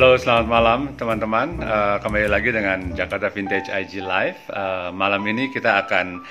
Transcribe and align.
Halo, 0.00 0.16
selamat 0.16 0.48
malam 0.48 0.80
teman-teman. 0.96 1.60
Uh, 1.60 2.00
kembali 2.00 2.32
lagi 2.32 2.48
dengan 2.48 2.96
Jakarta 2.96 3.28
Vintage 3.28 3.68
IG 3.68 4.00
Live. 4.00 4.48
Uh, 4.48 4.88
malam 4.96 5.20
ini 5.28 5.52
kita 5.52 5.76
akan 5.76 6.24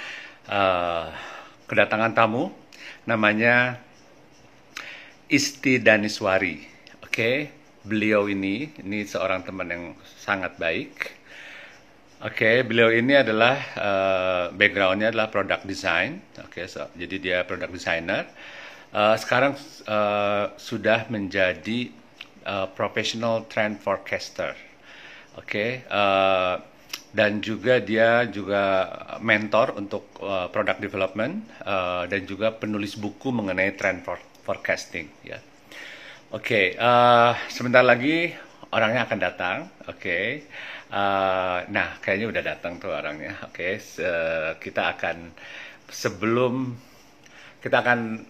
uh, 0.50 1.14
kedatangan 1.70 2.18
tamu, 2.18 2.50
namanya 3.06 3.78
Isti 5.30 5.78
Daniswari. 5.78 6.66
Oke, 7.06 7.14
okay? 7.14 7.36
beliau 7.86 8.26
ini, 8.26 8.74
ini 8.82 9.06
seorang 9.06 9.46
teman 9.46 9.70
yang 9.70 9.84
sangat 10.18 10.58
baik. 10.58 11.14
Oke, 12.26 12.42
okay, 12.42 12.56
beliau 12.66 12.90
ini 12.90 13.22
adalah 13.22 13.54
uh, 13.78 14.44
backgroundnya 14.50 15.14
adalah 15.14 15.30
product 15.30 15.70
design. 15.70 16.26
Oke, 16.42 16.66
okay, 16.66 16.74
so, 16.74 16.90
jadi 16.98 17.16
dia 17.22 17.38
product 17.46 17.70
designer. 17.70 18.26
Uh, 18.90 19.14
sekarang 19.14 19.54
uh, 19.86 20.58
sudah 20.58 21.06
menjadi 21.14 21.99
uh, 22.50 22.68
professional 22.74 23.46
trend 23.46 23.78
forecaster. 23.78 24.58
Oke, 25.38 25.46
okay? 25.46 25.70
uh, 25.94 26.58
dan 27.14 27.40
juga 27.40 27.78
dia 27.78 28.26
juga 28.26 28.90
mentor 29.22 29.78
untuk 29.78 30.10
uh, 30.26 30.50
product 30.50 30.82
development 30.82 31.46
uh, 31.64 32.10
dan 32.10 32.26
juga 32.26 32.50
penulis 32.50 32.98
buku 32.98 33.30
mengenai 33.30 33.78
trend 33.78 34.02
for 34.02 34.18
forecasting. 34.42 35.06
Ya, 35.22 35.38
oke. 36.34 36.44
Okay, 36.44 36.66
uh, 36.82 37.38
sebentar 37.54 37.86
lagi 37.86 38.34
orangnya 38.74 39.06
akan 39.06 39.20
datang. 39.22 39.58
Oke. 39.86 40.02
Okay. 40.02 40.26
Uh, 40.90 41.70
nah, 41.70 42.02
kayaknya 42.02 42.34
udah 42.34 42.44
datang 42.44 42.82
tuh 42.82 42.90
orangnya. 42.90 43.38
Oke, 43.46 43.78
okay. 43.78 44.58
kita 44.58 44.98
akan 44.98 45.30
sebelum 45.86 46.74
kita 47.62 47.86
akan 47.86 48.26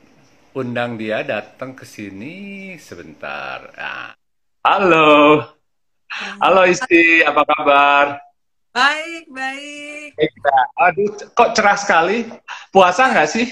undang 0.54 0.98
dia 0.98 1.22
datang 1.22 1.78
ke 1.78 1.86
sini 1.86 2.74
sebentar. 2.82 3.70
Nah. 3.78 4.12
Halo. 4.66 5.46
Halo 6.42 6.62
Isti, 6.66 7.22
apa 7.22 7.46
kabar? 7.46 8.18
Baik, 8.74 9.30
baik. 9.30 10.12
Aduh, 10.78 11.10
kok 11.38 11.54
cerah 11.54 11.78
sekali. 11.78 12.26
Puasa 12.74 13.14
nggak 13.14 13.30
sih? 13.30 13.48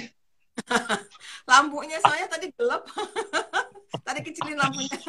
Lampunya 1.49 2.01
soalnya 2.01 2.27
tadi 2.27 2.49
gelap. 2.57 2.83
tadi 4.07 4.19
kecilin 4.19 4.57
lampunya. 4.59 4.99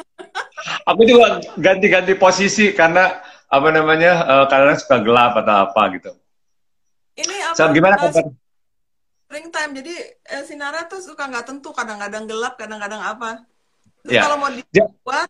Aku 0.87 1.03
juga 1.03 1.43
ganti-ganti 1.59 2.15
posisi 2.15 2.71
karena 2.71 3.19
apa 3.49 3.67
namanya? 3.73 4.23
Uh, 4.23 4.45
karena 4.47 4.77
suka 4.79 5.03
gelap 5.03 5.35
atau 5.35 5.67
apa 5.67 5.81
gitu. 5.99 6.11
Ini 7.19 7.35
apa? 7.51 7.55
So, 7.59 7.67
gimana 7.75 7.99
kabar? 7.99 8.23
Time 9.29 9.71
jadi 9.77 9.93
eh, 10.09 10.43
sinarnya 10.43 10.89
tuh 10.89 11.01
suka 11.05 11.29
nggak 11.29 11.45
tentu 11.45 11.69
kadang-kadang 11.69 12.25
gelap 12.25 12.57
kadang-kadang 12.57 13.01
apa. 13.01 13.45
Terus 14.01 14.17
yeah. 14.17 14.23
kalau 14.25 14.37
mau 14.41 14.49
dibuat 14.49 15.29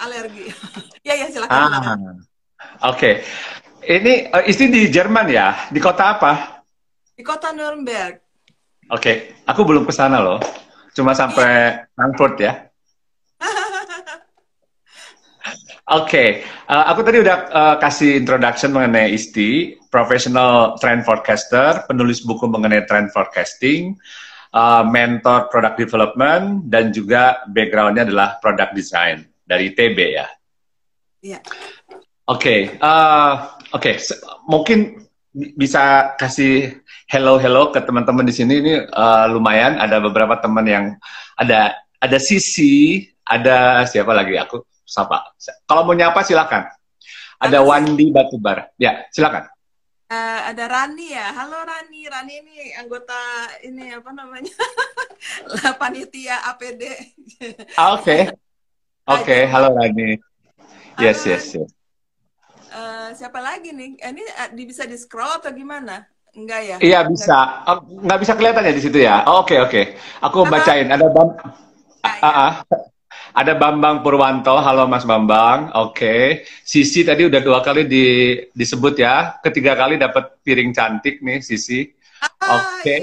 alergi. 0.00 0.48
Ya 1.02 1.18
ya 1.18 1.26
silakan 1.34 1.50
ah, 1.50 1.66
oke. 1.74 2.94
Okay. 2.94 3.14
ini 3.90 4.30
uh, 4.30 4.46
istri 4.46 4.70
di 4.70 4.86
Jerman 4.86 5.26
ya? 5.26 5.66
Di 5.66 5.82
kota 5.82 6.14
apa? 6.14 6.62
Di 7.10 7.26
kota 7.26 7.50
Nuremberg. 7.50 8.22
Oke. 8.86 9.02
Okay. 9.02 9.16
aku 9.42 9.66
belum 9.66 9.82
ke 9.82 9.90
sana 9.90 10.22
loh. 10.22 10.38
Cuma 10.94 11.10
sampai 11.10 11.50
yeah. 11.74 11.90
Frankfurt 11.98 12.38
ya 12.38 12.70
Oke, 15.92 16.08
okay. 16.08 16.28
uh, 16.72 16.88
aku 16.88 17.04
tadi 17.04 17.20
udah 17.20 17.36
uh, 17.52 17.76
kasih 17.76 18.16
introduction 18.16 18.72
mengenai 18.72 19.12
Isti, 19.12 19.76
professional 19.92 20.80
trend 20.80 21.04
forecaster, 21.04 21.84
penulis 21.84 22.24
buku 22.24 22.48
mengenai 22.48 22.88
trend 22.88 23.12
forecasting, 23.12 24.00
uh, 24.56 24.88
mentor 24.88 25.52
product 25.52 25.76
development, 25.76 26.64
dan 26.72 26.96
juga 26.96 27.44
backgroundnya 27.52 28.08
adalah 28.08 28.40
product 28.40 28.72
design 28.72 29.20
dari 29.44 29.76
TB 29.76 29.98
ya. 30.00 30.26
Iya. 31.20 31.38
Oke, 32.24 32.40
okay. 32.40 32.60
uh, 32.80 33.52
oke, 33.76 33.92
okay. 33.92 34.00
mungkin 34.48 34.96
bisa 35.60 36.16
kasih 36.16 36.72
hello 37.12 37.36
hello 37.36 37.68
ke 37.68 37.84
teman-teman 37.84 38.24
di 38.24 38.32
sini 38.32 38.64
ini 38.64 38.74
uh, 38.80 39.28
lumayan 39.28 39.76
ada 39.76 40.00
beberapa 40.00 40.40
teman 40.40 40.64
yang 40.64 40.84
ada 41.36 41.76
ada 42.00 42.16
Sisi, 42.16 43.04
ada 43.28 43.84
siapa 43.84 44.16
lagi 44.16 44.40
aku 44.40 44.71
sapa. 44.92 45.32
Kalau 45.64 45.88
mau 45.88 45.96
nyapa 45.96 46.20
silakan. 46.20 46.68
Ada 47.40 47.64
Wandi 47.64 48.12
Batubar. 48.12 48.68
Ya, 48.76 49.08
silakan. 49.08 49.48
Uh, 50.12 50.40
ada 50.52 50.68
Rani 50.68 51.16
ya. 51.16 51.32
Halo 51.32 51.64
Rani. 51.64 52.04
Rani 52.04 52.34
ini 52.44 52.76
anggota 52.76 53.16
ini 53.64 53.96
apa 53.96 54.12
namanya? 54.12 54.52
panitia 55.80 56.44
APD. 56.52 56.82
Ah, 57.80 57.96
oke. 57.96 58.36
Oke, 59.08 59.24
okay. 59.24 59.40
halo 59.48 59.72
Rani. 59.72 60.20
Yes, 61.00 61.24
halo. 61.24 61.32
yes, 61.32 61.44
yes. 61.56 61.70
Uh, 62.72 63.08
siapa 63.16 63.40
lagi 63.40 63.72
nih? 63.72 63.96
Ini 63.96 64.22
uh, 64.36 64.48
bisa 64.68 64.84
di 64.84 65.00
scroll 65.00 65.40
atau 65.40 65.50
gimana? 65.50 66.04
Enggak 66.36 66.60
ya? 66.64 66.76
Iya 66.78 67.00
bisa. 67.08 67.64
Oh, 67.66 67.80
nggak 67.84 68.20
bisa 68.20 68.32
kelihatan 68.36 68.68
ya 68.68 68.72
di 68.76 68.82
situ 68.84 68.98
ya? 69.00 69.24
Oke 69.24 69.28
oh, 69.32 69.36
oke. 69.40 69.48
Okay, 69.48 69.58
okay. 69.64 69.84
Aku 70.22 70.44
bacain. 70.46 70.88
Ada 70.92 71.08
bam. 71.08 71.28
Ah, 72.04 72.62
ya. 72.68 72.91
Ada 73.32 73.56
Bambang 73.56 74.04
Purwanto, 74.04 74.60
halo 74.60 74.84
Mas 74.84 75.08
Bambang. 75.08 75.72
Oke, 75.80 75.96
okay. 75.96 76.24
Sisi 76.60 77.00
tadi 77.00 77.24
udah 77.24 77.40
dua 77.40 77.64
kali 77.64 77.88
di, 77.88 78.36
disebut 78.52 79.00
ya, 79.00 79.40
ketiga 79.40 79.72
kali 79.72 79.96
dapat 79.96 80.36
piring 80.44 80.76
cantik 80.76 81.24
nih 81.24 81.40
Sisi. 81.40 81.88
Oke. 82.44 82.76
Okay. 82.84 83.00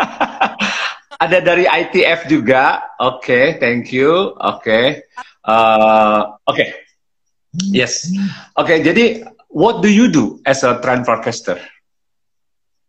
Ada 1.24 1.44
dari 1.44 1.68
ITF 1.68 2.32
juga. 2.32 2.96
Oke, 2.96 3.20
okay, 3.20 3.44
thank 3.60 3.92
you. 3.92 4.32
Oke, 4.40 4.64
okay. 4.64 4.86
uh, 5.44 6.40
oke, 6.48 6.56
okay. 6.56 6.68
yes. 7.68 8.08
Oke, 8.56 8.72
okay, 8.72 8.78
jadi 8.80 9.28
what 9.52 9.84
do 9.84 9.92
you 9.92 10.08
do 10.08 10.40
as 10.48 10.64
a 10.64 10.80
trend 10.80 11.04
forecaster? 11.04 11.60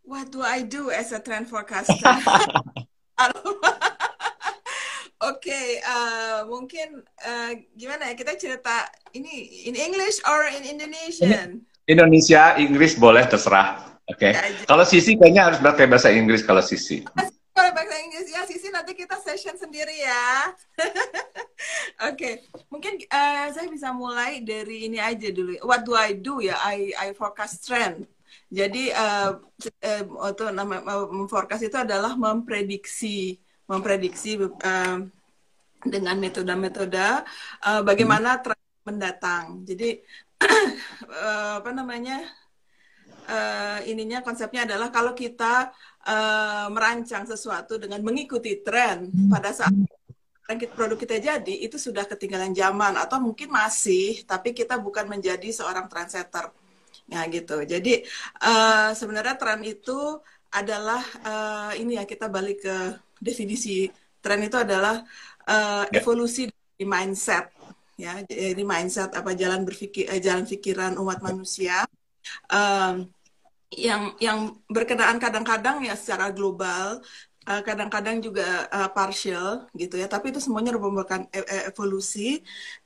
What 0.08 0.32
do 0.32 0.40
I 0.40 0.64
do 0.64 0.96
as 0.96 1.12
a 1.12 1.20
trend 1.20 1.52
forecaster? 1.52 2.00
Oke, 5.22 5.54
okay, 5.54 5.68
uh, 5.86 6.50
mungkin 6.50 7.06
uh, 7.22 7.54
gimana 7.78 8.10
ya 8.10 8.18
kita 8.18 8.34
cerita 8.42 8.90
ini 9.14 9.70
in 9.70 9.78
English 9.78 10.18
or 10.26 10.50
in 10.50 10.66
Indonesian? 10.66 11.62
Indonesia, 11.86 12.58
Inggris 12.58 12.98
boleh 12.98 13.30
terserah. 13.30 14.02
Oke. 14.10 14.34
Okay. 14.34 14.34
Ya, 14.34 14.66
kalau 14.66 14.82
Sisi 14.82 15.14
kayaknya 15.14 15.54
harus 15.54 15.60
pakai 15.62 15.86
bahasa 15.86 16.10
Inggris 16.10 16.42
kalau 16.42 16.66
Sisi. 16.66 17.06
Kalau 17.52 17.68
bahasa 17.76 18.00
Inggris 18.00 18.32
ya 18.32 18.48
Sisi 18.48 18.72
nanti 18.72 18.96
kita 18.96 19.20
session 19.20 19.54
sendiri 19.60 19.94
ya. 19.94 20.56
Oke, 22.08 22.16
okay. 22.16 22.34
mungkin 22.72 22.96
uh, 23.12 23.52
saya 23.52 23.68
bisa 23.68 23.92
mulai 23.92 24.40
dari 24.40 24.88
ini 24.88 24.98
aja 24.98 25.30
dulu. 25.30 25.60
What 25.68 25.84
do 25.84 25.94
I 25.94 26.16
do 26.16 26.40
ya? 26.40 26.56
I 26.64 26.96
I 26.96 27.08
forecast 27.12 27.68
trend. 27.68 28.08
Jadi 28.48 28.96
uh, 28.96 29.38
uh, 29.38 30.32
itu 30.32 30.44
nama 30.50 30.80
forecast 31.28 31.68
itu 31.68 31.76
adalah 31.76 32.16
memprediksi 32.16 33.38
memprediksi 33.72 34.36
uh, 34.36 35.00
dengan 35.82 36.16
metode-metode 36.20 37.24
uh, 37.64 37.82
bagaimana 37.88 38.38
hmm. 38.38 38.42
tren 38.44 38.62
mendatang. 38.84 39.64
Jadi 39.64 40.04
uh, 40.44 41.54
apa 41.64 41.72
namanya 41.72 42.20
uh, 43.32 43.80
ininya 43.88 44.20
konsepnya 44.20 44.68
adalah 44.68 44.92
kalau 44.92 45.16
kita 45.16 45.72
uh, 46.06 46.68
merancang 46.68 47.24
sesuatu 47.24 47.80
dengan 47.80 48.04
mengikuti 48.04 48.60
tren 48.60 49.08
pada 49.32 49.56
saat 49.56 49.74
produk 50.76 51.00
kita 51.00 51.16
jadi 51.24 51.64
itu 51.64 51.80
sudah 51.80 52.04
ketinggalan 52.04 52.52
zaman 52.52 53.00
atau 53.00 53.24
mungkin 53.24 53.48
masih 53.48 54.28
tapi 54.28 54.52
kita 54.52 54.76
bukan 54.76 55.08
menjadi 55.08 55.48
seorang 55.48 55.88
trendsetter 55.88 56.52
ya 57.08 57.24
gitu 57.32 57.64
jadi 57.64 58.04
uh, 58.44 58.92
sebenarnya 58.92 59.40
tren 59.40 59.64
itu 59.64 60.20
adalah 60.52 61.00
uh, 61.24 61.72
ini 61.80 61.96
ya 61.96 62.04
kita 62.04 62.28
balik 62.28 62.68
ke 62.68 62.78
definisi 63.22 63.88
tren 64.18 64.42
itu 64.42 64.58
adalah 64.58 65.06
uh, 65.46 65.86
evolusi 65.94 66.50
di 66.50 66.86
mindset 66.86 67.54
ya. 67.96 68.26
Di 68.26 68.64
mindset 68.66 69.14
apa 69.14 69.38
jalan 69.38 69.62
berpikir 69.62 70.10
eh, 70.10 70.18
jalan 70.18 70.50
pikiran 70.50 70.98
umat 70.98 71.22
manusia 71.22 71.86
um, 72.50 73.06
yang 73.72 74.18
yang 74.20 74.58
berkenaan 74.68 75.22
kadang-kadang 75.22 75.86
ya 75.86 75.96
secara 75.96 76.34
global 76.34 77.00
kadang-kadang 77.42 78.22
uh, 78.22 78.24
juga 78.26 78.70
uh, 78.70 78.90
partial 78.94 79.66
gitu 79.74 79.98
ya. 79.98 80.06
Tapi 80.06 80.30
itu 80.30 80.38
semuanya 80.38 80.78
merupakan 80.78 81.26
e 81.34 81.42
evolusi 81.66 82.38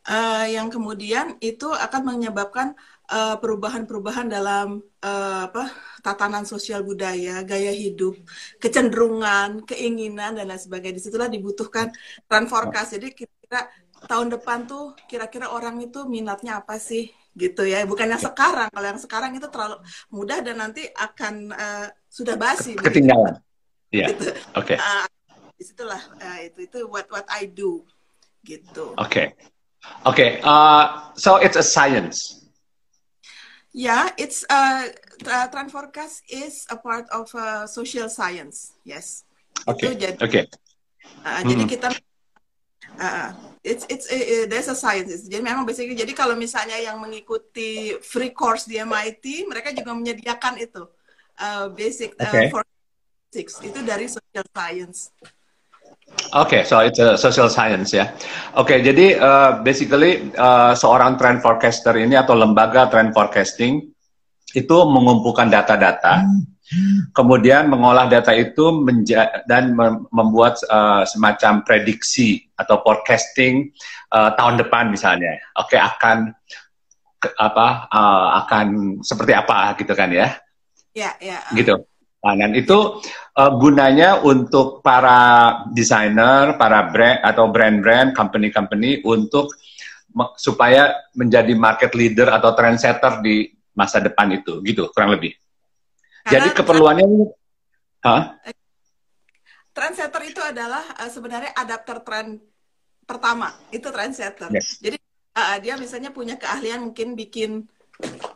uh, 0.08 0.48
yang 0.48 0.72
kemudian 0.72 1.36
itu 1.44 1.68
akan 1.68 2.16
menyebabkan 2.16 2.72
Eh, 2.72 2.95
perubahan-perubahan 3.14 4.28
uh, 4.28 4.32
dalam 4.32 4.68
uh, 5.02 5.42
apa 5.48 5.70
tatanan 6.02 6.46
sosial 6.46 6.82
budaya, 6.82 7.46
gaya 7.46 7.74
hidup, 7.74 8.18
kecenderungan, 8.58 9.66
keinginan 9.66 10.38
dan 10.38 10.50
lain 10.50 10.62
sebagainya. 10.62 10.98
Di 10.98 11.04
situlah 11.06 11.30
dibutuhkan 11.30 11.94
trend 12.26 12.48
forecast. 12.50 12.98
Jadi 12.98 13.14
kira-kira 13.14 13.70
tahun 14.06 14.34
depan 14.38 14.70
tuh 14.70 14.94
kira-kira 15.10 15.50
orang 15.54 15.82
itu 15.82 16.06
minatnya 16.06 16.62
apa 16.62 16.82
sih 16.82 17.10
gitu 17.38 17.66
ya. 17.66 17.86
Bukan 17.86 18.10
yang 18.10 18.22
sekarang. 18.22 18.70
Kalau 18.74 18.88
yang 18.90 19.02
sekarang 19.02 19.32
itu 19.38 19.48
terlalu 19.50 19.78
mudah 20.10 20.42
dan 20.42 20.62
nanti 20.62 20.86
akan 20.94 21.54
uh, 21.54 21.88
sudah 22.10 22.38
basi. 22.38 22.78
Ketinggalan. 22.78 23.38
Iya. 23.94 24.14
Gitu. 24.14 24.34
Oke. 24.58 24.76
Okay. 24.76 24.78
Uh, 24.78 25.06
di 25.56 25.64
situlah 25.64 26.02
uh, 26.20 26.40
itu 26.44 26.68
itu 26.68 26.80
what 26.90 27.08
what 27.08 27.26
I 27.32 27.48
do 27.48 27.86
gitu. 28.46 28.98
Oke. 28.98 29.10
Okay. 29.10 29.28
Okay, 30.06 30.42
uh, 30.46 31.14
so 31.18 31.38
it's 31.38 31.58
a 31.58 31.66
science. 31.66 32.45
Yeah, 33.76 34.08
it's 34.16 34.48
uh, 34.48 34.88
trend 35.52 35.68
forecast 35.68 36.24
is 36.32 36.64
a 36.72 36.80
part 36.80 37.12
of 37.12 37.28
uh, 37.36 37.68
social 37.68 38.08
science. 38.08 38.72
Yes. 38.88 39.28
Okay. 39.68 39.92
Itu 39.92 40.00
jadi, 40.00 40.16
Okay. 40.24 40.44
uh, 41.28 41.44
jadi 41.44 41.64
Hmm. 41.68 41.72
kita 41.76 41.88
uh, 42.96 43.30
it's 43.68 43.84
it's 43.92 44.08
uh, 44.08 44.16
uh, 44.16 44.46
there's 44.48 44.72
a 44.72 44.80
science. 44.80 45.28
Jadi 45.28 45.44
memang 45.44 45.68
basically 45.68 46.00
jadi 46.00 46.16
kalau 46.16 46.40
misalnya 46.40 46.80
yang 46.80 47.04
mengikuti 47.04 48.00
free 48.00 48.32
course 48.32 48.64
di 48.64 48.80
MIT, 48.80 49.44
mereka 49.44 49.76
juga 49.76 49.92
menyediakan 49.92 50.56
itu 50.56 50.88
uh, 51.44 51.68
basic 51.76 52.16
uh, 52.16 52.32
Okay. 52.32 52.48
for 52.48 52.64
six 53.36 53.60
itu 53.60 53.84
dari 53.84 54.08
social 54.08 54.46
science. 54.56 55.12
Oke, 56.36 56.68
so 56.68 56.84
it's 56.84 57.00
a 57.00 57.16
social 57.16 57.48
science 57.48 57.96
ya. 57.96 58.12
Oke, 58.60 58.84
jadi 58.84 59.16
uh, 59.16 59.52
basically 59.64 60.30
uh, 60.36 60.76
seorang 60.76 61.16
trend 61.16 61.40
forecaster 61.40 61.96
ini 61.96 62.20
atau 62.20 62.36
lembaga 62.36 62.92
trend 62.92 63.16
forecasting 63.16 63.88
itu 64.52 64.78
mengumpulkan 64.88 65.48
data-data, 65.48 66.24
kemudian 67.12 67.68
mengolah 67.68 68.08
data 68.08 68.32
itu 68.36 68.72
menja- 68.84 69.44
dan 69.48 69.76
mem- 69.76 70.08
membuat 70.12 70.60
uh, 70.68 71.04
semacam 71.08 71.64
prediksi 71.64 72.48
atau 72.56 72.80
forecasting 72.84 73.72
uh, 74.12 74.32
tahun 74.36 74.60
depan 74.60 74.92
misalnya. 74.92 75.40
Oke, 75.60 75.76
akan 75.80 76.36
ke- 77.20 77.36
apa 77.36 77.88
uh, 77.92 78.28
akan 78.46 79.00
seperti 79.04 79.32
apa 79.36 79.76
gitu 79.80 79.92
kan 79.96 80.12
ya? 80.12 80.36
Ya, 80.96 81.16
ya. 81.20 81.40
uh, 81.44 81.56
gitu. 81.56 81.76
Nah, 82.26 82.34
dan 82.34 82.58
itu 82.58 83.06
uh, 83.38 83.52
gunanya 83.62 84.18
untuk 84.26 84.82
para 84.82 85.62
desainer, 85.70 86.58
para 86.58 86.90
brand 86.90 87.22
atau 87.22 87.54
brand-brand, 87.54 88.18
company-company 88.18 89.06
untuk 89.06 89.54
supaya 90.34 91.06
menjadi 91.14 91.54
market 91.54 91.94
leader 91.94 92.34
atau 92.34 92.58
trendsetter 92.58 93.22
di 93.22 93.54
masa 93.78 94.02
depan 94.02 94.34
itu, 94.34 94.58
gitu 94.66 94.90
kurang 94.90 95.14
lebih. 95.14 95.38
Jadi 96.26 96.50
Karena 96.50 96.58
keperluannya, 96.58 97.06
Hah? 98.02 98.24
trendsetter 99.76 100.22
itu 100.26 100.42
adalah 100.42 100.82
uh, 100.98 101.12
sebenarnya 101.12 101.54
adapter 101.54 102.02
tren 102.02 102.42
pertama 103.06 103.54
itu 103.70 103.86
trendsetter. 103.92 104.50
Yes. 104.50 104.82
Jadi 104.82 104.98
uh, 105.38 105.58
dia 105.62 105.78
misalnya 105.78 106.10
punya 106.10 106.40
keahlian 106.42 106.90
mungkin 106.90 107.14
bikin 107.14 107.70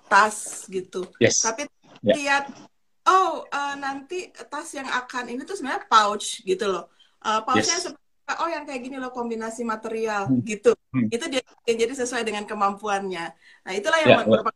tas 0.05 0.69
gitu. 0.69 1.09
Yes. 1.17 1.41
Tapi 1.41 1.65
Ya. 1.99 2.15
lihat 2.15 2.45
oh 3.09 3.43
uh, 3.49 3.73
nanti 3.75 4.29
tas 4.29 4.69
yang 4.71 4.85
akan 4.85 5.33
ini 5.33 5.41
tuh 5.43 5.57
sebenarnya 5.57 5.89
pouch 5.89 6.45
gitu 6.45 6.69
loh. 6.69 6.85
Uh, 7.19 7.41
pouchnya 7.41 7.75
Yes. 7.75 7.83
seperti 7.89 8.05
oh 8.29 8.45
yang 8.45 8.63
kayak 8.63 8.81
gini 8.85 9.01
loh 9.01 9.09
kombinasi 9.09 9.65
material 9.65 10.29
Hmm. 10.29 10.45
gitu. 10.45 10.77
Hmm. 10.93 11.09
Itu 11.09 11.25
dia 11.27 11.41
yang 11.65 11.77
jadi 11.81 11.93
sesuai 11.97 12.21
dengan 12.21 12.45
kemampuannya. 12.45 13.25
Nah, 13.65 13.73
itulah 13.73 13.97
yang 14.05 14.09
Ya, 14.13 14.17
ya. 14.21 14.25
merupakan 14.29 14.53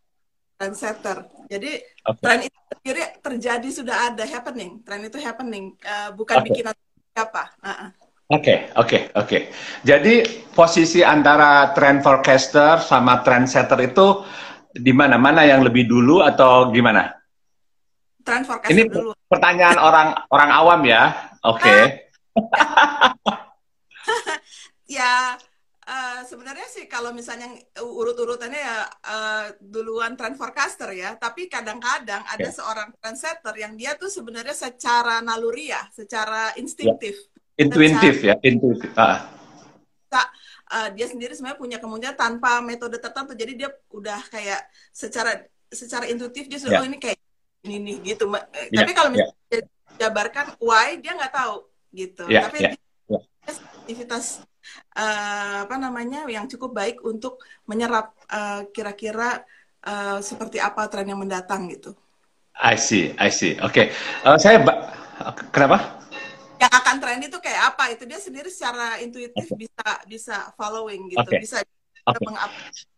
trendsetter. 0.53 1.17
Jadi 1.49 1.71
Oke. 2.05 2.21
tren 2.21 2.39
itu 2.45 2.57
sendiri 2.69 3.03
terjadi 3.19 3.69
sudah 3.73 3.95
ada 4.13 4.23
happening. 4.23 4.81
Tren 4.85 5.01
itu 5.01 5.17
happening 5.17 5.73
uh, 5.81 6.13
bukan 6.13 6.37
Oke. 6.41 6.45
bikinan 6.53 6.73
siapa. 7.11 7.49
Uh-uh. 7.59 7.89
Oke, 8.31 8.65
oke, 8.79 9.13
oke. 9.13 9.39
Jadi 9.85 10.23
posisi 10.53 11.05
antara 11.05 11.69
trend 11.75 12.01
forecaster 12.01 12.81
sama 12.81 13.21
trendsetter 13.21 13.77
itu 13.83 14.25
di 14.73 14.89
mana? 14.89 15.21
Mana 15.21 15.45
yang 15.45 15.61
lebih 15.61 15.85
dulu 15.85 16.23
atau 16.25 16.73
gimana? 16.73 17.13
Trend 18.23 18.47
forecaster 18.47 18.71
Ini 18.73 18.83
dulu. 18.87 19.11
pertanyaan 19.27 19.77
orang 19.77 20.07
orang 20.31 20.49
awam 20.51 20.81
ya. 20.83 21.03
Oke. 21.43 21.75
Ya, 24.85 25.39
eh, 25.83 26.21
sebenarnya 26.27 26.67
sih 26.69 26.85
kalau 26.85 27.15
misalnya 27.15 27.49
urut-urutannya 27.79 28.61
ya 28.61 28.77
eh, 28.85 29.45
duluan 29.57 30.13
trend 30.13 30.35
forecaster 30.37 30.91
ya, 30.93 31.15
tapi 31.17 31.47
kadang-kadang 31.49 32.21
ada 32.23 32.45
Ya. 32.45 32.53
seorang 32.53 32.93
trendsetter 32.99 33.55
yang 33.57 33.73
dia 33.73 33.95
tuh 33.95 34.11
sebenarnya 34.11 34.53
secara 34.53 35.23
naluriah, 35.23 35.87
secara 35.89 36.53
instinktif, 36.59 37.15
Intuitif 37.53 38.21
ya, 38.21 38.33
intuitif. 38.41 38.89
Ah, 38.97 39.29
eh, 40.73 40.89
dia 40.93 41.05
sendiri 41.05 41.33
sebenarnya 41.33 41.57
punya 41.57 41.77
kemungkinan 41.77 42.17
tanpa 42.17 42.61
metode 42.61 42.97
tertentu. 42.97 43.33
Jadi 43.33 43.53
dia 43.55 43.69
udah 43.89 44.19
kayak 44.29 44.61
secara 44.89 45.41
secara 45.69 46.05
intuitif 46.05 46.45
dia 46.45 46.59
sudah 46.61 46.77
Ya. 46.77 46.81
oh 46.81 46.85
ini 46.85 46.97
kayak 46.97 47.17
ini 47.65 47.75
nih 47.85 47.95
gitu. 48.07 48.23
Ma- 48.33 48.47
eh, 48.57 48.67
Ya, 48.71 48.79
Tapi 48.79 48.89
kalau 48.97 49.09
ya. 49.13 49.13
misalnya 49.15 49.37
dia 49.51 49.59
jabarkan 50.01 50.45
why 50.67 50.89
dia 51.01 51.11
nggak 51.17 51.33
tahu 51.37 51.53
gitu. 51.99 52.21
Ya, 52.27 52.41
Tapi 52.41 52.57
dia 52.67 52.77
ya. 53.09 53.19
aktivitas 53.83 54.25
eh, 54.99 55.55
apa 55.65 55.75
namanya 55.85 56.17
yang 56.35 56.45
cukup 56.51 56.71
baik 56.79 56.95
untuk 57.11 57.33
menyerap 57.69 58.05
eh, 58.35 58.59
kira-kira 58.75 59.23
eh, 59.87 60.17
seperti 60.29 60.57
apa 60.67 60.81
tren 60.91 61.07
yang 61.11 61.19
mendatang 61.23 61.61
gitu. 61.73 61.89
I 62.61 62.75
see, 62.77 63.13
I 63.19 63.29
see. 63.29 63.57
Oke, 63.61 63.91
Eh, 64.25 64.37
saya 64.41 64.57
ba- 64.65 64.93
kenapa? 65.53 66.01
Yang 66.61 66.73
akan 66.79 66.95
tren 67.01 67.19
itu 67.27 67.37
kayak 67.43 67.61
apa 67.75 67.83
itu 67.93 68.03
dia 68.09 68.19
sendiri 68.21 68.47
secara 68.53 69.01
intuitif 69.03 69.51
bisa 69.57 69.83
bisa 70.07 70.35
following 70.55 71.01
gitu, 71.11 71.29
Oke. 71.29 71.37
bisa 71.43 71.57
Oke. 72.07 72.25
mengap 72.27 72.51
Hmm. 72.55 72.92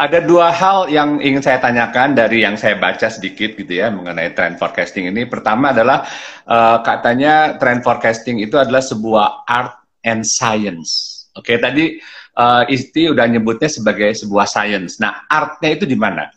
Ada 0.00 0.24
dua 0.24 0.48
hal 0.48 0.88
yang 0.88 1.20
ingin 1.20 1.44
saya 1.44 1.60
tanyakan 1.60 2.16
dari 2.16 2.40
yang 2.40 2.56
saya 2.56 2.80
baca 2.80 3.12
sedikit 3.12 3.52
gitu 3.52 3.68
ya 3.68 3.92
mengenai 3.92 4.32
trend 4.32 4.56
forecasting 4.56 5.12
ini. 5.12 5.28
Pertama 5.28 5.76
adalah 5.76 6.08
eh, 6.48 6.78
katanya 6.80 7.60
trend 7.60 7.84
forecasting 7.84 8.40
itu 8.40 8.56
adalah 8.56 8.80
sebuah 8.80 9.44
art 9.44 9.76
and 10.00 10.24
science. 10.24 11.28
Oke, 11.36 11.60
tadi 11.60 12.00
eh, 12.32 12.62
Isti 12.72 13.12
udah 13.12 13.28
nyebutnya 13.28 13.68
sebagai 13.68 14.08
sebuah 14.16 14.48
science. 14.48 14.96
Nah, 15.04 15.28
artnya 15.28 15.76
itu 15.76 15.84
di 15.84 16.00
mana? 16.00 16.32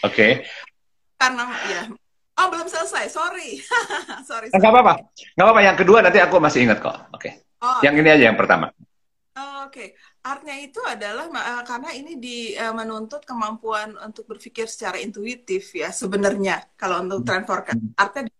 Oke, 0.00 0.48
karena 1.20 1.44
ya 1.68 1.92
oh 2.40 2.46
belum 2.48 2.64
selesai 2.64 3.12
sorry 3.12 3.60
sorry, 4.28 4.48
Nggak 4.48 4.64
sorry. 4.64 4.72
apa-apa, 4.80 4.94
nggak 5.36 5.44
apa-apa. 5.44 5.60
Yang 5.60 5.76
kedua 5.84 5.98
nanti 6.00 6.18
aku 6.24 6.40
masih 6.40 6.64
ingat 6.64 6.80
kok. 6.80 6.96
Oke, 7.12 7.44
oh 7.60 7.84
yang 7.84 8.00
ini 8.00 8.08
aja 8.08 8.32
yang 8.32 8.38
pertama. 8.40 8.72
Oh, 9.36 9.68
Oke, 9.68 9.92
artnya 10.20 10.56
itu 10.60 10.80
adalah 10.84 11.24
eh, 11.32 11.62
karena 11.64 11.90
ini 11.96 12.20
di 12.20 12.52
eh, 12.52 12.72
menuntut 12.76 13.24
kemampuan 13.24 13.96
untuk 13.96 14.28
berpikir 14.28 14.68
secara 14.68 15.00
intuitif 15.00 15.72
ya 15.72 15.88
sebenarnya 15.88 16.76
kalau 16.76 17.00
untuk 17.04 17.24
trend 17.24 17.44
forecast 17.48 17.80
artnya 17.96 18.28
di- 18.28 18.38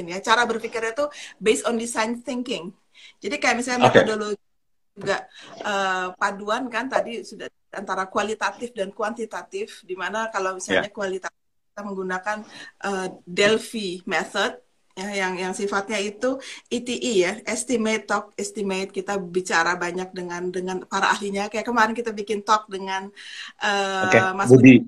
ini 0.00 0.10
ya 0.16 0.20
cara 0.24 0.42
berpikirnya 0.48 0.92
itu 0.96 1.06
based 1.36 1.64
on 1.68 1.76
design 1.76 2.20
thinking. 2.24 2.72
Jadi 3.20 3.36
kayak 3.40 3.56
misalnya 3.60 3.80
Oke. 3.88 4.00
metodologi 4.00 4.40
juga 4.92 5.16
eh, 5.64 6.08
paduan 6.20 6.62
kan 6.68 6.84
tadi 6.92 7.24
sudah 7.24 7.48
antara 7.72 8.04
kualitatif 8.12 8.76
dan 8.76 8.92
kuantitatif 8.92 9.80
di 9.88 9.96
mana 9.96 10.28
kalau 10.28 10.56
misalnya 10.60 10.92
kualitatif 10.92 11.40
kita 11.72 11.80
menggunakan 11.88 12.38
eh, 12.84 13.08
Delphi 13.24 14.04
method 14.04 14.52
ya 14.92 15.08
yang 15.24 15.34
yang 15.40 15.52
sifatnya 15.56 15.96
itu 15.96 16.36
ETE 16.68 17.12
ya 17.24 17.32
estimate 17.48 18.04
talk 18.04 18.36
estimate 18.36 18.92
kita 18.92 19.16
bicara 19.16 19.72
banyak 19.80 20.12
dengan 20.12 20.42
dengan 20.52 20.76
para 20.84 21.12
ahlinya. 21.14 21.48
Kayak 21.48 21.66
kemarin 21.70 21.94
kita 21.96 22.12
bikin 22.12 22.44
talk 22.44 22.68
dengan 22.68 23.08
eh, 23.60 24.04
Oke, 24.04 24.18
Mas 24.36 24.48
Budi. 24.52 24.84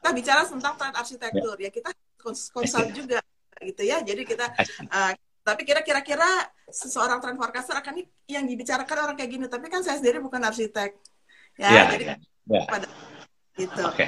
kita 0.00 0.10
bicara 0.16 0.42
tentang 0.48 0.74
trend 0.80 0.96
arsitektur. 0.96 1.56
Ya. 1.60 1.68
Kita 1.68 1.90
kons- 2.16 2.48
konsult 2.54 2.88
juga 2.96 3.20
gitu 3.60 3.82
ya. 3.84 4.00
Jadi 4.00 4.22
kita 4.24 4.46
eh, 4.88 5.12
tapi 5.44 5.64
kira-kira 5.64 6.00
kira 6.04 6.28
seseorang 6.68 7.18
trend 7.24 7.36
forecaster 7.40 7.76
akan 7.80 8.04
yang 8.28 8.44
dibicarakan 8.44 8.96
orang 9.08 9.16
kayak 9.16 9.30
gini. 9.32 9.44
Tapi 9.48 9.66
kan 9.72 9.80
saya 9.84 9.96
sendiri 10.00 10.20
bukan 10.24 10.40
arsitek. 10.44 10.96
Ya 11.58 11.68
Ya, 11.74 11.82
jadi 11.90 12.04
ya, 12.04 12.16
ya. 12.48 12.62
pada 12.70 12.86
gitu. 13.58 13.82
Oke. 13.82 14.06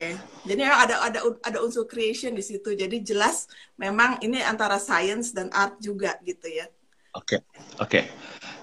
Oke. 0.00 0.16
Jadi 0.48 0.64
memang 0.64 0.80
ada 0.80 0.96
ada 1.04 1.20
ada 1.44 1.58
unsur 1.60 1.84
creation 1.84 2.32
di 2.32 2.40
situ. 2.40 2.72
Jadi 2.72 3.04
jelas 3.04 3.44
memang 3.76 4.16
ini 4.24 4.40
antara 4.40 4.80
science 4.80 5.36
dan 5.36 5.52
art 5.52 5.76
juga 5.76 6.16
gitu 6.24 6.48
ya. 6.48 6.64
Oke, 7.12 7.44
oke. 7.76 8.08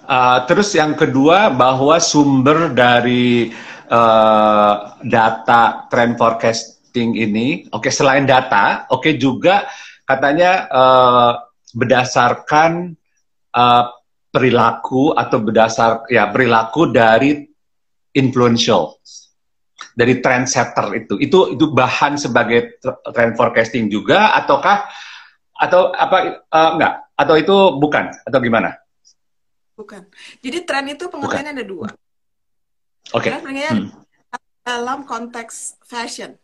Uh, 0.02 0.42
terus 0.50 0.74
yang 0.74 0.98
kedua 0.98 1.54
bahwa 1.54 1.94
sumber 2.02 2.74
dari 2.74 3.54
uh, 3.86 4.98
data 5.06 5.86
trend 5.86 6.18
forecasting 6.18 7.14
ini, 7.14 7.70
oke 7.70 7.86
selain 7.86 8.26
data, 8.26 8.90
oke 8.90 9.14
juga 9.14 9.70
katanya 10.10 10.66
uh, 10.74 11.32
berdasarkan 11.70 12.98
uh, 13.54 13.94
perilaku 14.34 15.14
atau 15.14 15.38
berdasar 15.38 16.02
ya 16.10 16.34
perilaku 16.34 16.90
dari 16.90 17.46
influential 18.10 18.98
dari 19.94 20.18
trendsetter 20.18 20.86
itu 20.94 21.14
itu 21.22 21.54
itu 21.54 21.64
bahan 21.70 22.18
sebagai 22.18 22.78
tr- 22.82 22.98
trend 23.14 23.38
forecasting 23.38 23.86
juga 23.86 24.34
ataukah 24.34 24.90
atau 25.58 25.90
apa 25.94 26.46
uh, 26.50 26.70
enggak 26.78 26.92
atau 27.18 27.34
itu 27.34 27.56
bukan 27.78 28.14
atau 28.22 28.38
gimana? 28.38 28.78
Bukan. 29.74 30.06
Jadi 30.42 30.58
tren 30.66 30.86
itu 30.90 31.06
pengertiannya 31.06 31.52
ada 31.54 31.66
dua. 31.66 31.86
Oke. 33.14 33.30
Tren 33.30 33.42
pengertiannya 33.42 33.74
Hmm. 33.74 33.90
dalam 34.62 35.06
konteks 35.08 35.80
fashion. 35.86 36.34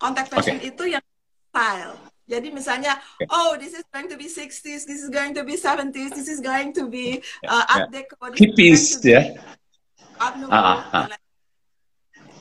Konteks 0.00 0.28
fashion 0.32 0.58
itu 0.60 0.88
yang 0.88 1.04
style. 1.52 1.94
Jadi 2.26 2.48
misalnya, 2.48 2.96
Oke. 2.96 3.28
oh 3.28 3.54
this 3.60 3.76
is 3.76 3.84
going 3.92 4.08
to 4.08 4.16
be 4.16 4.24
60s, 4.24 4.88
this 4.88 5.04
is 5.04 5.10
going 5.12 5.36
to 5.36 5.44
be 5.44 5.54
70s, 5.58 6.16
this 6.16 6.30
is 6.32 6.40
going 6.40 6.72
to 6.72 6.88
be 6.88 7.20
uh, 7.44 7.60
Ya, 7.60 7.72
art 7.76 7.86
deco, 7.92 8.14
this 8.32 8.40
is 8.40 8.40
going 8.40 8.40
Hippies 8.40 8.82
ya. 9.04 9.20
art 10.16 10.34
nouveau, 10.40 10.54
uh, 10.54 10.80
uh, 10.96 11.04
uh. 11.04 11.21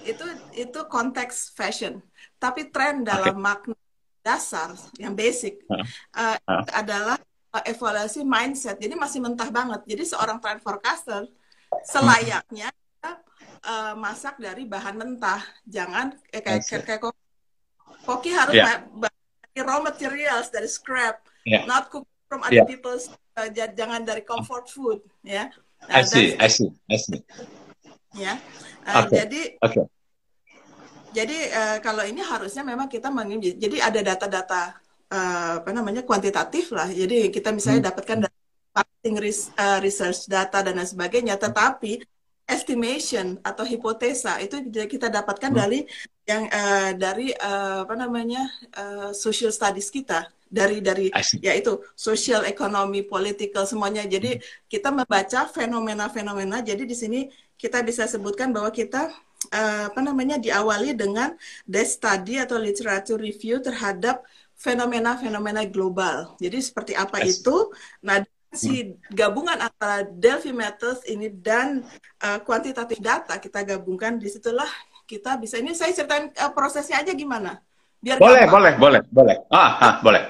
Itu 0.05 0.25
itu 0.57 0.79
konteks 0.89 1.53
fashion. 1.53 2.01
Tapi 2.41 2.73
tren 2.73 3.05
dalam 3.05 3.37
okay. 3.37 3.41
makna 3.41 3.77
dasar 4.21 4.73
yang 5.01 5.17
basic 5.17 5.65
uh, 5.65 5.81
uh, 6.13 6.37
uh. 6.45 6.63
adalah 6.77 7.17
uh, 7.53 7.63
evaluasi 7.65 8.21
mindset. 8.21 8.77
Jadi 8.77 8.93
masih 8.93 9.19
mentah 9.21 9.49
banget. 9.49 9.81
Jadi 9.85 10.03
seorang 10.13 10.37
trend 10.37 10.61
forecaster 10.61 11.25
selayaknya 11.87 12.69
uh, 13.65 13.93
masak 13.97 14.37
dari 14.37 14.65
bahan 14.65 14.97
mentah. 14.97 15.41
Jangan 15.65 16.17
eh, 16.29 16.41
kayak 16.41 16.65
kayak, 16.65 16.83
kayak 16.85 17.01
koki 18.05 18.33
harus 18.33 18.57
yeah. 18.57 18.81
raw 19.61 19.79
materials 19.83 20.49
dari 20.49 20.69
scrap, 20.69 21.21
yeah. 21.45 21.65
not 21.69 21.91
cook 21.91 22.07
from 22.25 22.41
other 22.41 22.63
yeah. 22.63 22.67
people's 22.67 23.11
uh, 23.37 23.49
jangan 23.51 24.05
dari 24.07 24.23
comfort 24.25 24.69
food 24.71 25.03
ya. 25.21 25.51
Nah, 25.89 25.97
I 25.97 26.01
see, 26.05 26.37
I 26.37 26.47
see, 26.47 26.69
I 26.89 26.97
see. 26.97 27.19
Ya, 28.11 28.35
uh, 28.87 29.07
okay. 29.07 29.23
jadi 29.23 29.41
okay. 29.63 29.83
jadi 31.15 31.37
uh, 31.55 31.77
kalau 31.79 32.03
ini 32.03 32.19
harusnya 32.19 32.63
memang 32.63 32.91
kita 32.91 33.07
menginjil. 33.07 33.55
Jadi 33.55 33.79
ada 33.79 33.99
data-data 34.03 34.75
uh, 35.11 35.63
apa 35.63 35.71
namanya 35.71 36.03
kuantitatif 36.03 36.75
lah. 36.75 36.91
Jadi 36.91 37.31
kita 37.31 37.55
misalnya 37.55 37.87
hmm. 37.87 37.89
dapatkan 37.91 38.19
marketing 38.71 39.15
research 39.83 40.27
data 40.27 40.59
dan 40.59 40.75
lain 40.75 40.87
sebagainya. 40.87 41.39
Tetapi 41.39 42.03
estimation 42.51 43.39
atau 43.39 43.63
hipotesa 43.63 44.35
itu 44.43 44.59
kita 44.67 45.07
dapatkan 45.07 45.51
hmm. 45.55 45.59
dari 45.59 45.79
yang 46.27 46.43
uh, 46.51 46.91
dari 46.99 47.31
uh, 47.31 47.87
apa 47.87 47.95
namanya 47.95 48.43
uh, 48.75 49.09
social 49.15 49.55
studies 49.55 49.87
kita 49.87 50.27
dari 50.51 50.83
dari 50.83 51.07
ya 51.39 51.55
itu 51.55 51.79
social 51.95 52.43
ekonomi 52.43 53.07
political 53.07 53.63
semuanya 53.63 54.03
jadi 54.03 54.35
hmm. 54.35 54.67
kita 54.67 54.91
membaca 54.91 55.47
fenomena-fenomena 55.47 56.59
jadi 56.59 56.83
di 56.83 56.95
sini 56.95 57.19
kita 57.61 57.85
bisa 57.85 58.09
sebutkan 58.09 58.49
bahwa 58.49 58.73
kita 58.73 59.13
uh, 59.53 59.93
apa 59.93 60.01
namanya 60.01 60.41
diawali 60.41 60.97
dengan 60.97 61.37
desk 61.69 62.01
study 62.01 62.41
atau 62.41 62.57
literature 62.57 63.21
review 63.21 63.61
terhadap 63.61 64.25
fenomena-fenomena 64.57 65.69
global. 65.69 66.33
Jadi 66.41 66.57
seperti 66.57 66.93
apa 66.97 67.21
itu? 67.21 67.69
Nah 68.01 68.25
si 68.51 68.97
gabungan 69.13 69.61
antara 69.61 70.03
Delphi 70.03 70.51
Methods 70.51 71.05
ini 71.05 71.29
dan 71.29 71.85
uh, 72.19 72.41
kuantitatif 72.41 72.99
data 72.99 73.37
kita 73.39 73.63
gabungkan 73.63 74.19
di 74.19 74.27
situlah 74.27 74.67
kita 75.07 75.39
bisa 75.39 75.55
ini 75.55 75.71
saya 75.71 75.95
ceritain 75.95 76.33
uh, 76.35 76.51
prosesnya 76.51 76.99
aja 76.99 77.13
gimana? 77.13 77.61
Biar 78.01 78.17
boleh 78.17 78.49
gampang. 78.49 78.53
boleh 78.57 78.73
boleh 78.81 79.01
boleh. 79.13 79.37
Ah, 79.53 79.71
ah 79.77 79.93
boleh. 80.01 80.23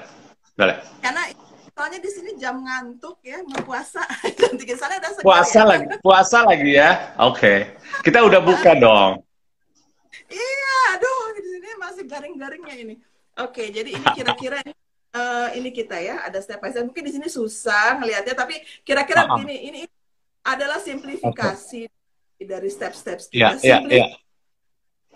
Boleh. 0.59 0.77
Karena 0.99 1.23
soalnya 1.71 1.99
di 2.03 2.09
sini 2.11 2.31
jam 2.37 2.61
ngantuk 2.61 3.17
ya 3.23 3.39
mau 3.47 3.61
puasa 3.63 4.03
dan 4.39 4.53
di 4.59 4.65
sana 4.75 4.99
ada 4.99 5.09
puasa 5.23 5.59
ya. 5.63 5.69
lagi 5.69 5.85
puasa 6.03 6.37
lagi 6.43 6.71
ya 6.75 7.15
oke 7.17 7.39
okay. 7.39 7.57
kita 8.03 8.21
udah 8.21 8.39
buka 8.43 8.71
dong 8.75 9.23
iya 10.27 10.77
aduh 10.97 11.35
di 11.39 11.41
sini 11.47 11.67
masih 11.79 12.03
garing-garingnya 12.05 12.75
ini 12.75 12.95
oke 13.39 13.55
okay, 13.55 13.71
jadi 13.71 13.89
ini 13.95 14.07
kira-kira 14.13 14.59
uh, 15.15 15.49
ini 15.55 15.69
kita 15.71 15.99
ya 15.99 16.23
ada 16.25 16.39
step 16.39 16.59
by 16.59 16.71
step. 16.71 16.87
Mungkin 16.87 17.03
di 17.03 17.11
sini 17.13 17.27
susah 17.27 17.99
ngelihatnya, 17.99 18.35
tapi 18.35 18.59
kira-kira 18.83 19.27
begini, 19.27 19.55
ini 19.71 19.81
adalah 20.41 20.81
simplifikasi 20.81 21.87
okay. 21.87 22.45
dari 22.47 22.69
step-step 22.71 23.19
kita. 23.29 23.61
Yeah, 23.61 23.81
yeah, 23.85 24.07
yeah. 24.07 24.09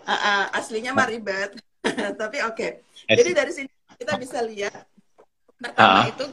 Uh, 0.06 0.14
uh, 0.14 0.44
aslinya 0.54 0.94
mah 0.94 1.10
ribet, 1.10 1.58
tapi 2.20 2.38
oke. 2.46 2.54
Okay. 2.54 2.70
Jadi 3.10 3.30
dari 3.34 3.52
sini 3.52 3.70
kita 3.98 4.14
bisa 4.20 4.38
lihat 4.44 4.86
pertama 5.56 5.88
uh 5.88 6.04
-huh. 6.04 6.12
itu 6.12 6.24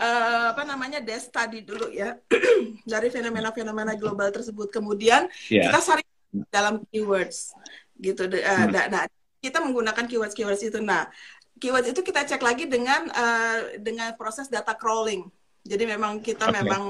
uh, 0.00 0.46
apa 0.56 0.62
namanya 0.64 1.02
desk 1.02 1.34
study 1.34 1.66
dulu 1.66 1.92
ya 1.92 2.16
dari 2.92 3.08
fenomena-fenomena 3.12 3.98
global 3.98 4.30
tersebut. 4.32 4.72
Kemudian 4.72 5.28
yeah. 5.52 5.68
kita 5.68 5.78
saring 5.82 6.10
dalam 6.48 6.84
keywords 6.88 7.52
gitu. 8.00 8.24
Uh, 8.28 8.70
hmm. 8.70 8.72
nah, 8.88 9.04
kita 9.42 9.58
menggunakan 9.60 10.04
keywords-keywords 10.06 10.62
itu. 10.62 10.78
Nah, 10.78 11.10
keywords 11.58 11.90
itu 11.90 12.00
kita 12.00 12.24
cek 12.24 12.42
lagi 12.42 12.70
dengan 12.70 13.10
uh, 13.10 13.76
dengan 13.78 14.14
proses 14.14 14.46
data 14.48 14.72
crawling. 14.78 15.26
Jadi 15.62 15.84
memang 15.86 16.18
kita 16.18 16.50
okay. 16.50 16.58
memang 16.62 16.82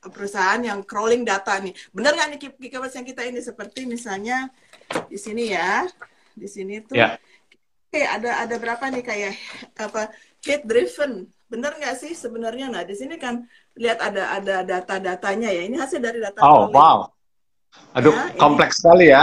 perusahaan 0.00 0.60
yang 0.60 0.80
crawling 0.84 1.24
data 1.24 1.56
nih. 1.60 1.72
Benar 1.92 2.16
nggak 2.16 2.28
nih 2.32 2.40
keywords 2.72 2.96
yang 2.96 3.04
kita 3.04 3.22
ini 3.28 3.40
seperti 3.44 3.84
misalnya 3.84 4.48
di 5.08 5.20
sini 5.20 5.52
ya, 5.52 5.84
di 6.32 6.48
sini 6.48 6.80
tuh, 6.80 6.96
yeah. 6.96 7.14
oke 7.16 7.92
okay, 7.92 8.04
ada 8.08 8.40
ada 8.42 8.56
berapa 8.56 8.84
nih 8.88 9.04
kayak 9.04 9.34
apa 9.76 10.12
hit 10.44 10.64
driven. 10.64 11.28
Benar 11.50 11.74
nggak 11.82 11.98
sih 11.98 12.14
sebenarnya? 12.14 12.70
Nah 12.70 12.86
di 12.86 12.94
sini 12.94 13.18
kan 13.18 13.42
lihat 13.74 13.98
ada 13.98 14.38
ada 14.38 14.56
data-datanya 14.62 15.50
ya. 15.50 15.66
Ini 15.66 15.76
hasil 15.82 15.98
dari 15.98 16.22
data. 16.22 16.38
Oh 16.46 16.70
wow. 16.70 17.10
Aduh 17.98 18.14
ya, 18.14 18.38
kompleks 18.38 18.78
ini. 18.78 18.80
sekali 18.80 19.06
ya. 19.10 19.22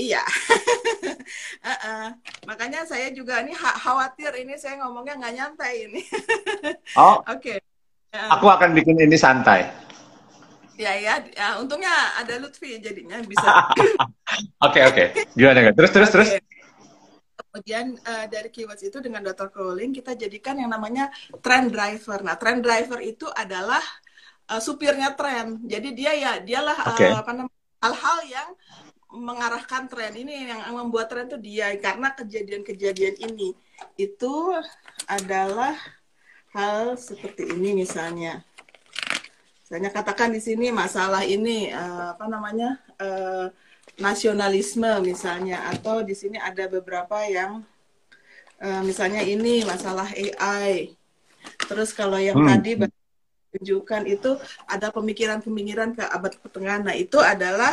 Iya. 0.00 0.24
uh 1.68 1.70
-uh. 1.76 2.06
Makanya 2.48 2.88
saya 2.88 3.12
juga 3.12 3.44
ini 3.44 3.52
khawatir 3.52 4.32
ini 4.40 4.56
saya 4.56 4.80
ngomongnya 4.80 5.20
nggak 5.20 5.34
nyantai 5.36 5.74
ini. 5.92 6.00
oh. 7.00 7.20
Oke. 7.28 7.60
Okay. 7.60 8.16
Uh. 8.16 8.40
Aku 8.40 8.48
akan 8.48 8.72
bikin 8.72 8.96
ini 8.96 9.20
santai. 9.20 9.68
Ya 10.76 10.92
ya, 10.92 11.20
ya 11.32 11.56
untungnya 11.56 11.92
ada 12.20 12.36
Lutfi 12.36 12.76
jadinya 12.80 13.16
bisa. 13.24 13.48
Oke 14.60 14.80
oke. 14.84 14.92
Okay, 14.92 15.06
okay. 15.12 15.24
Gimana 15.32 15.72
Terus 15.72 15.92
terus 15.92 16.08
okay. 16.12 16.16
terus. 16.16 16.55
Kemudian 17.36 18.00
uh, 18.00 18.24
dari 18.32 18.48
keywords 18.48 18.80
itu 18.80 18.96
dengan 19.04 19.20
data 19.20 19.52
crawling 19.52 19.92
kita 19.92 20.16
jadikan 20.16 20.56
yang 20.56 20.72
namanya 20.72 21.12
trend 21.44 21.68
driver. 21.68 22.24
Nah, 22.24 22.40
trend 22.40 22.64
driver 22.64 23.00
itu 23.04 23.28
adalah 23.28 23.80
uh, 24.48 24.60
supirnya 24.60 25.12
tren. 25.12 25.60
Jadi 25.68 25.88
dia 25.92 26.12
ya 26.16 26.32
dialah 26.40 26.96
okay. 26.96 27.12
uh, 27.12 27.20
apa 27.20 27.32
namanya 27.36 27.56
hal-hal 27.84 28.18
yang 28.26 28.48
mengarahkan 29.12 29.86
tren 29.86 30.12
ini 30.18 30.50
yang 30.50 30.74
membuat 30.74 31.08
tren 31.08 31.30
itu 31.30 31.38
dia 31.38 31.70
karena 31.78 32.10
kejadian-kejadian 32.12 33.16
ini 33.22 33.54
itu 33.96 34.34
adalah 35.06 35.78
hal 36.50 36.98
seperti 36.98 37.54
ini 37.54 37.86
misalnya 37.86 38.42
misalnya 39.62 39.90
katakan 39.94 40.34
di 40.34 40.40
sini 40.42 40.74
masalah 40.74 41.22
ini 41.22 41.70
uh, 41.70 42.18
apa 42.18 42.26
namanya 42.26 42.82
uh, 42.98 43.46
nasionalisme 43.96 44.88
misalnya 45.00 45.72
atau 45.72 46.04
di 46.04 46.12
sini 46.12 46.36
ada 46.36 46.68
beberapa 46.68 47.24
yang 47.24 47.64
uh, 48.60 48.82
misalnya 48.84 49.24
ini 49.24 49.64
masalah 49.64 50.08
AI 50.12 50.92
terus 51.64 51.96
kalau 51.96 52.20
yang 52.20 52.36
hmm. 52.36 52.48
tadi 52.48 52.72
tunjukkan 53.56 54.02
itu 54.04 54.36
ada 54.68 54.92
pemikiran-pemikiran 54.92 55.96
ke 55.96 56.04
abad 56.04 56.32
pertengahan 56.44 56.84
nah 56.84 56.92
itu 56.92 57.16
adalah 57.16 57.72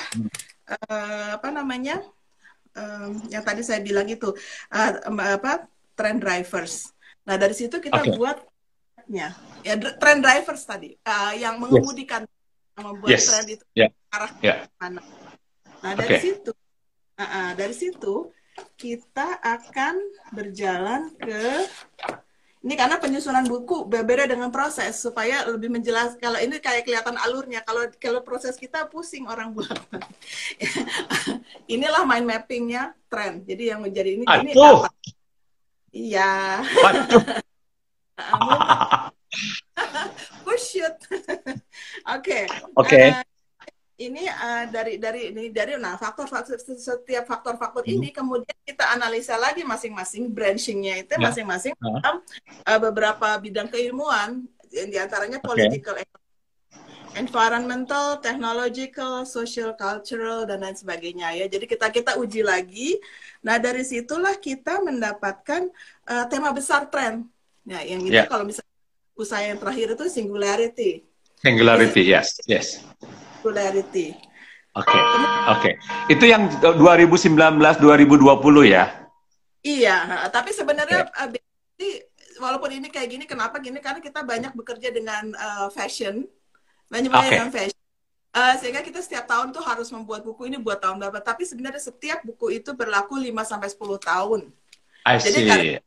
uh, 0.69 1.35
apa 1.35 1.49
namanya 1.51 1.99
um, 2.77 3.19
yang 3.29 3.43
tadi 3.45 3.61
saya 3.61 3.79
bilang 3.81 4.07
itu 4.09 4.33
uh, 4.73 4.91
apa 5.09 5.67
trend 5.93 6.19
drivers. 6.21 6.91
Nah 7.23 7.37
dari 7.37 7.55
situ 7.55 7.77
kita 7.79 8.01
okay. 8.01 8.13
buatnya 8.13 9.35
ya 9.63 9.73
trend 9.77 10.21
drivers 10.25 10.63
tadi 10.65 10.97
uh, 11.05 11.33
yang 11.37 11.61
mengemudikan 11.61 12.25
yes. 12.25 12.73
yang 12.75 12.83
membuat 12.89 13.09
yes. 13.13 13.25
trend 13.29 13.47
itu 13.49 13.65
yeah. 13.77 13.89
arah 14.11 14.31
yeah. 14.41 14.57
mana. 14.81 15.01
Nah 15.83 15.93
dari 15.99 16.17
okay. 16.17 16.23
situ 16.23 16.51
uh, 17.19 17.23
uh, 17.23 17.49
dari 17.59 17.75
situ 17.75 18.15
kita 18.77 19.41
akan 19.41 19.95
berjalan 20.31 21.11
ke 21.17 21.65
ini 22.63 22.79
karena 22.79 22.95
penyusunan 22.95 23.43
buku 23.43 23.91
berbeda 23.91 24.23
dengan 24.23 24.47
proses 24.47 24.95
supaya 24.95 25.43
lebih 25.51 25.67
menjelaskan 25.67 26.15
kalau 26.15 26.39
ini 26.39 26.63
kayak 26.63 26.87
kelihatan 26.87 27.19
alurnya. 27.19 27.59
Kalau 27.59 27.91
kalau 27.99 28.23
proses 28.23 28.55
kita 28.55 28.87
pusing 28.87 29.27
orang 29.27 29.51
buat. 29.51 29.75
Inilah 31.75 32.07
mind 32.07 32.23
mappingnya 32.23 32.95
tren 33.11 33.43
jadi 33.43 33.75
yang 33.75 33.83
menjadi 33.83 34.15
ini 34.15 34.23
ini 34.23 34.51
apa? 34.55 34.87
Iya. 35.91 36.63
Push 40.47 40.79
it 40.79 40.95
oke. 42.15 42.39
Oke. 42.79 42.95
Eh, 42.95 43.19
ini 44.09 44.23
uh, 44.27 44.65
dari 44.67 44.99
dari 44.99 45.31
ini 45.31 45.53
dari 45.53 45.79
nah 45.79 45.95
faktor, 45.95 46.27
faktor 46.27 46.59
setiap 46.59 47.23
faktor-faktor 47.27 47.83
hmm. 47.85 47.93
ini 47.95 48.07
kemudian 48.11 48.57
kita 48.63 48.91
analisa 48.91 49.35
lagi 49.39 49.63
masing-masing 49.63 50.31
branchingnya 50.31 51.03
itu 51.03 51.13
ya. 51.15 51.21
masing-masing 51.21 51.73
ya. 51.75 51.81
dalam 51.81 52.15
uh, 52.67 52.79
beberapa 52.79 53.27
bidang 53.39 53.71
keilmuan 53.71 54.43
yang 54.73 54.87
di 54.89 54.97
antaranya 54.97 55.39
okay. 55.39 55.47
political 55.47 55.95
environmental, 57.13 58.17
technological, 58.25 59.21
social, 59.21 59.77
cultural 59.77 60.49
dan 60.49 60.65
lain 60.65 60.73
sebagainya 60.73 61.37
ya. 61.37 61.45
Jadi 61.45 61.69
kita 61.69 61.93
kita 61.93 62.17
uji 62.17 62.41
lagi. 62.41 62.97
Nah 63.45 63.61
dari 63.61 63.85
situlah 63.85 64.33
kita 64.41 64.81
mendapatkan 64.81 65.69
uh, 66.09 66.25
tema 66.25 66.49
besar 66.49 66.89
tren. 66.89 67.29
Nah 67.69 67.85
yang 67.85 68.01
itu 68.01 68.17
yeah. 68.17 68.25
kalau 68.25 68.49
misalnya 68.49 68.73
usaha 69.13 69.45
yang 69.45 69.61
terakhir 69.61 69.93
itu 69.93 70.05
singularity. 70.09 70.91
Singularity, 71.43 72.01
yes, 72.01 72.41
yes 72.49 72.81
popularity. 73.43 74.15
Oke, 74.73 74.87
okay. 74.87 75.03
oke. 75.03 75.59
Okay. 75.59 75.73
Itu 76.15 76.23
yang 76.23 76.47
2019 76.63 77.35
2020 77.59 77.83
ya? 78.71 79.03
Iya, 79.59 79.97
tapi 80.31 80.55
sebenarnya 80.55 81.11
okay. 81.11 82.07
walaupun 82.39 82.71
ini 82.71 82.87
kayak 82.87 83.11
gini, 83.11 83.23
kenapa 83.27 83.59
gini? 83.59 83.83
Karena 83.83 83.99
kita 83.99 84.23
banyak 84.23 84.55
bekerja 84.55 84.89
dengan 84.95 85.35
uh, 85.35 85.67
fashion, 85.69 86.23
banyak 86.87 87.11
okay. 87.11 87.21
dengan 87.27 87.49
fashion. 87.51 87.81
Uh, 88.33 88.57
sehingga 88.57 88.81
kita 88.81 88.97
setiap 88.97 89.29
tahun 89.29 89.53
tuh 89.53 89.61
harus 89.61 89.93
membuat 89.93 90.25
buku 90.25 90.49
ini 90.49 90.57
buat 90.57 90.81
tahun 90.81 90.97
berapa. 90.97 91.21
Tapi 91.21 91.45
sebenarnya 91.45 91.77
setiap 91.77 92.25
buku 92.25 92.57
itu 92.57 92.73
berlaku 92.73 93.21
5 93.21 93.29
sampai 93.45 93.69
10 93.69 93.77
tahun. 94.01 94.39
I 95.05 95.21
see. 95.21 95.37
Jadi 95.37 95.77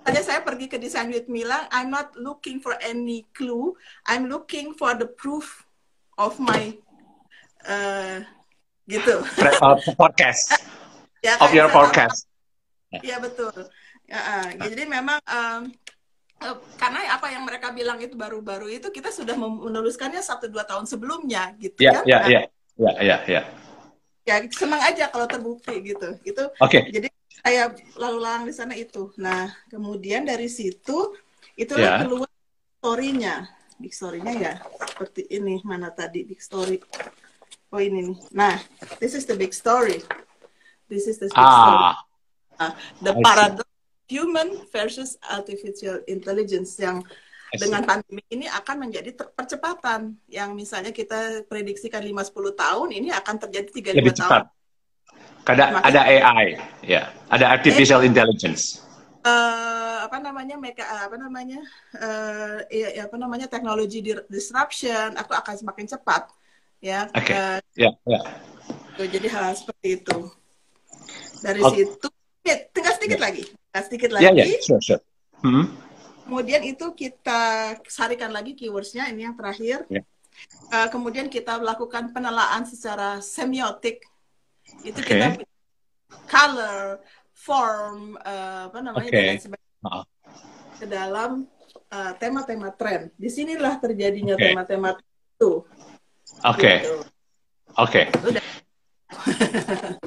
tadi 0.00 0.20
saya 0.24 0.40
pergi 0.40 0.72
ke 0.72 0.80
Design 0.80 1.12
with 1.12 1.28
Mila, 1.28 1.68
I'm 1.68 1.92
not 1.92 2.16
looking 2.16 2.64
for 2.64 2.72
any 2.80 3.28
clue. 3.36 3.76
I'm 4.08 4.32
looking 4.32 4.72
for 4.72 4.96
the 4.96 5.04
proof 5.04 5.68
of 6.16 6.40
my 6.40 6.72
uh, 7.64 8.16
gitu. 8.88 9.24
Uh, 9.40 9.76
podcast. 9.96 10.60
ya, 11.24 11.40
of 11.40 11.50
your 11.56 11.72
podcast. 11.72 12.28
Iya 13.02 13.18
betul. 13.18 13.52
Ya, 14.04 14.20
uh, 14.20 14.48
jadi 14.68 14.84
memang 14.84 15.18
um, 15.24 15.60
uh, 16.44 16.56
karena 16.76 17.16
apa 17.16 17.32
yang 17.32 17.42
mereka 17.48 17.72
bilang 17.72 17.98
itu 17.98 18.14
baru-baru 18.14 18.68
itu 18.68 18.92
kita 18.92 19.08
sudah 19.08 19.34
menuliskannya 19.34 20.20
satu 20.20 20.46
dua 20.52 20.68
tahun 20.68 20.84
sebelumnya 20.84 21.56
gitu 21.56 21.80
yeah, 21.82 21.94
kan? 21.98 22.04
Iya 22.04 22.18
iya 22.28 22.40
iya 22.76 22.92
iya 23.00 23.16
iya. 23.26 23.42
Ya 24.24 24.34
senang 24.52 24.80
aja 24.84 25.08
kalau 25.08 25.26
terbukti 25.28 25.74
gitu. 25.84 26.16
Itu. 26.22 26.44
Oke. 26.60 26.84
Okay. 26.84 26.92
Jadi 26.92 27.08
saya 27.44 27.72
lalu 27.96 28.18
lalang 28.20 28.44
di 28.48 28.54
sana 28.54 28.76
itu. 28.76 29.12
Nah 29.20 29.52
kemudian 29.72 30.24
dari 30.28 30.46
situ 30.52 31.16
itulah 31.56 31.98
yeah. 31.98 32.00
keluar 32.04 32.30
story-nya. 32.80 33.48
Big 33.74 33.90
story-nya 33.90 34.32
ya 34.38 34.54
seperti 34.86 35.26
ini 35.34 35.58
mana 35.66 35.90
tadi 35.90 36.22
big 36.22 36.38
story. 36.38 36.78
Oh 37.74 37.82
ini 37.82 38.14
nih. 38.14 38.18
Nah, 38.30 38.54
this 39.02 39.18
is 39.18 39.26
the 39.26 39.34
big 39.34 39.50
story. 39.50 39.98
This 40.86 41.10
is 41.10 41.18
the 41.18 41.26
big 41.26 41.42
ah. 41.42 41.58
story. 41.58 41.78
Uh, 42.54 42.72
the 43.02 43.12
paradox 43.18 43.66
human 44.06 44.62
versus 44.70 45.18
artificial 45.26 45.98
intelligence 46.06 46.78
yang 46.78 47.02
dengan 47.50 47.82
pandemi 47.82 48.22
ini 48.30 48.46
akan 48.46 48.86
menjadi 48.86 49.10
percepatan 49.34 50.14
yang 50.30 50.54
misalnya 50.54 50.94
kita 50.94 51.42
prediksikan 51.50 51.98
5-10 51.98 52.54
tahun 52.54 52.88
ini 52.94 53.08
akan 53.10 53.34
terjadi 53.42 53.98
3-5 53.98 54.22
tahun. 54.22 54.42
Ada, 55.44 55.64
ada 55.82 56.00
AI, 56.06 56.56
ya, 56.86 57.10
ada 57.26 57.50
artificial 57.50 58.06
AI, 58.06 58.14
intelligence. 58.14 58.86
Uh, 59.26 60.06
apa 60.06 60.22
namanya 60.22 60.54
mereka 60.60 60.84
apa 60.86 61.16
namanya 61.18 61.58
uh, 61.96 62.60
ya, 62.70 63.08
apa 63.08 63.16
namanya 63.16 63.48
teknologi 63.48 64.04
disruption 64.28 65.16
aku 65.16 65.32
akan 65.32 65.54
semakin 65.56 65.88
cepat 65.96 66.28
ya 66.84 67.08
okay. 67.16 67.32
uh, 67.32 67.58
ya 67.72 67.88
yeah, 68.04 68.22
yeah. 69.00 69.08
jadi 69.08 69.26
hal 69.32 69.56
seperti 69.56 70.04
itu 70.04 70.18
dari 71.40 71.60
situ 71.64 72.08
ya, 72.44 72.56
tinggal 72.68 72.92
sedikit 73.00 73.20
yeah. 73.20 73.28
lagi 73.32 73.44
Nah, 73.74 73.82
sedikit 73.82 74.10
ya, 74.14 74.18
ya, 74.22 74.30
lagi. 74.30 74.38
Yeah, 74.38 74.48
yeah. 74.54 74.62
Sure, 74.62 74.78
sure. 74.78 75.02
Hmm. 75.42 75.66
Kemudian 76.24 76.62
itu 76.62 76.86
kita 76.94 77.74
sarikan 77.90 78.30
lagi 78.30 78.54
keywordsnya 78.54 79.10
ini 79.10 79.26
yang 79.26 79.34
terakhir. 79.34 79.82
Yeah. 79.90 80.06
Uh, 80.70 80.88
kemudian 80.94 81.26
kita 81.26 81.58
melakukan 81.58 82.14
penelaan 82.14 82.64
secara 82.70 83.18
semiotik. 83.18 84.06
Itu 84.86 85.02
okay. 85.02 85.10
kita 85.10 85.26
color, 86.30 87.02
form, 87.34 88.14
uh, 88.22 88.70
apa 88.70 88.78
namanya 88.78 89.10
okay. 89.10 89.26
dan 89.34 89.42
sebagainya 89.42 89.90
uh. 89.90 90.06
ke 90.78 90.86
dalam 90.86 91.30
uh, 91.90 92.12
tema-tema 92.22 92.70
tren. 92.78 93.10
Di 93.18 93.26
sinilah 93.26 93.82
terjadinya 93.82 94.38
tema-tema 94.38 94.94
okay. 94.94 95.02
itu. 95.34 95.52
Oke. 96.42 96.82
Gitu. 96.82 96.94
Oke. 97.78 98.02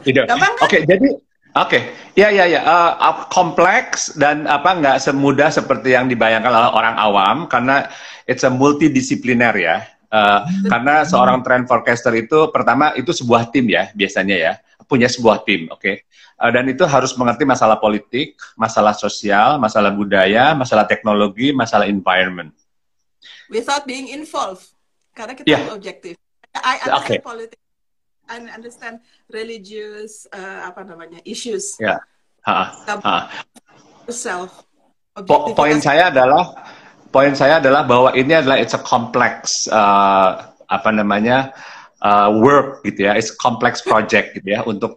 Tidak. 0.04 0.26
Oke, 0.28 0.44
okay, 0.64 0.82
jadi 0.84 1.10
Oke, 1.58 1.82
okay. 1.82 1.82
ya 2.14 2.30
ya 2.30 2.46
ya, 2.46 2.62
uh, 2.62 3.26
kompleks 3.34 4.14
dan 4.14 4.46
apa 4.46 4.78
nggak 4.78 5.02
semudah 5.02 5.50
seperti 5.50 5.98
yang 5.98 6.06
dibayangkan 6.06 6.54
oleh 6.54 6.70
orang 6.70 6.94
awam 7.02 7.38
karena 7.50 7.90
it's 8.30 8.46
a 8.46 8.52
multidisipliner 8.54 9.58
ya. 9.58 9.82
Uh, 10.08 10.46
karena 10.70 11.02
seorang 11.02 11.42
trend 11.42 11.66
forecaster 11.66 12.14
itu 12.14 12.54
pertama 12.54 12.94
itu 12.94 13.10
sebuah 13.10 13.50
tim 13.50 13.68
ya 13.68 13.90
biasanya 13.92 14.38
ya 14.38 14.54
punya 14.88 15.10
sebuah 15.10 15.44
tim, 15.44 15.66
oke. 15.68 15.82
Okay? 15.82 15.96
Uh, 16.38 16.54
dan 16.54 16.70
itu 16.70 16.86
harus 16.86 17.12
mengerti 17.18 17.44
masalah 17.44 17.82
politik, 17.82 18.38
masalah 18.54 18.94
sosial, 18.94 19.58
masalah 19.58 19.90
budaya, 19.90 20.54
masalah 20.54 20.86
teknologi, 20.86 21.52
masalah 21.52 21.90
environment. 21.90 22.54
Without 23.50 23.90
being 23.90 24.14
involved, 24.14 24.78
karena 25.18 25.34
kita 25.34 25.50
yeah. 25.50 25.74
objektif. 25.74 26.16
I 26.64 26.76
understand 26.84 27.04
okay. 27.06 27.20
politics 27.22 27.64
I 28.28 28.44
understand 28.44 28.96
religious 29.32 30.28
uh, 30.36 30.68
apa 30.68 30.84
namanya 30.84 31.24
issues. 31.24 31.80
Ya. 31.80 32.04
Ha, 32.44 32.76
ha. 33.04 33.18
Self. 34.12 34.68
Po 35.16 35.52
poin 35.58 35.80
saya 35.82 36.14
adalah 36.14 36.54
poin 37.10 37.34
saya 37.34 37.58
adalah 37.58 37.88
bahwa 37.88 38.14
ini 38.14 38.38
adalah 38.38 38.60
it's 38.60 38.76
a 38.78 38.84
complex 38.84 39.66
uh, 39.72 40.54
apa 40.68 40.90
namanya 40.94 41.56
uh, 42.04 42.30
work 42.38 42.86
gitu 42.86 43.10
ya, 43.10 43.18
it's 43.18 43.34
a 43.34 43.38
complex 43.40 43.82
project 43.82 44.38
gitu 44.38 44.54
ya 44.54 44.62
untuk 44.68 44.94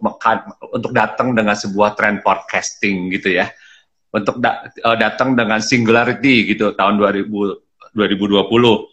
untuk 0.69 0.91
datang 0.93 1.33
dengan 1.33 1.57
sebuah 1.57 1.97
trend 1.97 2.21
forecasting 2.21 3.09
gitu 3.15 3.41
ya, 3.41 3.49
untuk 4.13 4.37
da 4.37 4.69
uh, 4.85 4.97
datang 4.99 5.33
dengan 5.33 5.63
singularity 5.63 6.53
gitu 6.53 6.75
tahun 6.77 6.99
2000 6.99 7.31
2020 7.91 8.90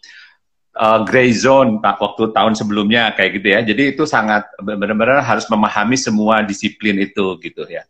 uh, 0.78 1.02
gray 1.02 1.34
zone 1.34 1.82
tak 1.82 1.98
waktu 1.98 2.30
tahun 2.30 2.54
sebelumnya 2.54 3.12
kayak 3.18 3.42
gitu 3.42 3.48
ya. 3.50 3.60
Jadi 3.66 3.82
itu 3.98 4.06
sangat 4.06 4.46
benar-benar 4.62 5.20
harus 5.26 5.44
memahami 5.50 5.98
semua 5.98 6.46
disiplin 6.46 6.96
itu 7.02 7.36
gitu 7.42 7.66
ya. 7.66 7.82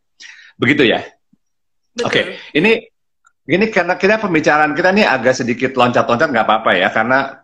Begitu 0.56 0.88
ya. 0.88 1.04
Oke, 2.02 2.10
okay. 2.10 2.24
ini 2.54 2.78
ini 3.48 3.64
karena 3.74 3.98
kita 3.98 4.22
pembicaraan 4.22 4.72
kita 4.72 4.94
ini 4.94 5.02
agak 5.02 5.34
sedikit 5.34 5.74
loncat-loncat 5.74 6.30
nggak 6.30 6.46
apa-apa 6.46 6.78
ya 6.78 6.88
karena 6.94 7.42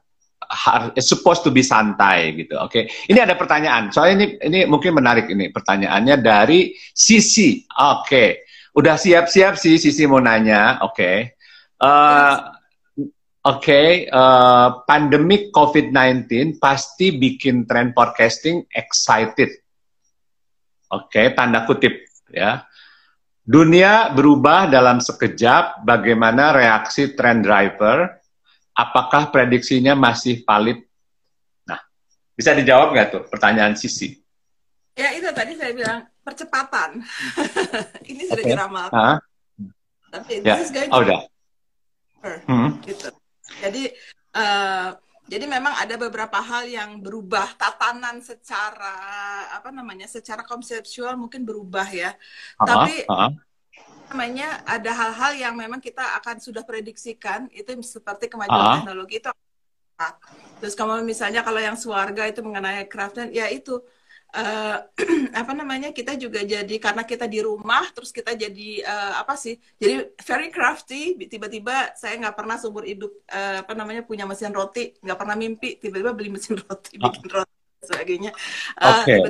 it's 0.95 1.11
supposed 1.11 1.43
to 1.43 1.51
be 1.51 1.65
santai 1.65 2.39
gitu. 2.39 2.55
Oke, 2.63 2.87
okay. 2.87 3.11
ini 3.11 3.19
ada 3.19 3.35
pertanyaan. 3.35 3.91
Soalnya 3.91 4.15
ini 4.23 4.27
ini 4.47 4.61
mungkin 4.71 4.95
menarik 4.95 5.27
ini 5.27 5.51
pertanyaannya 5.51 6.17
dari 6.23 6.71
Sisi. 6.95 7.67
Oke, 7.67 8.07
okay. 8.07 8.29
udah 8.79 8.95
siap-siap 8.95 9.59
sih 9.59 9.75
Sisi 9.75 10.07
mau 10.07 10.23
nanya. 10.23 10.79
Oke. 10.87 10.95
Okay. 10.95 11.17
Uh, 11.83 12.39
Oke, 12.39 12.54
okay, 13.45 14.09
uh, 14.09 14.17
eh, 14.17 14.69
pandemic 14.89 15.53
COVID-19 15.53 16.57
pasti 16.57 17.15
bikin 17.15 17.69
trend 17.69 17.93
forecasting 17.93 18.65
excited. 18.73 19.53
Oke, 20.91 21.13
okay, 21.13 21.27
tanda 21.37 21.69
kutip 21.69 22.09
ya. 22.33 22.65
Dunia 23.45 24.09
berubah 24.17 24.73
dalam 24.73 25.05
sekejap. 25.05 25.85
Bagaimana 25.85 26.57
reaksi 26.57 27.13
trend 27.13 27.45
driver? 27.45 28.09
Apakah 28.73 29.29
prediksinya 29.29 29.93
masih 29.93 30.41
valid? 30.49 30.81
Nah, 31.69 31.79
bisa 32.33 32.57
dijawab 32.57 32.97
nggak 32.97 33.09
tuh 33.13 33.23
pertanyaan 33.29 33.77
Sisi? 33.77 34.17
Ya 34.97 35.13
itu 35.13 35.29
tadi 35.37 35.59
saya 35.61 35.77
bilang 35.77 36.09
percepatan. 36.25 37.05
Ini 38.11 38.23
sudah 38.33 38.45
okay. 38.47 38.53
diramal. 38.57 38.89
Uh 38.89 39.19
Tapi 40.15 40.47
ya. 40.47 40.55
this 40.57 40.71
is 40.71 40.73
going 40.73 40.91
oh, 40.95 41.03
to... 41.03 41.05
udah. 41.05 41.21
Hmm. 42.49 42.71
Gitu. 42.81 43.11
Jadi 43.65 43.83
uh, 44.37 44.91
jadi 45.25 45.49
memang 45.49 45.73
ada 45.73 45.97
beberapa 45.97 46.37
hal 46.37 46.69
yang 46.69 47.01
berubah 47.01 47.57
tatanan 47.57 48.21
secara 48.21 48.97
apa 49.57 49.73
namanya 49.73 50.05
secara 50.05 50.45
konseptual 50.45 51.17
mungkin 51.17 51.49
berubah 51.49 51.89
ya. 51.89 52.13
Uh 52.13 52.61
-huh, 52.61 52.67
Tapi 52.69 52.95
uh 53.09 53.13
-huh. 53.17 53.31
namanya 54.13 54.61
ada 54.69 54.93
hal-hal 54.93 55.33
yang 55.41 55.55
memang 55.57 55.81
kita 55.81 56.21
akan 56.21 56.45
sudah 56.45 56.61
prediksikan 56.61 57.49
itu 57.57 57.73
seperti 57.81 58.29
kemajuan 58.29 58.61
uh 58.61 58.69
-huh. 58.69 58.77
teknologi 58.85 59.17
itu. 59.25 59.31
Terus 60.61 60.75
kalau 60.77 61.01
misalnya 61.01 61.41
kalau 61.41 61.63
yang 61.63 61.79
suarga 61.79 62.29
itu 62.29 62.45
mengenai 62.45 62.85
craftsman 62.85 63.33
ya 63.33 63.49
itu 63.49 63.81
uh, 64.35 64.77
apa 65.41 65.53
namanya 65.55 65.95
kita 65.95 66.19
juga 66.19 66.43
jadi 66.43 66.77
karena 66.83 67.07
kita 67.07 67.31
di 67.31 67.39
rumah 67.41 67.87
terus 67.95 68.11
kita 68.11 68.35
jadi 68.35 68.83
uh, 68.83 69.23
apa 69.23 69.39
sih 69.39 69.55
jadi 69.79 70.11
very 70.27 70.51
crafty 70.51 71.15
tiba-tiba 71.31 71.95
saya 71.95 72.19
nggak 72.19 72.37
pernah 72.37 72.59
seumur 72.59 72.85
hidup 72.85 73.15
uh, 73.31 73.63
apa 73.63 73.73
namanya 73.73 74.03
punya 74.03 74.27
mesin 74.27 74.51
roti 74.51 74.93
nggak 74.99 75.19
pernah 75.19 75.37
mimpi 75.39 75.79
tiba-tiba 75.79 76.11
beli 76.13 76.35
mesin 76.35 76.59
roti 76.67 76.99
ah. 76.99 77.09
bikin 77.09 77.29
roti 77.31 77.55
dan 77.55 77.85
sebagainya. 77.85 78.31
Uh, 78.81 79.05
okay. 79.05 79.21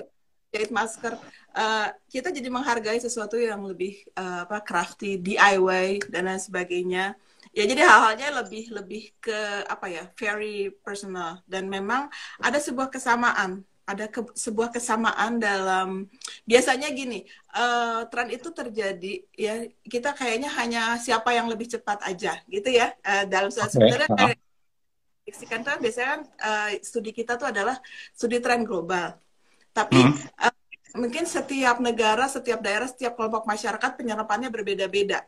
jahit 0.54 0.70
masker. 0.70 1.18
Uh, 1.54 1.90
kita 2.10 2.30
jadi 2.34 2.46
menghargai 2.50 2.98
sesuatu 2.98 3.38
yang 3.38 3.62
lebih 3.66 4.02
uh, 4.14 4.46
apa 4.46 4.62
crafty 4.62 5.18
DIY 5.18 6.10
dan 6.10 6.30
lain 6.30 6.38
sebagainya. 6.38 7.18
Ya 7.54 7.70
jadi 7.70 7.86
hal-halnya 7.86 8.42
lebih 8.42 8.74
lebih 8.74 9.14
ke 9.22 9.66
apa 9.66 9.86
ya 9.90 10.10
very 10.18 10.70
personal. 10.82 11.42
Dan 11.46 11.70
memang 11.70 12.10
ada 12.42 12.58
sebuah 12.58 12.90
kesamaan 12.90 13.66
ada 13.84 14.08
ke, 14.08 14.24
sebuah 14.32 14.72
kesamaan 14.72 15.36
dalam 15.36 16.08
biasanya 16.48 16.88
gini 16.88 17.28
uh, 17.52 18.08
tren 18.08 18.32
itu 18.32 18.48
terjadi 18.48 19.20
ya 19.36 19.68
kita 19.84 20.16
kayaknya 20.16 20.48
hanya 20.56 20.82
siapa 20.96 21.36
yang 21.36 21.52
lebih 21.52 21.68
cepat 21.68 22.00
aja 22.08 22.40
gitu 22.48 22.72
ya 22.72 22.96
uh, 23.04 23.28
dalam 23.28 23.52
okay. 23.52 23.68
sebenarnya 23.68 24.08
uh 24.08 24.16
-huh. 24.16 24.32
kan 25.68 25.76
biasanya 25.80 26.08
kan 26.16 26.22
uh, 26.40 26.68
studi 26.80 27.12
kita 27.12 27.36
tuh 27.36 27.48
adalah 27.48 27.76
studi 28.16 28.40
tren 28.40 28.64
global 28.64 29.20
tapi 29.76 30.00
hmm. 30.00 30.16
uh, 30.40 30.54
mungkin 30.96 31.28
setiap 31.28 31.76
negara 31.80 32.24
setiap 32.28 32.64
daerah 32.64 32.88
setiap 32.88 33.16
kelompok 33.20 33.44
masyarakat 33.44 34.00
penyerapannya 34.00 34.48
berbeda-beda 34.48 35.24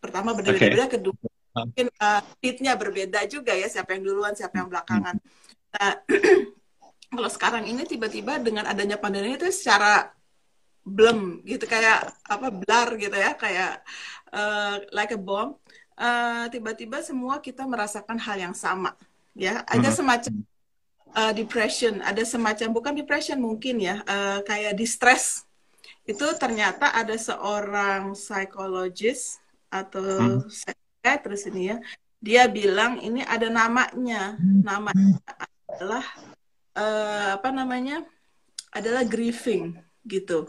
pertama 0.00 0.36
berbeda-beda 0.36 0.88
okay. 0.88 1.00
kedua 1.00 1.16
mungkin 1.54 1.86
uh, 2.02 2.74
berbeda 2.76 3.24
juga 3.30 3.54
ya 3.54 3.70
siapa 3.70 3.94
yang 3.94 4.02
duluan 4.04 4.34
siapa 4.34 4.60
yang 4.60 4.68
belakangan 4.68 5.16
nah 5.72 5.92
kalau 7.14 7.30
sekarang 7.30 7.64
ini 7.64 7.86
tiba-tiba 7.86 8.38
dengan 8.42 8.66
adanya 8.68 8.98
pandemi 8.98 9.34
itu 9.34 9.48
secara 9.50 10.12
blem 10.84 11.40
gitu 11.48 11.64
kayak 11.64 12.12
apa 12.28 12.52
blar 12.52 12.92
gitu 13.00 13.16
ya 13.16 13.32
kayak 13.32 13.80
uh, 14.30 14.84
like 14.92 15.16
a 15.16 15.18
bomb 15.18 15.56
uh, 15.96 16.44
tiba-tiba 16.52 17.00
semua 17.00 17.40
kita 17.40 17.64
merasakan 17.64 18.20
hal 18.20 18.36
yang 18.36 18.54
sama 18.54 18.92
ya 19.32 19.64
ada 19.64 19.88
hmm. 19.88 19.96
semacam 19.96 20.34
uh, 21.16 21.32
depression 21.32 22.04
ada 22.04 22.20
semacam 22.22 22.68
bukan 22.70 22.92
depression 22.92 23.40
mungkin 23.40 23.80
ya 23.80 24.04
uh, 24.04 24.44
kayak 24.44 24.76
distress 24.76 25.48
itu 26.04 26.26
ternyata 26.36 26.92
ada 26.92 27.16
seorang 27.16 28.12
psikologis 28.12 29.40
atau 29.72 30.44
hmm. 30.44 31.16
terus 31.24 31.48
ini 31.48 31.72
ya 31.72 31.76
dia 32.20 32.44
bilang 32.48 33.00
ini 33.00 33.24
ada 33.24 33.48
namanya 33.48 34.36
namanya 34.40 35.16
adalah 35.68 36.04
uh, 36.78 37.38
apa 37.38 37.48
namanya 37.50 38.02
adalah 38.74 39.06
grieving 39.06 39.78
gitu 40.04 40.46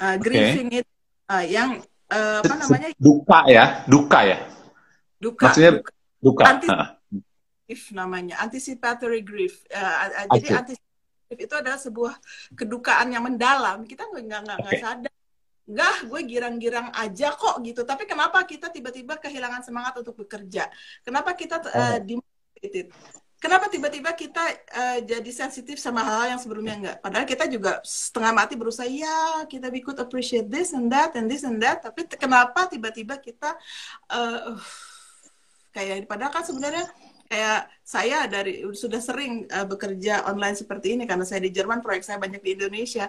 uh, 0.00 0.16
grieving 0.20 0.68
okay. 0.72 0.80
itu 0.84 0.92
uh, 1.28 1.44
yang 1.44 1.70
uh, 2.12 2.40
apa 2.44 2.54
namanya 2.54 2.88
duka 2.96 3.40
ya 3.48 3.64
duka 3.88 4.18
ya 4.24 4.38
duka 5.18 5.44
maksudnya 5.50 5.72
duka, 5.80 5.92
duka. 6.22 6.44
Anticipatory 6.48 7.96
namanya 7.96 8.34
anticipatory 8.40 9.20
grief 9.24 9.64
uh, 9.72 10.08
uh, 10.08 10.26
jadi 10.36 10.48
anticipatory 10.64 11.44
itu 11.44 11.54
adalah 11.56 11.76
sebuah 11.76 12.14
kedukaan 12.56 13.12
yang 13.12 13.20
mendalam 13.20 13.84
kita 13.84 14.08
nggak 14.08 14.24
nggak 14.24 14.40
nggak 14.44 14.72
okay. 14.72 14.80
sadar 14.80 15.12
Enggak, 15.68 16.08
gue 16.08 16.20
girang-girang 16.24 16.88
aja 16.96 17.36
kok 17.36 17.60
gitu. 17.60 17.84
Tapi 17.84 18.08
kenapa 18.08 18.40
kita 18.48 18.72
tiba-tiba 18.72 19.20
kehilangan 19.20 19.60
semangat 19.60 20.00
untuk 20.00 20.24
bekerja? 20.24 20.64
Kenapa 21.04 21.36
kita 21.36 21.60
uh, 21.60 22.00
demotivated? 22.00 22.88
Kenapa 23.38 23.70
tiba-tiba 23.70 24.10
kita 24.14 24.42
uh, 24.74 24.98
jadi 25.02 25.30
sensitif 25.30 25.78
sama 25.78 26.02
hal-hal 26.02 26.36
yang 26.36 26.40
sebelumnya 26.42 26.74
enggak? 26.74 26.96
Padahal 27.02 27.26
kita 27.26 27.44
juga 27.46 27.78
setengah 27.86 28.32
mati 28.34 28.54
berusaha, 28.58 28.86
ya 28.86 29.46
kita 29.46 29.70
we 29.70 29.80
could 29.82 29.98
appreciate 29.98 30.50
this 30.50 30.74
and 30.74 30.90
that 30.90 31.14
and 31.14 31.30
this 31.30 31.46
and 31.46 31.62
that. 31.62 31.80
Tapi 31.82 32.06
kenapa 32.18 32.66
tiba-tiba 32.66 33.16
kita 33.22 33.54
uh, 34.10 34.58
kayak 35.70 36.10
padahal 36.10 36.34
kan 36.34 36.44
sebenarnya 36.44 36.84
kayak 37.28 37.68
saya 37.84 38.24
dari 38.26 38.64
sudah 38.72 38.98
sering 38.98 39.46
uh, 39.52 39.64
bekerja 39.68 40.26
online 40.26 40.56
seperti 40.58 40.98
ini 40.98 41.04
karena 41.06 41.22
saya 41.22 41.44
di 41.44 41.54
Jerman, 41.54 41.84
proyek 41.84 42.02
saya 42.02 42.18
banyak 42.18 42.42
di 42.42 42.58
Indonesia 42.58 43.06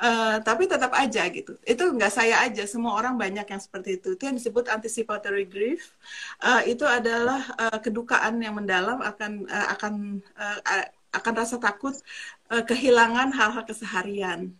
Uh, 0.00 0.40
tapi 0.40 0.64
tetap 0.64 0.96
aja 0.96 1.28
gitu. 1.28 1.60
Itu 1.60 1.92
nggak 1.92 2.08
saya 2.08 2.40
aja, 2.40 2.64
semua 2.64 2.96
orang 2.96 3.20
banyak 3.20 3.44
yang 3.44 3.60
seperti 3.60 4.00
itu. 4.00 4.16
Itu 4.16 4.32
yang 4.32 4.36
disebut 4.40 4.72
anticipatory 4.72 5.44
grief. 5.44 5.92
Uh, 6.40 6.64
itu 6.64 6.88
adalah 6.88 7.44
uh, 7.60 7.78
kedukaan 7.84 8.40
yang 8.40 8.56
mendalam 8.56 9.04
akan 9.04 9.44
uh, 9.44 9.68
akan 9.76 10.24
uh, 10.40 10.88
akan 11.12 11.32
rasa 11.36 11.60
takut 11.60 11.92
uh, 12.48 12.64
kehilangan 12.64 13.28
hal-hal 13.28 13.60
keseharian. 13.68 14.56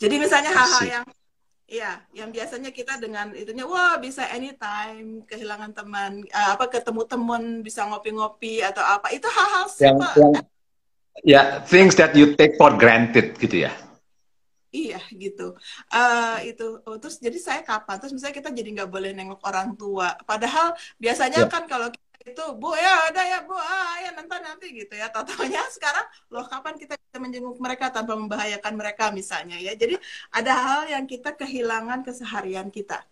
Jadi 0.00 0.14
misalnya 0.16 0.56
hal-hal 0.56 0.82
yang 0.88 1.06
ya 1.64 2.00
yang 2.12 2.28
biasanya 2.28 2.70
kita 2.70 3.00
dengan 3.00 3.32
itunya 3.32 3.64
wah 3.64 3.96
bisa 3.96 4.28
anytime 4.28 5.24
kehilangan 5.24 5.72
teman 5.72 6.20
uh, 6.28 6.56
apa 6.56 6.68
ketemu 6.68 7.02
teman 7.08 7.42
bisa 7.64 7.88
ngopi-ngopi 7.88 8.60
atau 8.60 8.84
apa 8.84 9.08
itu 9.16 9.24
hal-hal 9.24 9.64
yang, 9.80 9.96
yang 9.96 10.32
ya 11.24 11.42
things 11.64 11.96
that 11.96 12.12
you 12.12 12.36
take 12.36 12.52
for 12.60 12.68
granted 12.76 13.32
gitu 13.40 13.64
ya 13.64 13.72
Iya 14.74 14.98
gitu. 15.14 15.54
Uh, 15.86 16.38
itu 16.42 16.82
oh, 16.82 16.98
terus 16.98 17.22
jadi 17.22 17.38
saya 17.38 17.60
kapan? 17.62 18.02
Terus 18.02 18.10
misalnya 18.18 18.36
kita 18.42 18.50
jadi 18.50 18.68
nggak 18.74 18.90
boleh 18.90 19.14
nengok 19.14 19.40
orang 19.46 19.78
tua. 19.78 20.18
Padahal 20.26 20.74
biasanya 20.98 21.46
yeah. 21.46 21.52
kan 21.54 21.70
kalau 21.70 21.94
kita 21.94 22.02
itu 22.24 22.44
bu 22.56 22.72
ya 22.72 23.12
ada 23.12 23.20
ya 23.20 23.38
bu 23.44 23.52
ah 23.52 24.00
ya 24.02 24.10
nanti 24.18 24.34
nanti 24.42 24.66
gitu 24.74 24.98
ya. 24.98 25.14
Totalnya 25.14 25.62
sekarang 25.78 26.06
loh 26.34 26.42
kapan 26.50 26.74
kita 26.74 26.98
bisa 26.98 27.18
menjenguk 27.22 27.54
mereka 27.62 27.94
tanpa 27.94 28.18
membahayakan 28.18 28.74
mereka 28.74 29.14
misalnya 29.14 29.62
ya. 29.62 29.78
Jadi 29.78 29.94
ada 30.34 30.52
hal 30.58 30.80
yang 30.90 31.06
kita 31.06 31.38
kehilangan 31.38 32.02
keseharian 32.02 32.66
kita 32.74 33.06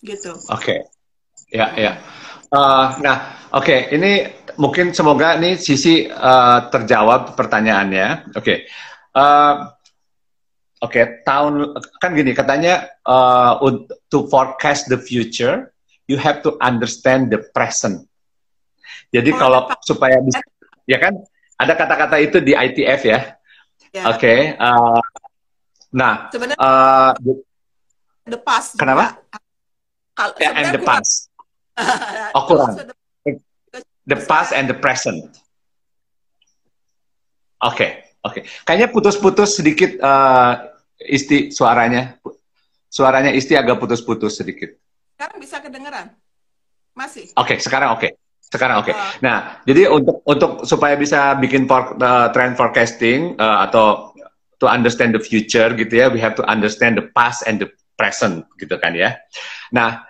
gitu. 0.00 0.32
Oke. 0.48 0.64
Okay. 0.64 0.80
Ya 1.52 1.76
ya. 1.76 2.00
Uh, 2.48 2.96
nah 3.04 3.36
oke 3.52 3.68
okay. 3.68 3.92
ini 3.92 4.32
mungkin 4.56 4.96
semoga 4.96 5.36
nih 5.36 5.60
sisi 5.60 6.08
uh, 6.08 6.72
terjawab 6.72 7.36
pertanyaannya. 7.36 8.32
Oke. 8.32 8.40
Okay. 8.40 8.58
Uh, 9.12 9.68
Oke, 10.82 10.98
okay, 10.98 11.22
tahun 11.22 11.78
kan 12.02 12.10
gini 12.10 12.34
katanya 12.34 12.90
uh, 13.06 13.54
to 14.10 14.26
forecast 14.26 14.90
the 14.90 14.98
future, 14.98 15.70
you 16.10 16.18
have 16.18 16.42
to 16.42 16.58
understand 16.58 17.30
the 17.30 17.38
present. 17.54 18.02
Jadi 19.14 19.30
oh, 19.30 19.38
kalau 19.38 19.60
apa? 19.70 19.78
supaya 19.86 20.18
bisa, 20.18 20.42
ya 20.90 20.98
kan 20.98 21.22
ada 21.54 21.78
kata-kata 21.78 22.18
itu 22.18 22.42
di 22.42 22.58
ITF 22.58 23.00
ya. 23.06 23.30
Yeah. 23.94 24.10
Oke, 24.10 24.26
okay, 24.26 24.38
uh, 24.58 24.98
nah, 25.94 26.34
sebenarnya 26.34 26.58
uh, 26.58 27.14
the 28.26 28.42
past. 28.42 28.74
Kenapa? 28.74 29.22
Kalau 30.18 30.34
yeah, 30.42 30.58
and 30.58 30.74
the 30.74 30.82
past. 30.82 31.30
oh 32.34 32.42
kurang. 32.50 32.74
The 34.02 34.18
past 34.26 34.50
and 34.50 34.66
the 34.66 34.74
present. 34.74 35.30
Oke, 37.62 37.70
okay, 37.70 37.90
oke. 38.26 38.34
Okay. 38.34 38.42
Kayaknya 38.66 38.90
putus-putus 38.90 39.62
sedikit. 39.62 39.94
Uh, 40.02 40.71
Isti 41.08 41.50
suaranya 41.50 42.18
suaranya 42.92 43.32
Isti 43.32 43.56
agak 43.56 43.80
putus-putus 43.80 44.36
sedikit. 44.36 44.76
Sekarang 45.16 45.38
bisa 45.40 45.56
kedengeran? 45.64 46.06
Masih? 46.92 47.32
Oke, 47.40 47.56
okay, 47.56 47.58
sekarang 47.58 47.96
oke. 47.96 48.04
Okay. 48.04 48.12
Sekarang 48.52 48.84
oke. 48.84 48.92
Okay. 48.92 48.94
Uh, 48.94 49.12
nah, 49.24 49.64
jadi 49.64 49.88
untuk 49.88 50.20
untuk 50.28 50.68
supaya 50.68 50.92
bisa 50.92 51.32
bikin 51.40 51.64
for, 51.64 51.96
uh, 51.96 52.28
trend 52.36 52.52
forecasting 52.60 53.32
uh, 53.40 53.64
atau 53.64 54.12
to 54.60 54.68
understand 54.68 55.16
the 55.16 55.22
future 55.22 55.72
gitu 55.72 56.04
ya, 56.04 56.12
we 56.12 56.20
have 56.20 56.36
to 56.36 56.44
understand 56.44 57.00
the 57.00 57.06
past 57.16 57.48
and 57.48 57.64
the 57.64 57.68
present 57.96 58.44
gitu 58.60 58.76
kan 58.76 58.92
ya. 58.92 59.16
Nah, 59.72 60.04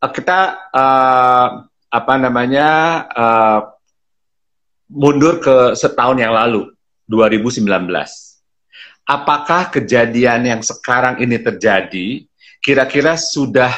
uh, 0.00 0.08
kita 0.08 0.72
uh, 0.72 1.48
apa 1.92 2.14
namanya 2.16 2.68
uh, 3.12 3.60
mundur 4.88 5.44
ke 5.44 5.76
setahun 5.76 6.16
yang 6.16 6.32
lalu, 6.32 6.72
2019 7.12 7.68
apakah 9.04 9.68
kejadian 9.72 10.48
yang 10.48 10.60
sekarang 10.64 11.20
ini 11.20 11.36
terjadi 11.40 12.24
kira-kira 12.64 13.20
sudah 13.20 13.72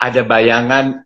ada 0.00 0.24
bayangan 0.24 1.04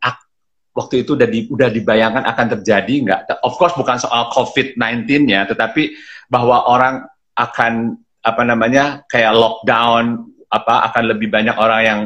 waktu 0.74 1.06
itu 1.06 1.14
udah 1.14 1.28
di, 1.30 1.46
udah 1.50 1.70
dibayangkan 1.70 2.26
akan 2.26 2.46
terjadi 2.58 2.94
nggak? 3.06 3.20
Of 3.46 3.58
course 3.58 3.74
bukan 3.78 3.98
soal 3.98 4.30
COVID-19-nya, 4.34 5.50
tetapi 5.50 5.94
bahwa 6.30 6.66
orang 6.66 7.06
akan 7.38 7.98
apa 8.22 8.42
namanya 8.42 9.02
kayak 9.10 9.34
lockdown, 9.34 10.26
apa 10.50 10.90
akan 10.90 11.04
lebih 11.14 11.30
banyak 11.30 11.54
orang 11.58 11.80
yang 11.82 12.00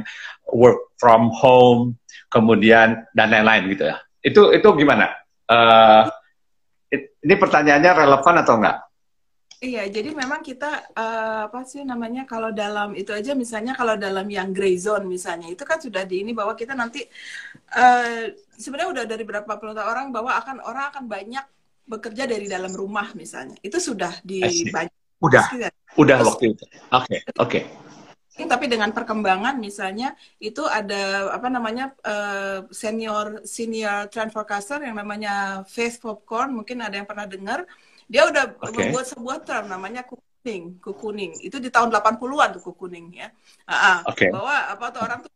work 0.53 0.93
from 0.97 1.33
home, 1.33 1.97
kemudian 2.33 3.05
dan 3.13 3.29
lain-lain 3.33 3.73
gitu 3.73 3.85
ya. 3.89 3.97
Itu 4.25 4.53
itu 4.53 4.69
gimana? 4.77 5.13
Uh, 5.49 6.09
ini 7.25 7.35
pertanyaannya 7.37 7.93
relevan 7.93 8.37
atau 8.41 8.55
enggak? 8.61 8.88
Iya, 9.59 9.91
jadi 9.91 10.15
memang 10.15 10.39
kita 10.47 10.95
uh, 10.95 11.51
apa 11.51 11.67
sih 11.67 11.83
namanya 11.83 12.23
kalau 12.31 12.55
dalam 12.55 12.95
itu 12.95 13.11
aja 13.11 13.35
misalnya 13.35 13.75
kalau 13.75 13.99
dalam 13.99 14.23
yang 14.31 14.55
gray 14.55 14.79
zone 14.79 15.11
misalnya 15.11 15.51
itu 15.51 15.67
kan 15.67 15.83
sudah 15.83 16.07
di 16.07 16.23
ini 16.23 16.31
bahwa 16.31 16.55
kita 16.55 16.79
nanti 16.79 17.03
uh, 17.75 18.31
sebenarnya 18.55 18.91
udah 18.95 19.05
dari 19.11 19.27
berapa 19.27 19.51
puluh 19.59 19.75
tahun 19.75 19.91
orang 19.91 20.07
bahwa 20.15 20.39
akan 20.39 20.63
orang 20.63 20.95
akan 20.95 21.05
banyak 21.11 21.43
bekerja 21.91 22.31
dari 22.31 22.47
dalam 22.47 22.71
rumah 22.71 23.11
misalnya. 23.19 23.59
Itu 23.59 23.83
sudah 23.83 24.15
di 24.23 24.47
banyak. 24.71 24.95
Udah. 25.19 25.51
Udah 25.99 26.17
Terus, 26.23 26.29
waktu 26.31 26.45
itu. 26.55 26.65
Oke 26.65 26.79
okay, 26.95 27.19
oke. 27.43 27.61
Okay. 28.39 28.47
tapi 28.47 28.71
dengan 28.71 28.95
perkembangan 28.95 29.59
misalnya 29.59 30.15
itu 30.39 30.63
ada 30.63 31.35
apa 31.35 31.51
namanya 31.51 31.91
uh, 32.07 32.63
senior 32.71 33.43
senior 33.43 34.07
trend 34.07 34.31
forecaster 34.31 34.79
yang 34.87 34.95
namanya 34.95 35.67
Faith 35.67 35.99
Popcorn 35.99 36.55
mungkin 36.55 36.79
ada 36.79 36.95
yang 36.95 37.09
pernah 37.11 37.27
dengar 37.27 37.67
dia 38.09 38.25
udah 38.25 38.57
okay. 38.57 38.89
membuat 38.89 39.07
sebuah 39.07 39.39
term 39.45 39.69
namanya 39.69 40.03
kuning, 40.09 40.81
kuning. 40.81 41.37
Itu 41.45 41.61
di 41.61 41.69
tahun 41.69 41.93
80-an 41.93 42.57
tuh 42.57 42.73
kuning 42.73 43.13
ya. 43.13 43.29
Uh, 43.69 44.01
okay. 44.09 44.33
Bahwa 44.33 44.57
apa 44.73 44.87
tuh 44.89 45.01
orang 45.05 45.19
tuh 45.23 45.33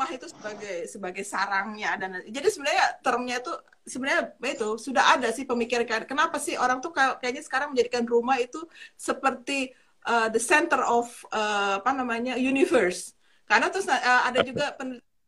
rumah 0.00 0.16
itu 0.16 0.26
sebagai 0.32 0.76
sebagai 0.88 1.24
sarangnya 1.28 1.92
dan 2.00 2.24
jadi 2.24 2.48
sebenarnya 2.48 2.86
termnya 3.04 3.36
itu 3.36 3.52
sebenarnya 3.84 4.32
itu 4.48 4.68
sudah 4.80 5.12
ada 5.12 5.28
sih 5.28 5.44
pemikiran 5.44 6.08
kenapa 6.08 6.40
sih 6.40 6.56
orang 6.56 6.80
tuh 6.80 6.88
kayaknya 6.96 7.44
sekarang 7.44 7.76
menjadikan 7.76 8.08
rumah 8.08 8.40
itu 8.40 8.64
seperti 8.96 9.76
uh, 10.08 10.32
the 10.32 10.40
center 10.40 10.80
of 10.88 11.04
uh, 11.36 11.84
apa 11.84 11.92
namanya 11.92 12.32
universe 12.40 13.12
karena 13.44 13.68
terus 13.68 13.92
uh, 13.92 14.24
ada 14.24 14.40
juga 14.40 14.72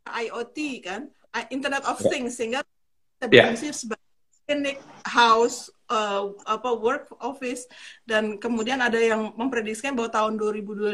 IoT 0.08 0.58
kan 0.80 1.04
Internet 1.52 1.84
of 1.84 2.00
ya. 2.00 2.08
Things 2.08 2.36
sehingga 2.36 2.60
yeah. 3.28 3.52
sebagai 3.52 4.08
klinik, 4.44 4.78
house, 5.04 5.72
uh, 5.92 6.32
apa 6.48 6.72
work 6.72 7.12
office 7.20 7.68
dan 8.08 8.40
kemudian 8.40 8.80
ada 8.80 8.96
yang 8.96 9.36
memprediksikan 9.36 9.92
bahwa 9.92 10.08
tahun 10.08 10.40
2025 10.40 10.88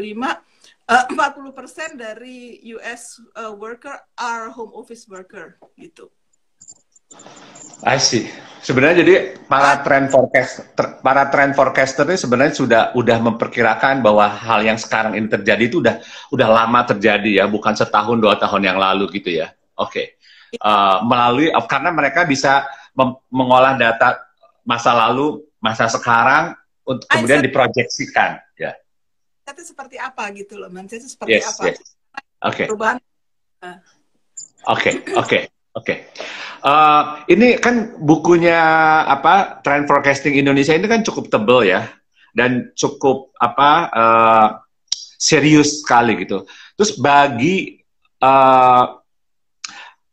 uh, 0.90 1.04
40% 1.14 1.94
dari 1.94 2.58
US 2.74 3.22
uh, 3.38 3.54
worker 3.54 3.94
are 4.18 4.50
home 4.50 4.74
office 4.74 5.06
worker 5.06 5.56
gitu. 5.78 6.11
I 7.87 7.96
see. 7.96 8.28
Sebenarnya 8.58 9.06
jadi 9.06 9.14
para 9.46 9.80
trend 9.87 10.11
forecast 10.11 10.76
para 11.00 11.30
trend 11.30 11.54
forecaster 11.54 12.04
ini 12.04 12.18
sebenarnya 12.18 12.54
sudah 12.58 12.82
udah 12.92 13.18
memperkirakan 13.22 14.02
bahwa 14.02 14.28
hal 14.28 14.66
yang 14.66 14.76
sekarang 14.76 15.14
ini 15.16 15.30
terjadi 15.30 15.62
itu 15.62 15.80
udah 15.80 16.02
udah 16.34 16.48
lama 16.50 16.84
terjadi 16.84 17.40
ya, 17.40 17.44
bukan 17.46 17.72
setahun 17.78 18.18
dua 18.18 18.37
tahun 18.37 18.66
yang 18.66 18.78
lalu 18.82 19.08
gitu 19.14 19.40
ya. 19.40 19.54
Oke. 19.78 19.88
Okay. 19.88 20.06
Uh, 20.58 21.00
melalui 21.04 21.48
karena 21.68 21.92
mereka 21.92 22.24
bisa 22.24 22.66
mengolah 23.30 23.78
data 23.78 24.27
masa 24.68 24.92
lalu, 24.92 25.40
masa 25.64 25.88
sekarang 25.88 26.52
untuk 26.85 27.09
kemudian 27.09 27.40
diproyeksikan 27.40 28.37
ya. 28.61 28.76
Itu 29.48 29.64
seperti 29.64 29.96
apa 29.96 30.28
gitu 30.37 30.61
loh, 30.61 30.68
Itu 30.68 31.09
seperti 31.09 31.40
yes, 31.40 31.57
apa? 31.57 31.62
Yes. 31.72 31.78
Oke. 31.81 31.88
Okay. 32.52 32.66
Perubahan. 32.68 32.96
Oke, 34.68 34.90
oke, 35.16 35.38
oke. 35.72 35.94
Eh, 36.59 37.02
ini 37.33 37.57
kan 37.57 37.96
bukunya 37.96 38.61
apa 39.09 39.64
Trend 39.64 39.88
Forecasting 39.88 40.37
Indonesia 40.37 40.76
ini 40.76 40.85
kan 40.85 41.00
cukup 41.00 41.33
tebel 41.33 41.72
ya 41.72 41.88
dan 42.37 42.70
cukup 42.76 43.35
apa 43.40 43.70
uh, 43.90 44.48
serius 45.18 45.83
sekali 45.83 46.22
gitu. 46.22 46.46
Terus 46.78 46.94
bagi 47.00 47.83
uh, 48.22 48.85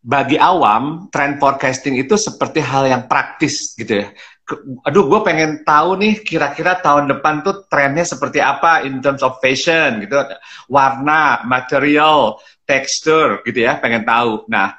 bagi 0.06 0.38
awam 0.38 1.10
trend 1.10 1.42
forecasting 1.42 1.98
itu 1.98 2.14
seperti 2.14 2.62
hal 2.62 2.86
yang 2.86 3.10
praktis 3.10 3.74
gitu 3.74 4.06
ya. 4.06 4.08
Aduh, 4.86 5.10
gue 5.10 5.22
pengen 5.26 5.66
tahu 5.66 5.98
nih 5.98 6.22
kira-kira 6.22 6.78
tahun 6.78 7.10
depan 7.18 7.42
tuh 7.42 7.66
trennya 7.66 8.06
seperti 8.06 8.38
apa 8.38 8.86
in 8.86 9.02
terms 9.02 9.26
of 9.26 9.42
fashion 9.42 10.06
gitu, 10.06 10.22
warna, 10.70 11.42
material, 11.50 12.38
tekstur 12.62 13.42
gitu 13.42 13.66
ya, 13.66 13.82
pengen 13.82 14.06
tahu. 14.06 14.46
Nah, 14.46 14.78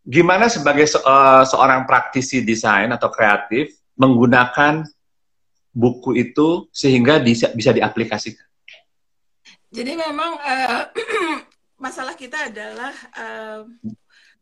gimana 0.00 0.48
sebagai 0.48 0.88
se 0.88 0.96
uh, 0.96 1.44
seorang 1.44 1.84
praktisi 1.84 2.40
desain 2.40 2.88
atau 2.88 3.12
kreatif 3.12 3.76
menggunakan 3.92 4.88
buku 5.76 6.16
itu 6.16 6.72
sehingga 6.72 7.20
bisa 7.20 7.52
bisa 7.52 7.76
diaplikasikan? 7.76 8.46
Jadi 9.68 9.92
memang 10.00 10.32
uh, 10.40 10.82
masalah 11.84 12.16
kita 12.16 12.48
adalah 12.48 12.94
uh, 13.12 13.68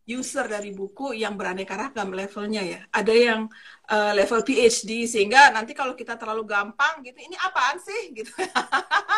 user 0.05 0.45
dari 0.45 0.71
buku 0.77 1.17
yang 1.17 1.35
beraneka 1.35 1.73
ragam 1.77 2.12
levelnya 2.12 2.61
ya. 2.61 2.81
Ada 2.93 3.14
yang 3.17 3.40
uh, 3.88 4.12
level 4.12 4.45
PhD 4.45 5.09
sehingga 5.09 5.49
nanti 5.49 5.73
kalau 5.73 5.97
kita 5.97 6.21
terlalu 6.21 6.45
gampang 6.45 7.01
gitu, 7.01 7.17
ini 7.17 7.37
apaan 7.40 7.81
sih 7.81 8.12
gitu. 8.12 8.33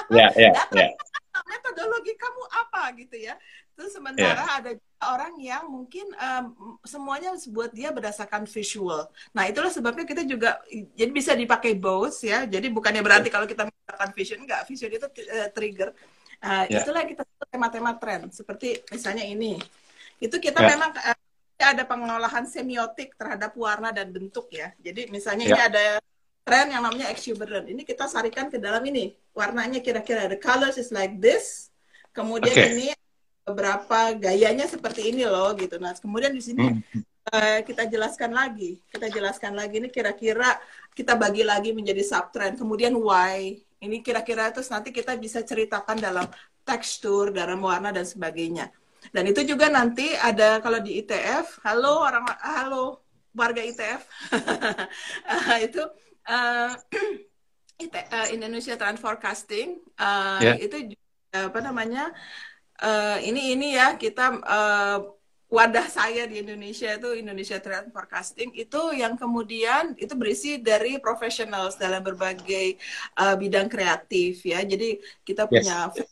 Ya, 0.06 0.30
ya, 0.38 0.54
ya. 0.70 0.94
Metodologi 1.50 2.14
kamu 2.14 2.42
apa 2.46 2.94
gitu 2.94 3.18
ya. 3.18 3.34
Terus 3.74 3.90
sementara 3.90 4.46
yeah. 4.46 4.56
ada 4.56 4.70
orang 5.10 5.34
yang 5.42 5.66
mungkin 5.66 6.06
um, 6.14 6.78
semuanya 6.86 7.34
buat 7.50 7.74
dia 7.74 7.90
berdasarkan 7.90 8.46
visual. 8.46 9.10
Nah 9.34 9.50
itulah 9.50 9.68
sebabnya 9.68 10.06
kita 10.06 10.22
juga 10.22 10.62
jadi 10.94 11.10
bisa 11.10 11.34
dipakai 11.34 11.74
both 11.74 12.22
ya. 12.22 12.46
Jadi 12.46 12.70
bukannya 12.70 13.02
berarti 13.02 13.28
kalau 13.34 13.50
kita 13.50 13.66
menggunakan 13.66 14.10
vision 14.14 14.38
enggak, 14.46 14.62
vision 14.70 14.90
itu 14.94 15.06
uh, 15.10 15.48
trigger. 15.50 15.90
Uh, 16.38 16.64
yeah. 16.70 16.80
Itulah 16.86 17.02
kita 17.02 17.26
tema-tema 17.50 17.98
tren 17.98 18.30
seperti 18.30 18.86
misalnya 18.94 19.26
ini. 19.26 19.58
Itu 20.22 20.40
kita 20.40 20.64
yeah. 20.64 20.70
memang 20.76 20.90
uh, 20.96 21.18
ada 21.56 21.84
pengolahan 21.88 22.44
semiotik 22.44 23.16
terhadap 23.16 23.56
warna 23.56 23.92
dan 23.92 24.12
bentuk 24.12 24.48
ya. 24.52 24.72
Jadi 24.80 25.08
misalnya 25.08 25.44
yeah. 25.48 25.54
ini 25.54 25.60
ada 25.62 25.84
tren 26.46 26.70
yang 26.70 26.86
namanya 26.86 27.10
exuberant. 27.10 27.66
Ini 27.66 27.82
kita 27.82 28.06
sarikan 28.06 28.46
ke 28.46 28.62
dalam 28.62 28.80
ini. 28.86 29.18
Warnanya 29.34 29.82
kira-kira 29.82 30.30
the 30.30 30.38
colors 30.38 30.78
is 30.78 30.94
like 30.94 31.18
this. 31.18 31.74
Kemudian 32.14 32.54
okay. 32.54 32.70
ini 32.72 32.88
beberapa 33.42 34.14
gayanya 34.14 34.70
seperti 34.70 35.10
ini 35.10 35.26
loh 35.26 35.54
gitu. 35.58 35.78
Nah, 35.82 35.94
kemudian 35.98 36.30
di 36.30 36.42
sini 36.42 36.70
hmm. 36.70 37.02
uh, 37.34 37.60
kita 37.66 37.90
jelaskan 37.90 38.30
lagi, 38.30 38.78
kita 38.90 39.10
jelaskan 39.10 39.58
lagi 39.58 39.82
ini 39.82 39.88
kira-kira 39.90 40.54
kita 40.94 41.18
bagi 41.18 41.42
lagi 41.42 41.74
menjadi 41.74 42.02
subtrend. 42.06 42.56
Kemudian 42.56 42.94
why 42.94 43.58
ini 43.82 44.00
kira-kira 44.00 44.48
terus 44.54 44.70
nanti 44.70 44.94
kita 44.94 45.18
bisa 45.18 45.42
ceritakan 45.42 45.98
dalam 45.98 46.26
tekstur, 46.66 47.34
dalam 47.34 47.62
warna 47.62 47.90
dan 47.90 48.06
sebagainya. 48.06 48.70
Dan 49.14 49.24
itu 49.30 49.40
juga 49.46 49.70
nanti 49.70 50.12
ada 50.18 50.58
kalau 50.60 50.82
di 50.82 51.00
ITF, 51.00 51.62
halo 51.62 52.02
orang 52.04 52.24
halo 52.42 53.06
warga 53.36 53.62
ITF. 53.70 54.02
uh, 54.32 54.86
eh, 55.50 55.58
itu 55.68 55.82
uh, 56.28 56.72
Indonesia 58.32 58.74
Trend 58.74 58.96
Forecasting 58.96 59.78
uh, 60.00 60.40
yeah. 60.40 60.56
itu 60.56 60.96
apa 61.36 61.60
namanya 61.60 62.16
uh, 62.80 63.20
ini 63.20 63.52
ini 63.52 63.76
ya 63.76 64.00
kita 64.00 64.40
uh, 64.40 64.98
wadah 65.46 65.86
saya 65.86 66.26
di 66.26 66.42
Indonesia 66.42 66.90
itu 66.96 67.14
Indonesia 67.14 67.60
Trend 67.62 67.94
Forecasting 67.94 68.50
itu 68.58 68.80
yang 68.96 69.14
kemudian 69.14 69.94
itu 69.94 70.16
berisi 70.18 70.58
dari 70.58 70.98
professionals 70.98 71.78
dalam 71.78 72.02
berbagai 72.02 72.80
uh, 73.20 73.38
bidang 73.38 73.70
kreatif 73.70 74.42
ya. 74.42 74.64
Jadi 74.66 74.98
kita 75.22 75.46
punya 75.46 75.92
yes. 75.94 76.10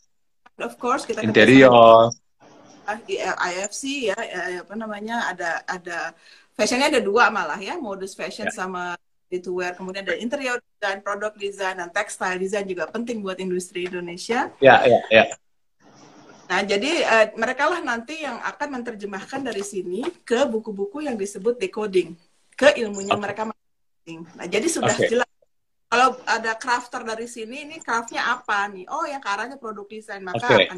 of 0.61 0.79
course 0.79 1.03
kita 1.03 1.19
interior 1.25 2.07
IFC 3.35 4.13
ya 4.13 4.17
apa 4.61 4.73
namanya 4.77 5.33
ada 5.33 5.65
ada 5.65 5.97
fashionnya 6.53 6.93
ada 6.93 7.01
dua 7.01 7.33
malah 7.33 7.57
ya 7.57 7.75
modus 7.75 8.13
fashion 8.13 8.47
yeah. 8.47 8.55
sama 8.55 8.83
ready 9.27 9.41
to 9.41 9.51
wear 9.51 9.73
kemudian 9.73 10.05
ada 10.05 10.15
interior 10.15 10.61
design 10.77 11.01
product 11.01 11.35
design 11.41 11.81
dan 11.81 11.89
textile 11.89 12.37
design 12.37 12.69
juga 12.69 12.85
penting 12.87 13.25
buat 13.25 13.41
industri 13.41 13.89
Indonesia. 13.89 14.53
Ya 14.61 14.79
yeah, 14.79 14.79
ya 14.85 14.99
yeah, 15.11 15.25
ya. 15.31 15.35
Nah, 16.45 16.61
jadi 16.61 16.91
uh, 17.01 17.25
mereka 17.41 17.65
lah 17.65 17.81
nanti 17.81 18.21
yang 18.21 18.37
akan 18.37 18.79
menerjemahkan 18.79 19.41
dari 19.41 19.65
sini 19.65 20.05
ke 20.21 20.45
buku-buku 20.45 21.01
yang 21.01 21.17
disebut 21.17 21.57
decoding, 21.57 22.13
ke 22.53 22.69
ilmunya 22.77 23.17
okay. 23.17 23.23
mereka 23.25 23.41
masing-masing. 23.49 24.19
Nah, 24.37 24.45
jadi 24.45 24.67
sudah 24.69 24.93
okay. 24.93 25.09
jelas 25.09 25.29
kalau 25.89 26.17
ada 26.27 26.53
crafter 26.57 27.01
dari 27.01 27.25
sini, 27.25 27.65
ini 27.65 27.75
craftnya 27.81 28.29
apa 28.29 28.69
nih? 28.69 28.85
Oh, 28.89 29.05
yang 29.09 29.21
karanya 29.21 29.57
produk 29.57 29.89
desain, 29.89 30.21
maka 30.21 30.45
okay. 30.45 30.69
akan 30.69 30.77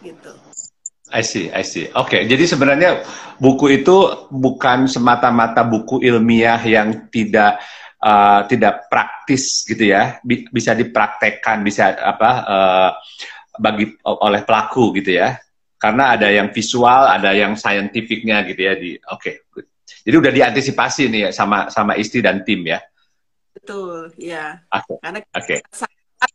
gitu. 0.00 0.32
I 1.10 1.22
see, 1.26 1.50
I 1.50 1.66
see. 1.66 1.90
Oke, 1.90 2.14
okay, 2.16 2.20
jadi 2.30 2.46
sebenarnya 2.46 3.02
buku 3.42 3.82
itu 3.82 4.30
bukan 4.30 4.86
semata-mata 4.86 5.66
buku 5.66 5.98
ilmiah 6.06 6.62
yang 6.62 7.10
tidak 7.10 7.58
uh, 7.98 8.46
tidak 8.46 8.86
praktis 8.86 9.66
gitu 9.66 9.90
ya, 9.90 10.22
bisa 10.24 10.72
dipraktekkan, 10.78 11.66
bisa 11.66 11.98
apa 11.98 12.30
uh, 12.46 12.90
bagi 13.58 13.90
oleh 14.06 14.46
pelaku 14.46 14.94
gitu 15.02 15.18
ya. 15.18 15.34
Karena 15.80 16.14
ada 16.14 16.28
yang 16.30 16.52
visual, 16.52 17.08
ada 17.08 17.32
yang 17.34 17.56
saintifiknya 17.56 18.46
gitu 18.46 18.60
ya 18.62 18.74
di 18.76 18.94
oke. 18.94 19.50
Okay, 19.50 19.66
Jadi 20.00 20.16
udah 20.16 20.32
diantisipasi 20.32 21.10
nih 21.10 21.20
ya 21.28 21.30
sama 21.34 21.68
sama 21.68 21.98
istri 21.98 22.22
dan 22.22 22.46
tim 22.46 22.62
ya. 22.64 22.78
Betul, 23.50 24.14
ya. 24.16 24.62
Okay. 24.70 24.96
Karena 25.02 25.18
okay. 25.34 25.58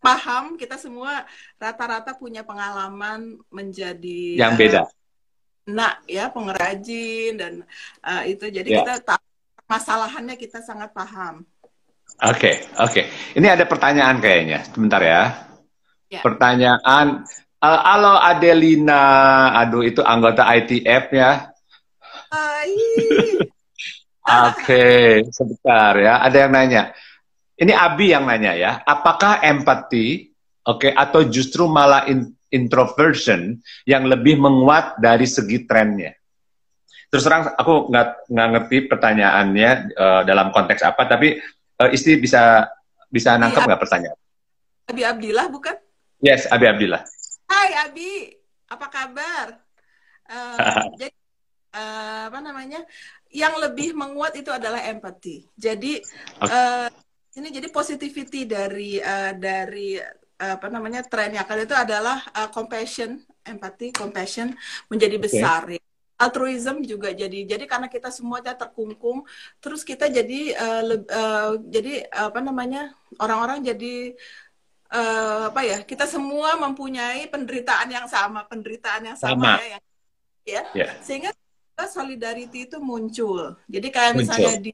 Paham 0.02 0.58
kita 0.58 0.78
semua 0.82 1.26
rata-rata 1.62 2.18
punya 2.18 2.42
pengalaman 2.42 3.38
menjadi 3.54 4.38
yang 4.38 4.58
beda. 4.58 4.90
Nah, 5.66 5.98
ya 6.06 6.30
pengrajin 6.30 7.42
dan 7.42 7.54
uh, 8.06 8.24
itu 8.26 8.50
jadi 8.54 8.70
yeah. 8.70 8.80
kita 8.86 8.94
tahu 9.02 9.24
masalahannya 9.66 10.38
kita 10.38 10.62
sangat 10.62 10.94
paham. 10.94 11.42
Oke, 12.22 12.38
okay, 12.38 12.56
oke. 12.78 12.92
Okay. 12.94 13.06
Ini 13.34 13.58
ada 13.58 13.66
pertanyaan 13.66 14.22
kayaknya. 14.22 14.62
Sebentar 14.70 15.02
ya. 15.02 15.50
Ya. 16.06 16.22
Pertanyaan, 16.22 17.26
uh, 17.60 17.82
halo 17.82 18.14
Adelina, 18.22 19.50
aduh 19.58 19.82
itu 19.82 20.06
anggota 20.06 20.46
ITF 20.54 21.06
ya. 21.12 21.50
Oke, 24.26 24.58
okay, 24.58 25.10
sebentar 25.30 25.94
ya. 26.02 26.18
Ada 26.26 26.38
yang 26.46 26.52
nanya. 26.52 26.84
Ini 27.56 27.72
Abi 27.72 28.12
yang 28.12 28.28
nanya 28.28 28.52
ya. 28.52 28.72
Apakah 28.84 29.40
empati, 29.40 30.28
oke, 30.68 30.88
okay, 30.88 30.92
atau 30.92 31.24
justru 31.24 31.72
malah 31.72 32.04
in, 32.12 32.36
introversion 32.52 33.56
yang 33.88 34.04
lebih 34.12 34.36
menguat 34.36 35.00
dari 35.00 35.24
segi 35.24 35.64
trennya? 35.64 36.12
Terus 37.08 37.24
terang 37.24 37.48
aku 37.56 37.88
nggak 37.88 38.28
nggak 38.28 38.50
ngerti 38.52 38.78
pertanyaannya 38.92 39.72
uh, 39.96 40.22
dalam 40.28 40.52
konteks 40.52 40.84
apa, 40.84 41.08
tapi 41.08 41.40
uh, 41.80 41.90
istri 41.96 42.20
bisa 42.20 42.68
bisa 43.08 43.40
nangkep 43.40 43.64
nggak 43.64 43.82
pertanyaan? 43.82 44.20
Abi 44.92 45.02
Abdillah 45.08 45.48
bukan? 45.48 45.80
Yes, 46.20 46.52
Abi 46.52 46.68
Abdillah. 46.68 47.08
Hai 47.48 47.88
Abi, 47.88 48.36
apa 48.68 48.88
kabar? 48.92 49.48
Uh, 50.28 50.92
jadi 51.00 51.16
uh, 51.72 52.22
apa 52.28 52.40
namanya? 52.44 52.84
Yang 53.32 53.64
lebih 53.64 53.96
menguat 53.96 54.36
itu 54.36 54.52
adalah 54.52 54.84
empati. 54.84 55.48
Jadi 55.56 56.04
okay. 56.44 56.52
uh, 56.52 56.88
ini 57.36 57.48
jadi 57.52 57.68
positivity 57.68 58.48
dari 58.48 58.98
uh, 59.00 59.36
dari 59.36 60.00
uh, 60.00 60.54
apa 60.56 60.68
namanya 60.72 61.04
tren 61.04 61.36
yang 61.36 61.44
akan 61.44 61.68
itu 61.68 61.76
adalah 61.76 62.24
uh, 62.32 62.50
compassion, 62.52 63.20
empati, 63.44 63.92
compassion 63.92 64.56
menjadi 64.88 65.18
besar. 65.20 65.62
Okay. 65.68 65.80
Ya 65.80 65.84
altruism 66.16 66.80
juga 66.88 67.12
jadi 67.12 67.44
jadi 67.44 67.68
karena 67.68 67.92
kita 67.92 68.08
semuanya 68.08 68.56
terkungkung 68.56 69.28
terus 69.60 69.84
kita 69.84 70.08
jadi 70.08 70.56
uh, 70.56 70.84
uh, 70.96 71.52
jadi 71.68 72.08
apa 72.08 72.40
namanya 72.40 72.96
orang-orang 73.20 73.60
jadi 73.60 74.16
uh, 74.96 75.52
apa 75.52 75.62
ya 75.68 75.78
kita 75.84 76.08
semua 76.08 76.56
mempunyai 76.56 77.28
penderitaan 77.28 77.92
yang 77.92 78.08
sama 78.08 78.48
penderitaan 78.48 79.12
yang 79.12 79.20
sama, 79.20 79.60
sama. 79.60 79.68
ya 79.68 79.80
ya 80.48 80.64
yeah. 80.72 80.92
sehingga 81.04 81.36
solidarity 81.84 82.72
itu 82.72 82.80
muncul. 82.80 83.60
Jadi 83.68 83.88
kayak 83.92 84.16
Muncul. 84.16 84.24
misalnya 84.24 84.56
di 84.64 84.72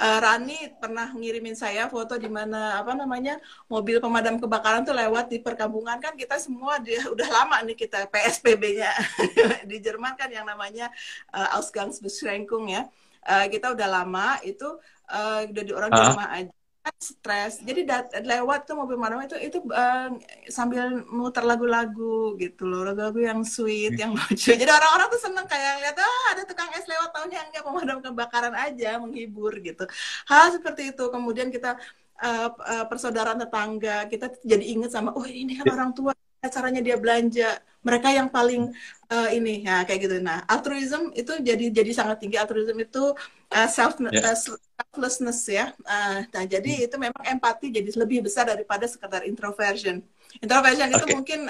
uh, 0.00 0.18
Rani 0.22 0.58
pernah 0.78 1.10
ngirimin 1.12 1.56
saya 1.56 1.88
foto 1.88 2.16
di 2.16 2.28
mana 2.30 2.80
apa 2.80 2.92
namanya 2.94 3.40
mobil 3.66 3.98
pemadam 3.98 4.38
kebakaran 4.38 4.82
tuh 4.86 4.94
lewat 4.96 5.28
di 5.32 5.38
perkampungan. 5.42 5.98
Kan 5.98 6.14
kita 6.14 6.38
semua 6.38 6.78
dia 6.78 7.02
udah 7.14 7.28
lama 7.28 7.56
nih 7.66 7.76
kita 7.76 8.06
PSBB-nya 8.12 8.90
di 9.70 9.76
Jerman 9.82 10.14
kan 10.14 10.28
yang 10.30 10.46
namanya 10.46 10.88
uh, 11.34 11.58
Ausgangsbeschränkung 11.58 12.70
ya. 12.70 12.86
Uh, 13.22 13.46
kita 13.46 13.70
udah 13.70 13.86
lama 13.86 14.38
itu 14.42 14.66
uh, 15.10 15.46
udah 15.46 15.62
di 15.62 15.72
orang 15.72 15.90
di 15.94 16.00
Ah. 16.02 16.08
rumah 16.10 16.28
aja 16.34 16.61
stres. 16.98 17.62
Jadi 17.62 17.86
dat- 17.86 18.10
lewat 18.22 18.66
tuh 18.66 18.74
mobil 18.74 18.98
pemadam 18.98 19.22
itu 19.22 19.36
itu 19.38 19.58
uh, 19.70 20.10
sambil 20.50 21.02
muter 21.10 21.46
lagu-lagu 21.46 22.34
gitu 22.38 22.66
loh. 22.66 22.82
Lagu-lagu 22.86 23.22
yang 23.22 23.40
sweet 23.46 23.94
yang 23.94 24.14
lucu. 24.14 24.54
Jadi 24.54 24.70
orang-orang 24.70 25.08
tuh 25.10 25.20
seneng 25.22 25.46
kayak 25.46 25.82
lihat 25.82 25.96
ah 26.02 26.24
ada 26.34 26.42
tukang 26.42 26.70
es 26.74 26.86
lewat 26.90 27.10
tahunnya 27.14 27.40
enggak 27.50 27.62
pemadam 27.62 27.98
kebakaran 28.02 28.54
aja 28.54 28.98
menghibur 28.98 29.54
gitu. 29.62 29.84
Hal 30.26 30.54
seperti 30.54 30.90
itu. 30.90 31.04
Kemudian 31.10 31.54
kita 31.54 31.78
uh, 32.22 32.48
uh, 32.50 32.84
persaudaraan 32.90 33.38
tetangga 33.42 34.06
kita 34.06 34.26
jadi 34.42 34.64
inget 34.64 34.90
sama 34.94 35.10
oh 35.14 35.26
ini 35.26 35.58
kan 35.58 35.66
orang 35.74 35.90
tua 35.94 36.12
caranya 36.50 36.82
dia 36.82 36.98
belanja? 36.98 37.62
Mereka 37.82 38.14
yang 38.14 38.30
paling 38.30 38.70
uh, 39.10 39.28
ini 39.30 39.66
ya 39.66 39.82
kayak 39.86 40.00
gitu. 40.06 40.16
Nah 40.22 40.42
altruism 40.46 41.10
itu 41.14 41.34
jadi 41.38 41.70
jadi 41.70 41.90
sangat 41.94 42.22
tinggi. 42.22 42.38
Altruism 42.38 42.78
itu 42.78 43.14
uh, 43.50 43.68
self 43.70 43.98
Ya. 44.10 44.34
uh, 44.34 44.38
selflessness 44.38 45.40
ya. 45.46 45.70
Uh, 45.86 46.26
nah 46.30 46.44
jadi 46.46 46.86
itu 46.86 46.96
memang 46.98 47.22
empati 47.22 47.70
jadi 47.70 47.90
lebih 47.94 48.26
besar 48.26 48.46
daripada 48.50 48.86
sekedar 48.86 49.22
introversion. 49.26 50.02
Introversion 50.42 50.88
itu 50.90 51.06
Oke. 51.06 51.14
mungkin 51.14 51.40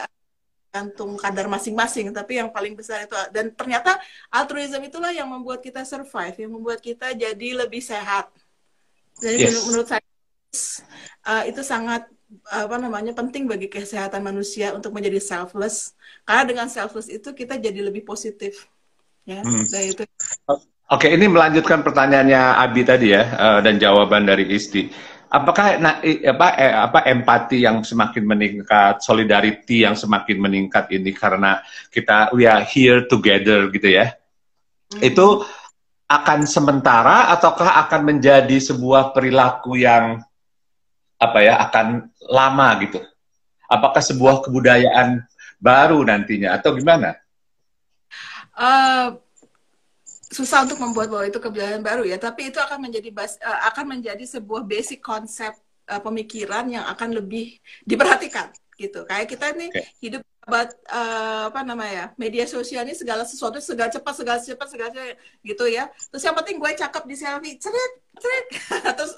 gantung 0.73 1.21
kadar 1.21 1.53
masing-masing 1.53 2.09
tapi 2.17 2.41
yang 2.41 2.49
paling 2.49 2.73
besar 2.73 3.05
itu 3.05 3.13
dan 3.29 3.53
ternyata 3.53 4.01
altruism 4.33 4.81
itulah 4.81 5.13
yang 5.13 5.29
membuat 5.29 5.61
kita 5.61 5.85
survive 5.85 6.33
yang 6.33 6.49
membuat 6.49 6.81
kita 6.81 7.13
jadi 7.13 7.49
lebih 7.65 7.85
sehat. 7.85 8.33
Jadi 9.21 9.37
Yes. 9.37 9.53
menur- 9.53 9.65
menurut 9.69 9.87
saya 9.93 10.05
uh, 11.29 11.45
itu 11.45 11.61
sangat 11.61 12.09
apa 12.49 12.77
namanya 12.81 13.13
penting 13.13 13.45
bagi 13.45 13.69
kesehatan 13.69 14.25
manusia 14.25 14.73
untuk 14.73 14.93
menjadi 14.97 15.21
selfless 15.21 15.93
karena 16.25 16.45
dengan 16.49 16.67
selfless 16.73 17.13
itu 17.13 17.29
kita 17.33 17.61
jadi 17.61 17.85
lebih 17.85 18.03
positif 18.09 18.69
ya 19.29 19.45
Hmm. 19.45 19.65
dan 19.69 19.83
itu 19.85 20.05
Oke, 20.93 21.09
ini 21.09 21.25
melanjutkan 21.25 21.81
pertanyaannya 21.81 22.61
Abi 22.61 22.85
tadi 22.85 23.17
ya 23.17 23.25
eh, 23.25 23.59
dan 23.65 23.81
jawaban 23.81 24.29
dari 24.29 24.45
Isti. 24.53 24.93
Apakah 25.33 25.81
na- 25.81 26.05
i- 26.05 26.21
apa 26.21 26.53
eh, 26.61 26.69
apa 26.69 27.01
empati 27.09 27.65
yang 27.65 27.81
semakin 27.81 28.29
meningkat, 28.29 29.01
solidarity 29.01 29.89
yang 29.89 29.97
semakin 29.97 30.37
meningkat 30.37 30.93
ini 30.93 31.17
karena 31.17 31.65
kita 31.89 32.29
we 32.37 32.45
are 32.45 32.61
here 32.61 33.09
together 33.09 33.73
gitu 33.73 33.89
ya? 33.89 34.13
Hmm. 34.93 35.01
Itu 35.01 35.49
akan 36.13 36.45
sementara 36.45 37.33
ataukah 37.33 37.89
akan 37.89 38.13
menjadi 38.13 38.61
sebuah 38.61 39.17
perilaku 39.17 39.81
yang 39.81 40.21
apa 41.23 41.39
ya 41.39 41.55
akan 41.63 42.11
lama 42.27 42.69
gitu? 42.83 42.99
Apakah 43.71 44.03
sebuah 44.03 44.43
kebudayaan 44.43 45.23
baru 45.63 46.03
nantinya 46.03 46.59
atau 46.59 46.75
gimana? 46.75 47.15
Eh, 48.59 49.07
susah 50.35 50.67
untuk 50.67 50.83
membuat 50.83 51.09
bahwa 51.09 51.25
itu 51.31 51.39
kebiasaan 51.39 51.81
baru 51.87 52.03
ya, 52.03 52.19
tapi 52.19 52.51
itu 52.51 52.59
akan 52.59 52.91
menjadi 52.91 53.09
bas, 53.15 53.39
eh, 53.39 53.61
akan 53.71 53.97
menjadi 53.97 54.25
sebuah 54.27 54.67
basic 54.67 54.99
konsep 54.99 55.55
eh, 55.87 56.03
pemikiran 56.03 56.67
yang 56.69 56.85
akan 56.91 57.23
lebih 57.23 57.63
diperhatikan 57.87 58.51
gitu. 58.77 59.07
Kayak 59.07 59.31
kita 59.31 59.47
nih 59.55 59.71
Oke. 59.71 59.83
hidup 60.03 60.23
abad 60.43 60.69
eh, 60.75 61.43
apa 61.51 61.61
namanya 61.63 62.05
media 62.19 62.45
sosial 62.51 62.83
ini 62.83 62.99
segala 62.99 63.23
sesuatu 63.23 63.63
segala 63.63 63.91
cepat 63.95 64.15
segala 64.19 64.39
cepat 64.43 64.67
segala 64.69 64.91
cepat, 64.91 65.17
gitu 65.47 65.65
ya. 65.71 65.87
Terus 66.11 66.23
yang 66.27 66.37
penting 66.39 66.57
gue 66.59 66.71
cakep 66.75 67.03
di 67.07 67.17
selfie, 67.19 67.57
cerit 67.63 67.93
cerit, 68.21 68.47
terus 68.99 69.15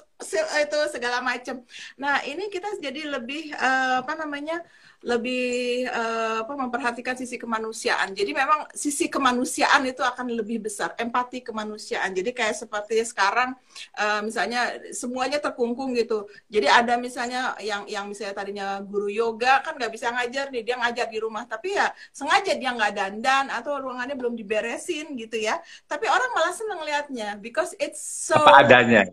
itu 0.63 0.77
segala 0.89 1.19
macam. 1.19 1.59
Nah 1.99 2.23
ini 2.23 2.47
kita 2.47 2.79
jadi 2.79 3.11
lebih 3.19 3.51
eh, 3.51 3.95
apa 3.99 4.13
namanya 4.15 4.63
lebih 5.03 5.85
eh, 5.85 6.37
apa 6.41 6.53
memperhatikan 6.55 7.19
sisi 7.19 7.35
kemanusiaan. 7.35 8.15
Jadi 8.15 8.31
memang 8.31 8.65
sisi 8.71 9.11
kemanusiaan 9.11 9.83
itu 9.85 10.01
akan 10.01 10.31
lebih 10.31 10.65
besar, 10.65 10.95
empati 10.95 11.43
kemanusiaan. 11.43 12.15
Jadi 12.15 12.31
kayak 12.31 12.55
seperti 12.55 13.03
sekarang 13.03 13.53
eh, 13.99 14.21
misalnya 14.23 14.79
semuanya 14.95 15.43
terkungkung 15.43 15.91
gitu. 15.99 16.25
Jadi 16.47 16.67
ada 16.71 16.95
misalnya 16.95 17.53
yang 17.59 17.83
yang 17.85 18.07
misalnya 18.07 18.33
tadinya 18.33 18.67
guru 18.79 19.11
yoga 19.11 19.59
kan 19.61 19.75
nggak 19.75 19.91
bisa 19.91 20.09
ngajar 20.15 20.49
nih, 20.49 20.63
dia 20.63 20.75
ngajar 20.79 21.07
di 21.15 21.19
rumah, 21.23 21.47
tapi 21.47 21.79
ya 21.79 21.87
sengaja 22.11 22.51
dia 22.59 22.69
nggak 22.75 22.91
dandan 22.91 23.45
atau 23.47 23.79
ruangannya 23.79 24.19
belum 24.19 24.35
diberesin 24.35 25.15
gitu 25.15 25.39
ya. 25.39 25.55
Tapi 25.87 26.05
orang 26.11 26.29
malah 26.35 26.51
seneng 26.51 26.79
liatnya 26.83 27.39
because 27.39 27.71
it's 27.79 28.03
so 28.03 28.35
Apa 28.35 28.67
adanya? 28.67 29.07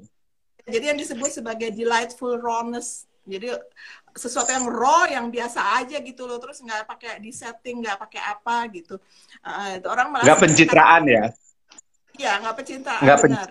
jadi 0.67 0.95
yang 0.95 0.99
disebut 0.99 1.31
sebagai 1.43 1.75
delightful 1.75 2.39
rawness 2.39 3.07
jadi 3.23 3.55
sesuatu 4.19 4.51
yang 4.51 4.67
raw 4.67 5.07
yang 5.07 5.27
biasa 5.31 5.79
aja 5.83 5.99
gitu 6.03 6.27
loh 6.27 6.43
terus 6.43 6.59
nggak 6.59 6.87
pakai 6.91 7.23
di 7.23 7.31
setting 7.31 7.83
nggak 7.83 7.99
pakai 7.99 8.19
apa 8.19 8.57
gitu 8.75 8.99
itu 9.79 9.87
orang 9.87 10.11
malah 10.11 10.27
Nggak 10.27 10.39
pencitraan 10.43 11.03
ya? 11.07 11.25
ya 12.19 12.33
nggak 12.43 12.55
pencitraan 12.59 13.03
Nggak 13.03 13.19
pen- 13.23 13.31
benar 13.35 13.49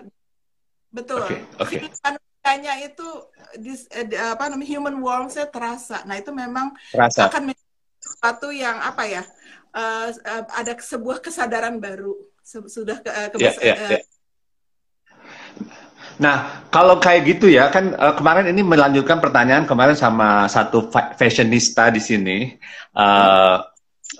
betul 0.92 1.24
Oke, 1.24 1.36
oke. 1.56 1.68
Feeling 1.72 1.94
manusianya 2.04 2.74
itu 2.84 3.08
dis- 3.56 3.88
eh, 3.92 4.04
di- 4.04 4.20
apa 4.20 4.44
namanya 4.52 4.68
human 4.76 4.96
warmth-nya 5.00 5.46
terasa 5.48 6.04
nah 6.04 6.16
itu 6.20 6.30
memang 6.32 6.76
Terasa. 6.92 7.32
akan 7.32 7.42
sesuatu 8.02 8.50
yang 8.50 8.76
apa 8.82 9.06
ya 9.06 9.22
eh, 9.78 10.08
ada 10.58 10.72
sebuah 10.74 11.22
kesadaran 11.22 11.78
baru 11.78 12.12
Se- 12.42 12.66
sudah 12.66 12.98
ke, 12.98 13.06
eh, 13.08 13.28
Ya, 13.38 13.50
kebes- 13.54 13.60
ya, 13.62 13.74
eh, 13.78 13.90
ya. 13.94 13.98
Nah, 16.20 16.66
kalau 16.68 16.98
kayak 17.00 17.22
gitu 17.24 17.46
ya, 17.48 17.70
kan 17.70 17.94
eh, 17.94 18.14
kemarin 18.18 18.50
ini 18.50 18.60
melanjutkan 18.66 19.22
pertanyaan 19.22 19.64
kemarin 19.64 19.94
sama 19.96 20.50
satu 20.50 20.90
fa- 20.90 21.14
fashionista 21.14 21.88
di 21.94 22.02
sini. 22.02 22.38
Eh, 22.94 23.58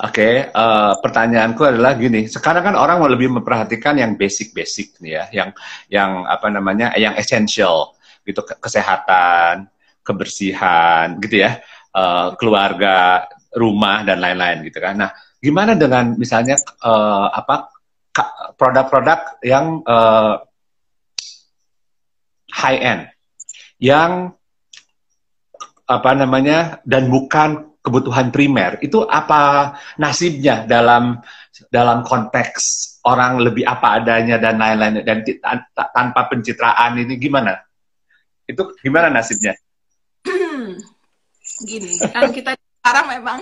Oke, 0.00 0.48
eh, 0.48 0.92
pertanyaanku 1.04 1.68
adalah 1.68 1.92
gini. 1.92 2.24
Sekarang 2.24 2.64
kan 2.64 2.72
orang 2.80 2.96
mau 2.96 3.12
lebih 3.12 3.28
memperhatikan 3.28 4.00
yang 4.00 4.16
basic-basic 4.16 4.96
nih 5.04 5.20
ya, 5.20 5.24
yang 5.36 5.48
yang 5.92 6.10
apa 6.24 6.48
namanya, 6.48 6.96
yang 6.96 7.12
essential 7.12 7.92
gitu, 8.24 8.40
ke- 8.40 8.56
kesehatan, 8.56 9.68
kebersihan, 10.00 11.20
gitu 11.20 11.44
ya, 11.44 11.60
eh, 11.92 12.28
keluarga, 12.40 13.28
rumah 13.56 14.04
dan 14.04 14.18
lain-lain 14.20 14.64
gitu 14.66 14.78
kan. 14.80 14.96
Nah, 14.96 15.10
gimana 15.38 15.76
dengan 15.76 16.16
misalnya 16.16 16.56
eh, 16.60 17.26
apa 17.32 17.68
produk-produk 18.56 19.40
yang 19.44 19.80
eh, 19.84 20.34
high 22.52 22.80
end 22.80 23.02
yang 23.82 24.36
apa 25.88 26.10
namanya 26.14 26.78
dan 26.86 27.10
bukan 27.10 27.74
kebutuhan 27.82 28.30
primer? 28.30 28.78
Itu 28.78 29.04
apa 29.04 29.74
nasibnya 29.98 30.64
dalam 30.64 31.18
dalam 31.68 32.06
konteks 32.06 32.62
orang 33.02 33.42
lebih 33.42 33.66
apa 33.66 33.98
adanya 33.98 34.38
dan 34.38 34.62
lain-lain 34.62 35.02
dan 35.02 35.26
tanpa 35.74 36.30
pencitraan 36.30 37.02
ini 37.02 37.18
gimana? 37.18 37.58
Itu 38.46 38.78
gimana 38.78 39.10
nasibnya? 39.10 39.58
Gini 41.62 41.98
kan 42.14 42.30
kita 42.30 42.54
sekarang 42.82 43.06
memang 43.14 43.40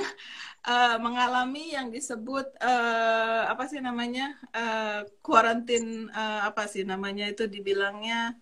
eh, 0.68 0.96
mengalami 1.00 1.72
yang 1.72 1.88
disebut 1.88 2.46
eh, 2.61 3.42
apa 3.53 3.64
sih 3.70 3.81
namanya 3.81 4.37
eh, 4.53 5.09
quarantine 5.24 6.12
eh, 6.12 6.40
apa 6.48 6.68
sih 6.68 6.85
namanya 6.85 7.24
itu 7.33 7.48
dibilangnya 7.48 8.37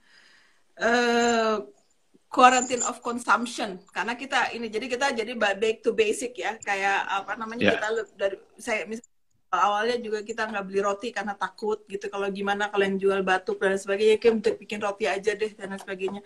quarantine 2.28 2.84
of 2.84 3.00
consumption. 3.00 3.80
Karena 3.94 4.12
kita 4.18 4.52
ini 4.56 4.68
jadi 4.68 4.86
kita 4.92 5.06
jadi 5.16 5.32
ba- 5.38 5.56
back 5.56 5.80
to 5.84 5.90
basic 5.96 6.36
ya. 6.36 6.56
Kayak 6.60 7.08
apa 7.08 7.32
namanya 7.40 7.64
Ya. 7.64 7.72
kita 7.78 7.86
dari 8.20 8.36
saya 8.60 8.84
mis- 8.90 9.06
awalnya 9.48 9.96
juga 10.04 10.20
kita 10.20 10.44
nggak 10.44 10.64
beli 10.68 10.80
roti 10.84 11.08
karena 11.16 11.32
takut 11.32 11.78
gitu. 11.88 12.04
Kalau 12.12 12.28
gimana 12.28 12.68
kalau 12.68 12.84
yang 12.84 13.00
jual 13.00 13.20
batuk 13.24 13.56
dan 13.64 13.80
sebagainya 13.80 14.16
kayak 14.20 14.34
untuk 14.44 14.54
bikin 14.60 14.80
roti 14.84 15.04
aja 15.08 15.32
deh 15.40 15.50
dan 15.56 15.72
sebagainya. 15.80 16.20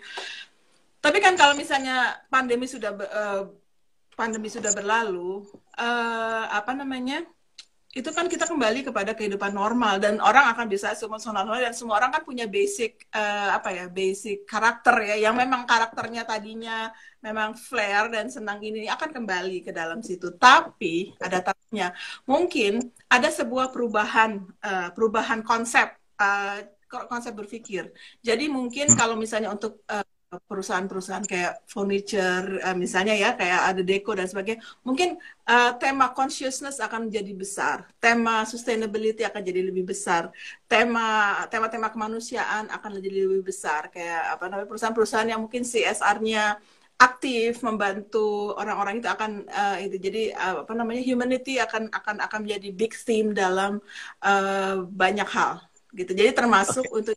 Tapi 1.03 1.17
kan 1.19 1.35
kalau 1.35 1.51
misalnya 1.59 2.15
pandemi 2.31 2.63
sudah 2.63 2.95
pandemi 4.17 4.49
sudah 4.49 4.71
berlalu, 4.73 5.45
eh, 5.77 6.45
apa 6.49 6.71
namanya? 6.73 7.25
Itu 7.93 8.09
kan 8.09 8.25
kita 8.25 8.49
kembali 8.49 8.89
kepada 8.89 9.13
kehidupan 9.13 9.53
normal 9.53 10.01
dan 10.01 10.17
orang 10.17 10.49
akan 10.57 10.65
bisa 10.65 10.97
semua 10.97 11.21
normal 11.21 11.61
dan 11.61 11.77
semua 11.77 12.01
orang 12.01 12.09
kan 12.09 12.25
punya 12.25 12.49
basic 12.49 13.05
eh, 13.13 13.49
apa 13.53 13.69
ya, 13.69 13.85
basic 13.85 14.49
karakter 14.49 15.13
ya 15.13 15.29
yang 15.29 15.37
memang 15.37 15.69
karakternya 15.69 16.25
tadinya 16.25 16.89
memang 17.21 17.53
flare 17.53 18.09
dan 18.09 18.33
senang 18.33 18.57
ini 18.65 18.89
akan 18.89 19.09
kembali 19.13 19.61
ke 19.61 19.69
dalam 19.69 20.01
situ. 20.01 20.33
Tapi 20.33 21.13
ada 21.21 21.45
tapinya. 21.45 21.93
Mungkin 22.25 22.81
ada 23.13 23.29
sebuah 23.29 23.69
perubahan 23.69 24.41
eh, 24.41 24.89
perubahan 24.97 25.45
konsep 25.45 25.93
eh, 26.17 26.65
konsep 26.89 27.33
berpikir. 27.37 27.93
Jadi 28.25 28.49
mungkin 28.49 28.93
kalau 28.97 29.13
misalnya 29.17 29.53
untuk 29.53 29.85
eh, 29.89 30.05
perusahaan-perusahaan 30.45 31.25
kayak 31.25 31.65
furniture 31.69 32.61
uh, 32.63 32.75
misalnya 32.77 33.13
ya 33.13 33.33
kayak 33.33 33.61
ada 33.73 33.81
deco 33.81 34.11
dan 34.13 34.25
sebagainya 34.29 34.61
mungkin 34.81 35.17
uh, 35.45 35.75
tema 35.77 36.13
consciousness 36.15 36.81
akan 36.81 37.09
menjadi 37.09 37.31
besar 37.33 37.77
tema 37.97 38.47
sustainability 38.47 39.21
akan 39.27 39.41
jadi 39.41 39.61
lebih 39.69 39.83
besar 39.89 40.33
tema 40.65 41.39
tema-tema 41.49 41.93
kemanusiaan 41.93 42.71
akan 42.71 42.99
jadi 42.99 43.29
lebih 43.29 43.53
besar 43.53 43.93
kayak 43.93 44.37
apa 44.39 44.49
namanya 44.49 44.69
perusahaan-perusahaan 44.69 45.29
yang 45.29 45.41
mungkin 45.43 45.61
CSR-nya 45.67 46.57
aktif 47.01 47.59
membantu 47.65 48.55
orang-orang 48.55 49.01
itu 49.01 49.09
akan 49.09 49.31
uh, 49.49 49.77
itu 49.81 49.97
jadi 49.99 50.31
uh, 50.37 50.63
apa 50.63 50.73
namanya 50.77 51.01
humanity 51.03 51.59
akan 51.59 51.89
akan 51.91 52.21
akan 52.23 52.39
menjadi 52.47 52.69
big 52.71 52.93
theme 52.95 53.35
dalam 53.35 53.83
uh, 54.23 54.75
banyak 54.87 55.27
hal 55.27 55.59
gitu 55.93 56.15
jadi 56.15 56.31
termasuk 56.33 56.85
okay. 56.87 56.97
untuk 56.97 57.15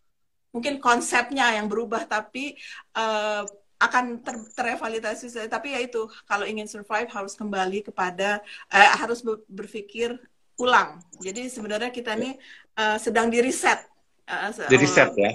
mungkin 0.56 0.80
konsepnya 0.80 1.52
yang 1.52 1.68
berubah 1.68 2.08
tapi 2.08 2.56
uh, 2.96 3.44
akan 3.76 4.24
ter 4.24 4.40
terevaluasi 4.56 5.28
tapi 5.52 5.76
ya 5.76 5.84
itu 5.84 6.08
kalau 6.24 6.48
ingin 6.48 6.64
survive 6.64 7.12
harus 7.12 7.36
kembali 7.36 7.84
kepada 7.84 8.40
uh, 8.72 8.96
harus 8.96 9.20
berpikir 9.44 10.16
ulang. 10.56 11.04
Jadi 11.20 11.52
sebenarnya 11.52 11.92
kita 11.92 12.16
ini 12.16 12.40
uh, 12.80 12.96
sedang 12.96 13.28
di 13.28 13.44
reset. 13.44 13.84
Uh, 14.24 14.48
di 14.72 14.76
reset 14.80 15.12
ya. 15.12 15.30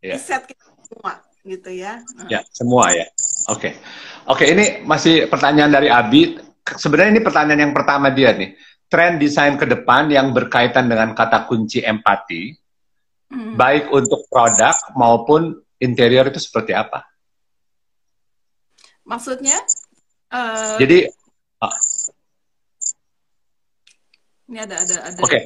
Reset 0.00 0.42
kita 0.48 0.64
semua 0.88 1.20
gitu 1.44 1.70
ya. 1.70 2.00
Ya 2.32 2.40
semua 2.48 2.96
ya. 2.96 3.04
Oke. 3.52 3.60
Okay. 3.60 3.72
oke 4.24 4.40
okay, 4.40 4.46
ini 4.56 4.64
masih 4.88 5.28
pertanyaan 5.28 5.76
dari 5.76 5.92
Abi. 5.92 6.40
Sebenarnya 6.64 7.20
ini 7.20 7.22
pertanyaan 7.22 7.60
yang 7.70 7.74
pertama 7.76 8.08
dia 8.08 8.32
nih. 8.32 8.56
Tren 8.88 9.20
desain 9.20 9.54
ke 9.60 9.68
depan 9.68 10.08
yang 10.08 10.32
berkaitan 10.32 10.88
dengan 10.88 11.12
kata 11.12 11.44
kunci 11.44 11.84
empati 11.84 12.65
Hmm. 13.36 13.52
Baik 13.52 13.92
untuk 13.92 14.24
produk 14.32 14.72
maupun 14.96 15.60
interior 15.76 16.24
itu 16.32 16.40
seperti 16.40 16.72
apa? 16.72 17.04
Maksudnya? 19.04 19.60
Uh, 20.32 20.80
Jadi 20.80 21.04
uh, 21.60 21.74
ini 24.48 24.58
ada 24.62 24.74
ada 24.80 24.96
ada. 25.12 25.20
Oke. 25.20 25.30
Okay. 25.30 25.42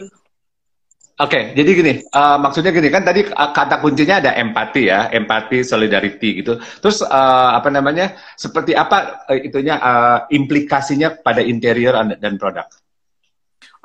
Oke, 1.21 1.37
okay, 1.37 1.43
jadi 1.53 1.71
gini, 1.77 1.93
uh, 2.17 2.41
maksudnya 2.41 2.73
gini 2.73 2.89
kan 2.89 3.05
tadi 3.05 3.29
kata 3.29 3.77
kuncinya 3.85 4.25
ada 4.25 4.41
empati 4.41 4.89
ya, 4.89 5.13
empati, 5.13 5.61
solidarity 5.61 6.41
gitu. 6.41 6.57
Terus 6.81 7.05
uh, 7.05 7.61
apa 7.61 7.69
namanya, 7.69 8.17
seperti 8.41 8.73
apa 8.73 9.29
uh, 9.29 9.37
itunya 9.37 9.77
uh, 9.77 10.25
implikasinya 10.33 11.21
pada 11.21 11.45
interior 11.45 11.93
dan 12.17 12.41
produk? 12.41 12.65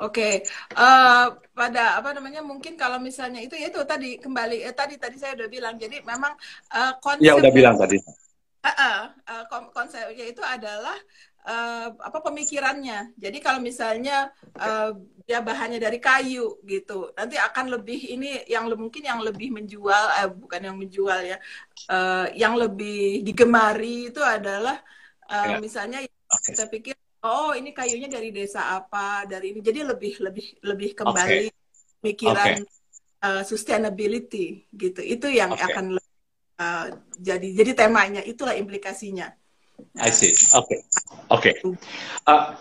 okay. 0.00 0.34
uh, 0.80 1.36
pada 1.56 1.96
apa 1.96 2.12
namanya 2.12 2.44
mungkin 2.44 2.76
kalau 2.76 3.00
misalnya 3.00 3.40
itu 3.40 3.56
ya 3.56 3.72
itu 3.72 3.80
tadi 3.88 4.20
kembali 4.20 4.60
eh, 4.60 4.76
tadi 4.76 5.00
tadi 5.00 5.16
saya 5.16 5.32
udah 5.40 5.48
bilang 5.48 5.80
jadi 5.80 6.04
memang 6.04 6.36
uh, 6.76 6.92
konsep 7.00 7.24
ya 7.24 7.32
udah 7.32 7.48
bilang 7.48 7.80
tadi 7.80 7.96
uh, 7.96 8.68
uh, 8.68 8.98
uh, 9.24 9.44
konsepnya 9.72 10.26
itu 10.28 10.44
adalah 10.44 11.00
uh, 11.48 11.88
apa 11.96 12.18
pemikirannya 12.20 13.16
jadi 13.16 13.38
kalau 13.40 13.64
misalnya 13.64 14.28
uh, 14.60 14.92
dia 15.24 15.40
bahannya 15.40 15.80
dari 15.80 15.96
kayu 15.96 16.60
gitu 16.68 17.10
nanti 17.16 17.40
akan 17.40 17.80
lebih 17.80 18.14
ini 18.14 18.44
yang 18.46 18.68
mungkin 18.76 19.02
yang 19.02 19.24
lebih 19.24 19.48
menjual 19.54 20.04
eh, 20.22 20.28
bukan 20.28 20.60
yang 20.60 20.76
menjual 20.76 21.20
ya 21.24 21.38
uh, 21.88 22.28
yang 22.36 22.54
lebih 22.58 23.24
digemari 23.24 24.12
itu 24.12 24.20
adalah 24.20 24.76
uh, 25.32 25.56
ya. 25.56 25.58
misalnya 25.58 26.04
okay. 26.04 26.52
kita 26.52 26.64
pikir 26.68 26.94
oh 27.26 27.52
ini 27.52 27.74
kayunya 27.74 28.06
dari 28.06 28.30
desa 28.30 28.78
apa 28.78 29.26
dari 29.26 29.52
ini 29.52 29.60
jadi 29.60 29.82
lebih 29.82 30.22
lebih 30.22 30.46
lebih 30.62 30.90
kembali 30.94 31.50
okay. 31.50 32.00
pikiran 32.00 32.62
okay. 32.62 32.74
Uh, 33.16 33.42
sustainability 33.42 34.68
gitu 34.76 35.00
itu 35.02 35.26
yang 35.32 35.50
okay. 35.50 35.66
akan 35.66 35.98
uh, 36.60 36.86
jadi 37.18 37.48
jadi 37.64 37.72
temanya 37.74 38.22
itulah 38.22 38.54
implikasinya 38.54 39.32
I 39.98 40.12
see 40.14 40.36
oke 40.54 40.68
okay. 40.68 40.78
oke 41.32 41.42
okay. 41.42 41.54
uh, 42.28 42.54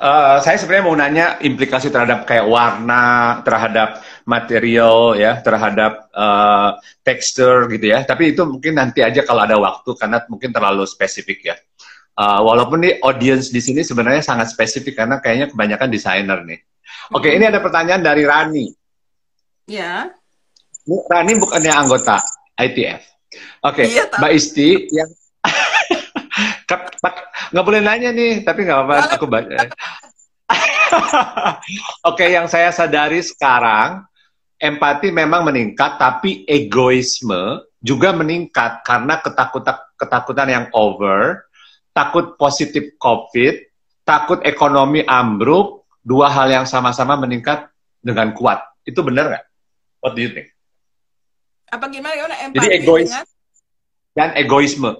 uh, 0.00 0.36
saya 0.40 0.56
sebenarnya 0.56 0.84
mau 0.88 0.96
nanya 0.96 1.26
implikasi 1.44 1.92
terhadap 1.92 2.24
kayak 2.24 2.48
warna 2.48 3.38
terhadap 3.44 4.00
material 4.24 5.14
ya 5.14 5.38
terhadap 5.44 6.08
uh, 6.16 6.80
tekstur 7.04 7.68
gitu 7.68 7.92
ya 7.92 8.02
tapi 8.02 8.32
itu 8.32 8.42
mungkin 8.48 8.80
nanti 8.80 9.04
aja 9.04 9.22
kalau 9.22 9.44
ada 9.44 9.60
waktu 9.60 9.94
karena 9.94 10.24
mungkin 10.26 10.50
terlalu 10.50 10.88
spesifik 10.88 11.52
ya 11.52 11.56
Uh, 12.20 12.44
walaupun 12.44 12.84
nih 12.84 13.00
audience 13.00 13.48
di 13.48 13.64
sini 13.64 13.80
sebenarnya 13.80 14.20
sangat 14.20 14.52
spesifik 14.52 15.00
karena 15.00 15.24
kayaknya 15.24 15.48
kebanyakan 15.48 15.88
desainer 15.88 16.44
nih. 16.44 16.60
Oke, 17.16 17.24
okay, 17.24 17.32
hmm. 17.32 17.38
ini 17.40 17.44
ada 17.48 17.64
pertanyaan 17.64 18.04
dari 18.04 18.28
Rani. 18.28 18.68
Ya. 19.64 20.12
Rani 20.84 21.32
bukannya 21.40 21.72
anggota 21.72 22.20
ITF. 22.60 23.00
Oke, 23.64 23.88
okay, 23.88 23.96
iya, 23.96 24.04
Mbak 24.20 24.32
Isti 24.36 24.92
yang 24.92 25.08
nggak 27.56 27.64
boleh 27.64 27.80
nanya 27.80 28.12
nih, 28.12 28.44
tapi 28.44 28.68
nggak 28.68 28.84
apa-apa 28.84 29.16
aku 29.16 29.24
baca. 29.24 29.56
Oke, 29.64 29.72
okay, 32.04 32.36
yang 32.36 32.52
saya 32.52 32.68
sadari 32.68 33.24
sekarang 33.24 34.04
empati 34.60 35.08
memang 35.08 35.48
meningkat, 35.48 35.96
tapi 35.96 36.44
egoisme 36.44 37.64
juga 37.80 38.12
meningkat 38.12 38.84
karena 38.84 39.24
ketakutan 39.24 39.80
ketakutan 39.96 40.48
yang 40.52 40.68
over 40.76 41.48
takut 42.00 42.40
positif 42.40 42.96
COVID, 42.96 43.54
takut 44.08 44.40
ekonomi 44.48 45.04
ambruk, 45.04 45.84
dua 46.00 46.32
hal 46.32 46.48
yang 46.48 46.64
sama-sama 46.64 47.20
meningkat 47.20 47.68
dengan 48.00 48.32
kuat. 48.32 48.64
Itu 48.88 49.04
benar 49.04 49.28
nggak? 49.28 49.44
What 50.00 50.16
do 50.16 50.24
you 50.24 50.32
think? 50.32 50.48
Apa 51.68 51.92
gimana 51.92 52.16
ya? 52.16 52.48
Empati 52.48 52.56
Jadi 52.56 52.68
egois 52.80 53.12
dengan... 53.12 53.26
dan 54.16 54.28
egoisme. 54.40 54.90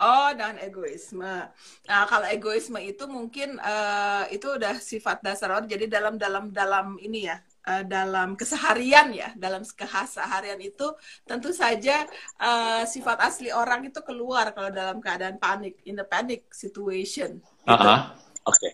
Oh, 0.00 0.30
dan 0.34 0.58
egoisme. 0.58 1.46
Nah, 1.86 2.02
kalau 2.10 2.26
egoisme 2.26 2.80
itu 2.82 3.06
mungkin 3.06 3.60
uh, 3.60 4.26
itu 4.34 4.50
udah 4.50 4.82
sifat 4.82 5.22
dasar 5.22 5.54
orang. 5.54 5.70
Jadi 5.70 5.86
dalam 5.86 6.18
dalam 6.18 6.50
dalam 6.50 6.98
ini 6.98 7.30
ya, 7.30 7.38
uh, 7.66 7.84
dalam 7.84 8.38
keseharian 8.38 9.12
ya, 9.12 9.32
dalam 9.36 9.64
keseharian 9.64 10.60
itu 10.60 10.86
tentu 11.26 11.50
saja 11.52 12.06
uh, 12.40 12.84
sifat 12.86 13.20
asli 13.24 13.52
orang 13.52 13.88
itu 13.88 14.00
keluar 14.04 14.52
kalau 14.56 14.70
dalam 14.72 14.98
keadaan 15.02 15.36
panik, 15.36 15.80
in 15.84 15.96
the 15.98 16.06
panic 16.06 16.48
situation. 16.52 17.40
Gitu. 17.40 17.70
Uh 17.70 17.76
-huh. 17.76 18.00
Oke. 18.48 18.56
Okay. 18.56 18.72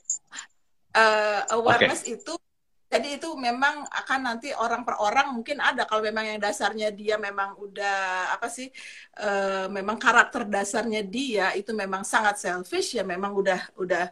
Uh, 0.97 1.45
awareness 1.53 2.07
okay. 2.07 2.17
itu 2.17 2.35
jadi 2.87 3.19
itu 3.19 3.35
memang 3.35 3.83
akan 3.91 4.21
nanti 4.23 4.55
orang 4.55 4.87
per 4.87 4.97
orang 5.03 5.35
mungkin 5.35 5.59
ada 5.59 5.85
kalau 5.91 6.07
memang 6.07 6.25
yang 6.33 6.39
dasarnya 6.39 6.95
dia 6.95 7.19
memang 7.19 7.59
udah 7.59 8.31
apa 8.31 8.47
sih 8.47 8.71
uh, 9.19 9.67
memang 9.69 9.99
karakter 9.99 10.47
dasarnya 10.47 11.03
dia 11.03 11.51
itu 11.59 11.75
memang 11.75 12.07
sangat 12.07 12.39
selfish 12.39 12.95
ya 12.95 13.03
memang 13.03 13.35
udah 13.35 13.61
udah 13.77 14.07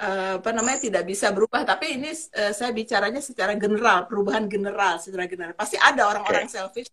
uh, 0.00 0.34
apa 0.40 0.50
namanya 0.52 0.78
tidak 0.80 1.04
bisa 1.08 1.32
berubah 1.32 1.64
tapi 1.64 1.96
ini 1.96 2.12
uh, 2.12 2.52
saya 2.52 2.70
bicaranya 2.72 3.20
secara 3.24 3.56
general 3.56 4.04
perubahan 4.04 4.44
general 4.48 5.00
secara 5.00 5.24
general 5.24 5.56
pasti 5.56 5.80
ada 5.80 6.08
orang-orang 6.08 6.46
okay. 6.48 6.54
selfish 6.60 6.90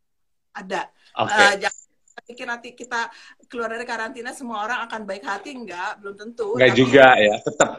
ada 0.56 0.88
okay. 1.16 1.44
uh, 1.44 1.54
jangan 1.60 1.82
pikir 2.24 2.46
nanti 2.48 2.70
kita 2.72 3.12
keluar 3.52 3.74
dari 3.74 3.84
karantina 3.84 4.32
semua 4.32 4.64
orang 4.64 4.86
akan 4.88 5.02
baik 5.04 5.24
hati 5.26 5.52
enggak 5.52 6.00
belum 6.00 6.16
tentu 6.16 6.56
enggak 6.56 6.72
tapi... 6.72 6.80
juga 6.80 7.06
ya 7.20 7.36
tetap 7.42 7.70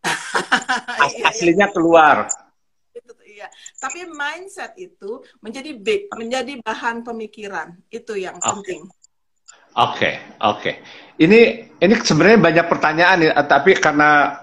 As 0.00 1.12
iya, 1.16 1.18
iya. 1.18 1.24
aslinya 1.28 1.66
keluar 1.74 2.30
iya 3.26 3.48
tapi 3.80 4.06
mindset 4.06 4.76
itu 4.78 5.24
menjadi 5.42 5.74
big 5.74 6.06
menjadi 6.14 6.60
bahan 6.62 7.02
pemikiran 7.02 7.74
itu 7.90 8.14
yang 8.14 8.38
okay. 8.38 8.50
penting 8.54 8.82
Oke, 9.70 10.02
okay, 10.02 10.14
oke. 10.42 10.58
Okay. 10.58 10.74
Ini 11.22 11.40
ini 11.78 11.94
sebenarnya 12.02 12.42
banyak 12.42 12.66
pertanyaan 12.66 13.18
ya, 13.22 13.38
tapi 13.46 13.78
karena 13.78 14.39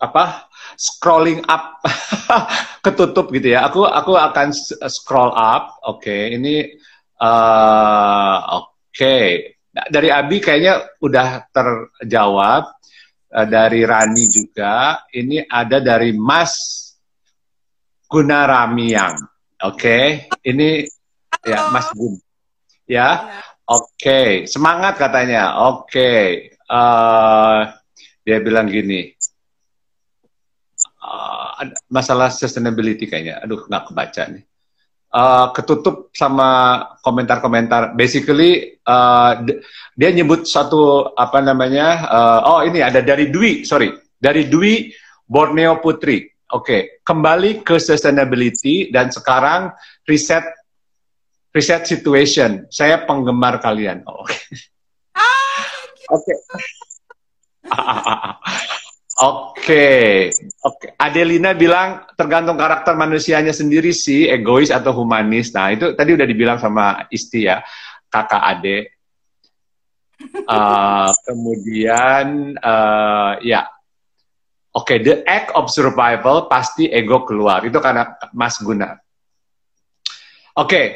apa 0.00 0.46
scrolling 0.76 1.40
up 1.48 1.80
ketutup 2.84 3.32
gitu 3.32 3.56
ya. 3.56 3.66
Aku 3.66 3.88
aku 3.88 4.14
akan 4.14 4.52
scroll 4.90 5.32
up. 5.32 5.80
Oke, 5.88 6.06
okay, 6.06 6.22
ini 6.36 6.54
uh, 7.20 8.38
oke. 8.60 8.72
Okay. 8.92 9.56
Dari 9.76 10.08
Abi 10.08 10.40
kayaknya 10.40 10.96
udah 11.04 11.48
terjawab. 11.52 12.64
Uh, 13.26 13.46
dari 13.48 13.82
Rani 13.82 14.24
juga. 14.30 15.04
Ini 15.10 15.44
ada 15.50 15.82
dari 15.82 16.14
Mas 16.14 16.54
Gunaramiang. 18.06 19.18
Oke, 19.66 19.82
okay. 19.82 20.04
ini 20.46 20.84
ya 21.42 21.68
Mas 21.72 21.90
Gun. 21.96 22.16
Ya, 22.86 23.28
oke. 23.66 23.98
Okay. 23.98 24.30
Semangat 24.46 24.94
katanya. 25.00 25.58
Oke. 25.68 25.90
Okay. 25.90 26.24
Uh, 26.66 27.66
dia 28.26 28.42
bilang 28.42 28.66
gini 28.66 29.14
uh, 29.14 29.15
masalah 31.88 32.28
sustainability 32.32 33.08
kayaknya. 33.08 33.40
Aduh, 33.44 33.64
nggak 33.66 33.92
kebaca 33.92 34.22
nih. 34.32 34.44
Uh, 35.16 35.48
ketutup 35.56 36.12
sama 36.12 36.82
komentar-komentar. 37.00 37.96
Basically 37.96 38.76
uh, 38.84 39.40
dia 39.96 40.10
nyebut 40.12 40.44
satu 40.44 41.14
apa 41.16 41.40
namanya? 41.40 42.04
Uh, 42.10 42.40
oh 42.44 42.60
ini 42.66 42.84
ada 42.84 43.00
dari 43.00 43.32
Dwi, 43.32 43.64
sorry, 43.64 43.96
dari 44.20 44.44
Dwi 44.50 44.92
Borneo 45.24 45.80
Putri. 45.80 46.28
Oke, 46.46 46.62
okay. 46.62 46.80
kembali 47.02 47.66
ke 47.66 47.80
sustainability 47.80 48.94
dan 48.94 49.10
sekarang 49.10 49.74
riset 50.06 50.46
riset 51.50 51.88
situation. 51.88 52.68
Saya 52.68 53.02
penggemar 53.02 53.58
kalian. 53.58 54.04
Oh, 54.04 54.22
Oke. 54.22 54.36
Okay. 56.12 56.36
Oke. 57.66 58.82
Oke, 59.16 60.28
oke. 60.60 60.92
Adelina 61.00 61.56
bilang 61.56 62.04
tergantung 62.20 62.60
karakter 62.60 62.92
manusianya 63.00 63.48
sendiri 63.48 63.88
sih, 63.88 64.28
egois 64.28 64.68
atau 64.68 64.92
humanis. 64.92 65.56
Nah 65.56 65.72
itu 65.72 65.96
tadi 65.96 66.12
udah 66.12 66.28
dibilang 66.28 66.60
sama 66.60 67.08
Isti 67.08 67.48
ya, 67.48 67.64
kakak 68.12 68.44
ade. 68.44 68.78
Uh, 70.44 71.08
kemudian 71.32 72.60
uh, 72.60 73.40
ya, 73.40 73.64
oke, 74.76 74.84
okay, 74.84 75.00
the 75.00 75.24
act 75.24 75.48
of 75.56 75.72
survival 75.72 76.44
pasti 76.52 76.84
ego 76.92 77.24
keluar. 77.24 77.64
Itu 77.64 77.80
karena 77.80 78.20
Mas 78.36 78.60
Guna. 78.60 79.00
Oke, 80.60 80.68
okay, 80.68 80.86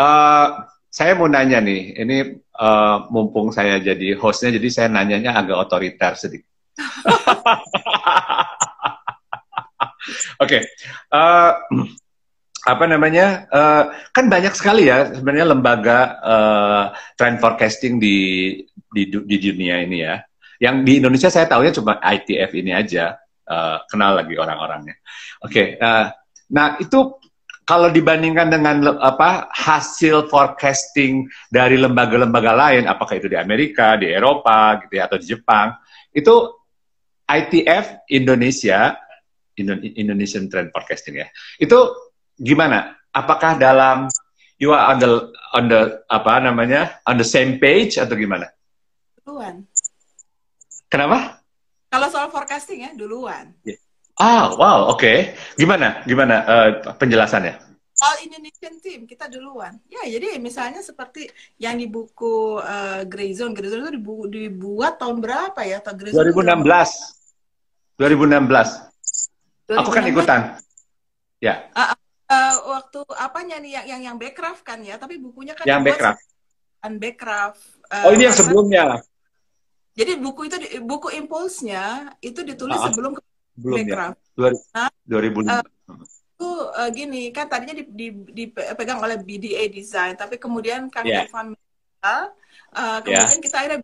uh, 0.00 0.64
saya 0.88 1.12
mau 1.12 1.28
nanya 1.28 1.60
nih, 1.60 1.92
ini 1.92 2.40
uh, 2.56 3.04
mumpung 3.12 3.52
saya 3.52 3.76
jadi 3.84 4.16
hostnya, 4.16 4.56
jadi 4.56 4.68
saya 4.72 4.88
nanyanya 4.88 5.36
agak 5.36 5.60
otoriter 5.60 6.16
sedikit. 6.16 6.55
Oke, 10.38 10.38
okay. 10.38 10.62
uh, 11.10 11.50
eh, 11.56 11.88
apa 12.66 12.84
namanya? 12.86 13.46
Uh, 13.50 13.90
kan 14.14 14.30
banyak 14.30 14.54
sekali 14.54 14.86
ya 14.86 15.10
sebenarnya 15.10 15.50
lembaga 15.50 15.98
uh, 16.22 16.84
trend 17.18 17.42
forecasting 17.42 17.98
di, 17.98 18.54
di 18.92 19.02
di 19.10 19.36
dunia 19.40 19.82
ini 19.82 20.06
ya. 20.06 20.22
Yang 20.62 20.76
di 20.86 20.92
Indonesia 21.02 21.30
saya 21.32 21.50
tahunya 21.50 21.72
cuma 21.74 21.98
ITF 22.00 22.54
ini 22.54 22.72
aja. 22.76 23.18
Uh, 23.46 23.78
kenal 23.86 24.18
lagi 24.18 24.34
orang-orangnya. 24.34 24.98
Oke, 25.46 25.54
okay, 25.54 25.66
uh, 25.78 26.10
nah 26.50 26.74
itu 26.82 27.14
kalau 27.66 27.90
dibandingkan 27.90 28.46
dengan 28.46 28.94
apa 29.02 29.50
hasil 29.50 30.30
forecasting 30.30 31.26
dari 31.50 31.74
lembaga-lembaga 31.74 32.54
lain, 32.54 32.86
apakah 32.86 33.18
itu 33.18 33.26
di 33.26 33.34
Amerika, 33.34 33.98
di 33.98 34.06
Eropa, 34.06 34.78
gitu 34.86 34.94
ya, 34.98 35.10
atau 35.10 35.18
di 35.18 35.26
Jepang, 35.26 35.74
itu 36.14 36.34
ITF 37.26 38.06
Indonesia, 38.10 38.94
Indonesian 39.98 40.46
Trend 40.46 40.70
Forecasting 40.70 41.18
ya, 41.22 41.28
itu 41.58 41.78
gimana? 42.38 42.94
Apakah 43.10 43.58
dalam 43.58 44.06
you 44.62 44.70
are 44.70 44.94
on 44.94 44.98
the 45.02 45.10
on 45.56 45.64
the 45.66 46.04
apa 46.06 46.38
namanya 46.38 47.00
on 47.08 47.16
the 47.18 47.26
same 47.26 47.58
page 47.58 47.98
atau 47.98 48.14
gimana? 48.14 48.46
Duluan. 49.18 49.66
Kenapa? 50.86 51.42
Kalau 51.90 52.08
soal 52.12 52.28
forecasting 52.30 52.86
ya 52.86 52.90
duluan. 52.94 53.56
Yeah. 53.66 53.80
Ah, 54.16 54.48
wow, 54.56 54.88
oke. 54.96 55.04
Okay. 55.04 55.36
Gimana? 55.60 56.00
Gimana 56.08 56.36
uh, 56.48 56.70
penjelasannya? 56.96 57.65
All 57.96 58.28
Indonesian 58.28 58.76
Team 58.76 59.08
kita 59.08 59.24
duluan. 59.32 59.80
Ya, 59.88 60.04
jadi 60.04 60.36
misalnya 60.36 60.84
seperti 60.84 61.32
yang 61.56 61.80
di 61.80 61.88
buku 61.88 62.60
uh, 62.60 63.08
Grey 63.08 63.32
Zone, 63.32 63.56
Grey 63.56 63.72
Zone 63.72 63.88
itu 63.88 63.96
dibu 63.96 64.28
dibuat 64.28 65.00
tahun 65.00 65.24
berapa 65.24 65.56
ya? 65.64 65.80
Atau 65.80 65.96
Grey 65.96 66.12
Zone 66.12 66.28
2016. 66.28 67.96
2016. 67.96 69.72
2016. 69.72 69.80
Aku 69.80 69.90
kan 69.90 70.04
ikutan. 70.04 70.40
Ya. 71.40 71.72
Uh, 71.72 71.96
uh, 72.28 72.54
waktu 72.76 73.00
apanya 73.16 73.56
nih 73.64 73.80
yang 73.80 73.86
yang 73.96 74.00
yang 74.12 74.16
Backcraft 74.20 74.60
kan 74.60 74.84
ya, 74.84 75.00
tapi 75.00 75.16
bukunya 75.16 75.56
kan 75.56 75.64
yang 75.64 75.80
Backcraft. 75.80 76.20
Kan 76.84 76.92
Backcraft. 77.00 77.60
Uh, 77.88 78.04
oh, 78.04 78.10
ini 78.12 78.28
yang 78.28 78.36
sebelumnya. 78.36 78.84
Jadi 79.96 80.20
buku 80.20 80.52
itu 80.52 80.56
buku 80.84 81.08
impulsnya 81.16 82.12
itu 82.20 82.44
ditulis 82.44 82.76
uh, 82.76 82.92
sebelum 82.92 83.16
belum 83.56 83.76
Backcraft. 83.80 84.20
Ya. 84.36 84.52
Nah, 84.76 84.90
2000. 85.08 85.48
Uh, 85.48 85.64
itu 86.36 86.50
uh, 86.68 86.90
gini 86.92 87.32
kan 87.32 87.48
tadinya 87.48 87.80
dipegang 88.28 89.00
oleh 89.00 89.16
BDA 89.16 89.72
Design, 89.72 90.20
tapi 90.20 90.36
kemudian 90.36 90.92
kan 90.92 91.08
yeah. 91.08 91.24
Evan 91.24 91.56
uh, 92.04 92.28
kemudian 93.00 93.40
yeah. 93.40 93.44
kita 93.44 93.56
akhirnya 93.56 93.80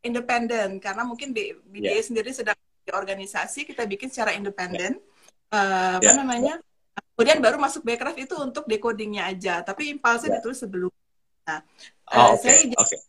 independen 0.00 0.80
karena 0.80 1.04
mungkin 1.04 1.36
BDA 1.36 2.00
yeah. 2.00 2.00
sendiri 2.00 2.32
sedang 2.32 2.56
organisasi 2.90 3.68
kita 3.68 3.84
bikin 3.84 4.08
secara 4.08 4.34
independen 4.34 4.98
uh, 5.52 6.00
apa 6.00 6.08
yeah. 6.08 6.16
namanya 6.16 6.54
kemudian 7.14 7.38
baru 7.38 7.60
masuk 7.60 7.84
backcraft 7.84 8.18
itu 8.18 8.34
untuk 8.40 8.64
decodingnya 8.64 9.28
aja 9.28 9.60
tapi 9.60 9.92
impulsnya 9.92 10.32
yeah. 10.32 10.36
ditulis 10.40 10.58
sebelum 10.58 10.92
nah 11.44 11.60
oh, 12.16 12.16
uh, 12.16 12.30
okay. 12.34 12.66
saya 12.66 12.80
okay. 12.80 13.00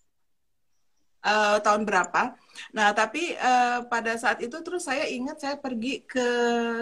Uh, 1.21 1.57
tahun 1.61 1.85
berapa 1.85 2.33
nah 2.75 2.91
tapi 2.91 3.35
uh, 3.35 3.87
pada 3.87 4.15
saat 4.19 4.43
itu 4.43 4.55
terus 4.63 4.87
saya 4.87 5.07
ingat 5.07 5.39
saya 5.39 5.55
pergi 5.55 6.03
ke 6.03 6.27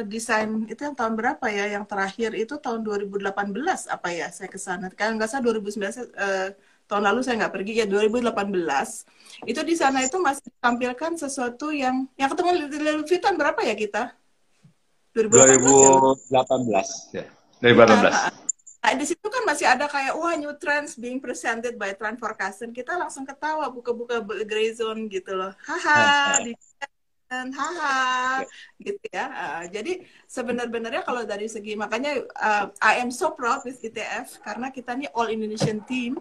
desain 0.05 0.65
itu 0.65 0.81
yang 0.81 0.97
tahun 0.97 1.13
berapa 1.13 1.45
ya 1.49 1.77
yang 1.79 1.85
terakhir 1.85 2.33
itu 2.33 2.57
tahun 2.57 2.81
2018 2.85 3.29
apa 3.89 4.07
ya 4.09 4.27
saya 4.33 4.49
ke 4.49 4.59
sana. 4.59 4.89
Kan 4.93 5.17
nggak 5.17 5.29
salah 5.29 5.53
2019 5.53 6.13
uh, 6.13 6.49
tahun 6.89 7.03
lalu 7.05 7.19
saya 7.21 7.45
nggak 7.45 7.53
pergi 7.53 7.73
ya 7.79 7.85
2018 7.85 8.33
itu 9.45 9.61
di 9.61 9.75
sana 9.77 10.01
itu 10.01 10.17
masih 10.17 10.49
ditampilkan 10.49 11.21
sesuatu 11.21 11.69
yang 11.69 12.09
yang 12.17 12.33
ketemu 12.33 12.65
di 12.65 12.79
Levitan 12.81 13.37
berapa 13.37 13.61
ya 13.61 13.77
kita? 13.77 14.03
2018 15.13 17.13
ya? 17.13 17.25
2018 17.61 18.09
nah, 18.09 18.33
nah, 18.79 18.93
di 18.95 19.05
situ 19.05 19.27
kan 19.27 19.43
masih 19.43 19.67
ada 19.67 19.85
kayak 19.85 20.15
wah 20.15 20.35
new 20.39 20.55
trends 20.55 20.95
being 20.95 21.19
presented 21.19 21.75
by 21.75 21.91
Trend 21.95 22.17
Forecasting 22.17 22.71
kita 22.71 22.95
langsung 22.95 23.27
ketawa 23.27 23.67
buka-buka 23.67 24.23
gray 24.47 24.71
zone 24.71 25.11
gitu 25.11 25.35
loh 25.35 25.51
haha 25.67 26.39
di 26.43 26.55
dan 27.29 27.53
haha 27.53 28.41
gitu 28.81 29.05
ya. 29.13 29.25
Uh, 29.29 29.63
jadi 29.69 30.01
sebenarnya 30.25 31.05
kalau 31.05 31.21
dari 31.29 31.45
segi 31.45 31.77
makanya 31.77 32.25
uh, 32.33 32.73
I 32.81 33.05
am 33.05 33.13
so 33.13 33.37
proud 33.37 33.61
with 33.63 33.77
ITF 33.85 34.41
karena 34.41 34.73
kita 34.73 34.97
ini 34.97 35.05
all 35.13 35.29
Indonesian 35.29 35.85
team. 35.85 36.17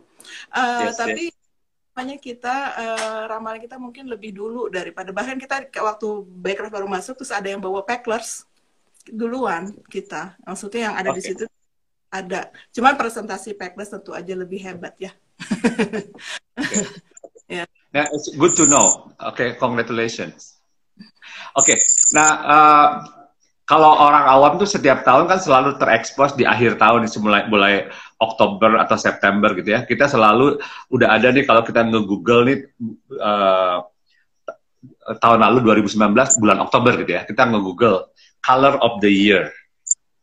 Uh, 0.52 0.92
yes, 0.92 1.00
tapi 1.00 1.32
yes. 1.32 1.36
makanya 1.96 2.16
kita 2.20 2.54
uh, 2.76 3.22
ramalan 3.24 3.56
kita 3.64 3.80
mungkin 3.80 4.12
lebih 4.12 4.36
dulu 4.36 4.68
daripada 4.68 5.09
bahkan 5.09 5.40
kita 5.40 5.64
waktu 5.80 6.09
Backcraft 6.44 6.76
baru 6.76 6.86
masuk 6.86 7.24
terus 7.24 7.32
ada 7.32 7.48
yang 7.48 7.64
bawa 7.64 7.88
Packlers 7.88 8.44
duluan 9.09 9.72
kita. 9.88 10.36
Maksudnya 10.44 10.92
yang 10.92 10.96
ada 11.00 11.11
okay. 11.16 11.18
di 11.18 11.22
situ 11.24 11.44
ada. 12.09 12.52
Cuman 12.72 12.96
presentasi 12.96 13.56
Packlers 13.56 13.92
tentu 13.92 14.16
aja 14.16 14.32
lebih 14.32 14.61
hebat 14.64 14.96
ya. 14.96 15.12
okay. 16.56 16.84
yeah. 17.62 17.66
Nah, 17.92 18.04
it's 18.12 18.32
good 18.36 18.52
to 18.56 18.68
know. 18.68 19.12
Okay, 19.32 19.56
congratulations. 19.56 20.61
Oke, 21.56 21.74
okay. 21.74 21.78
nah 22.12 22.30
uh, 22.44 22.88
kalau 23.68 24.00
orang 24.00 24.24
awam 24.24 24.56
tuh 24.56 24.64
setiap 24.64 25.04
tahun 25.04 25.28
kan 25.28 25.44
selalu 25.44 25.76
terekspos 25.76 26.32
di 26.32 26.48
akhir 26.48 26.80
tahun, 26.80 27.04
mulai 27.20 27.42
mulai 27.52 27.74
Oktober 28.16 28.80
atau 28.80 28.96
September 28.96 29.52
gitu 29.52 29.76
ya. 29.76 29.84
Kita 29.84 30.09
selalu 30.09 30.56
udah 30.88 31.09
ada 31.12 31.28
nih 31.28 31.44
kalau 31.44 31.61
kita 31.61 31.84
nge-google 31.84 32.42
nih 32.48 32.59
uh, 33.20 33.84
tahun 35.20 35.38
lalu 35.44 35.68
2019 35.84 36.40
bulan 36.40 36.59
Oktober 36.64 36.92
gitu 37.04 37.12
ya. 37.12 37.22
Kita 37.28 37.44
nge-google 37.44 38.09
color 38.40 38.80
of 38.80 39.04
the 39.04 39.12
year. 39.12 39.52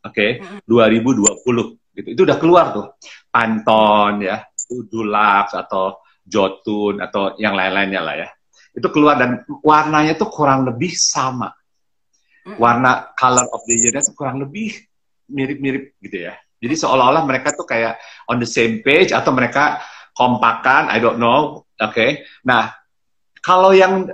Oke, 0.06 0.46
okay? 0.46 0.62
2020 0.70 1.98
gitu. 1.98 2.08
Itu 2.14 2.22
udah 2.24 2.38
keluar 2.38 2.66
tuh. 2.72 2.94
Pantone 3.34 4.22
ya, 4.22 4.38
Dulux 4.70 5.52
atau 5.58 6.00
Jotun 6.26 7.02
atau 7.02 7.34
yang 7.42 7.58
lain-lainnya 7.58 8.02
lah 8.02 8.16
ya 8.18 8.30
itu 8.76 8.88
keluar 8.92 9.16
dan 9.16 9.48
warnanya 9.64 10.20
tuh 10.20 10.28
kurang 10.28 10.68
lebih 10.68 10.92
sama. 10.92 11.56
Warna 12.46 13.16
color 13.18 13.48
of 13.50 13.66
the 13.66 13.74
year-nya 13.74 14.06
tuh 14.06 14.14
kurang 14.14 14.38
lebih 14.38 14.76
mirip-mirip 15.32 15.98
gitu 16.04 16.30
ya. 16.30 16.38
Jadi 16.62 16.76
seolah-olah 16.78 17.26
mereka 17.26 17.56
tuh 17.58 17.66
kayak 17.66 17.98
on 18.30 18.38
the 18.38 18.46
same 18.46 18.86
page 18.86 19.10
atau 19.16 19.34
mereka 19.34 19.82
kompakan, 20.14 20.92
I 20.92 21.02
don't 21.02 21.18
know. 21.18 21.66
Oke. 21.82 21.90
Okay? 21.90 22.10
Nah, 22.46 22.70
kalau 23.42 23.74
yang 23.74 24.06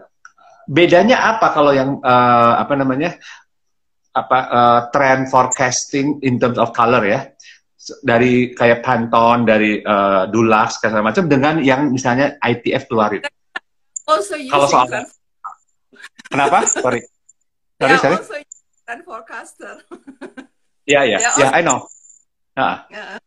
bedanya 0.63 1.35
apa 1.35 1.51
kalau 1.51 1.75
yang 1.75 1.99
uh, 1.99 2.55
apa 2.55 2.71
namanya? 2.79 3.19
Apa 4.11 4.39
uh, 4.51 4.79
trend 4.91 5.31
forecasting 5.31 6.19
in 6.23 6.35
terms 6.35 6.59
of 6.59 6.75
color 6.75 7.03
ya 7.07 7.31
dari 8.05 8.53
kayak 8.53 8.85
Pantone, 8.85 9.47
dari 9.47 9.81
uh, 9.81 10.29
Dulux 10.29 10.77
segala 10.77 11.01
macam 11.01 11.25
dengan 11.25 11.57
yang 11.63 11.89
misalnya 11.89 12.37
ITF 12.37 12.85
keluarin 12.91 13.25
also 14.11 14.35
using 14.35 14.51
Kalau 14.51 14.67
soal 14.67 14.87
trend... 14.91 15.07
Kenapa? 16.27 16.57
Sorry. 16.67 17.01
Sorry, 17.81 17.97
yeah, 17.97 18.03
sorry. 18.05 18.17
Also 18.21 18.37
trend 18.85 19.01
forecaster. 19.09 19.73
Iya, 20.85 21.01
iya. 21.09 21.17
Ya, 21.17 21.49
I 21.57 21.65
know. 21.65 21.89
Nah. 22.53 22.85
Yeah. 22.93 23.17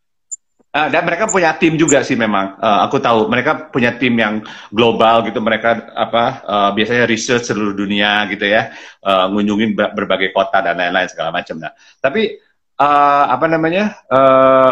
Uh, 0.75 0.91
dan 0.91 1.07
mereka 1.07 1.31
punya 1.31 1.55
tim 1.55 1.79
juga 1.79 2.03
sih 2.03 2.19
memang. 2.19 2.59
Uh, 2.59 2.83
aku 2.83 2.99
tahu 2.99 3.31
mereka 3.31 3.71
punya 3.71 3.95
tim 3.95 4.11
yang 4.19 4.43
global 4.75 5.23
gitu. 5.23 5.39
Mereka 5.39 5.95
apa 5.95 6.25
uh, 6.43 6.71
biasanya 6.75 7.07
research 7.07 7.47
seluruh 7.47 7.79
dunia 7.79 8.27
gitu 8.27 8.43
ya, 8.43 8.75
uh, 9.07 9.31
ngunjungin 9.31 9.79
berbagai 9.79 10.35
kota 10.35 10.59
dan 10.67 10.75
lain-lain 10.75 11.07
segala 11.07 11.31
macam. 11.31 11.63
Nah, 11.63 11.71
tapi 12.03 12.43
uh, 12.83 13.25
apa 13.31 13.47
namanya? 13.47 13.85
Uh, 14.11 14.71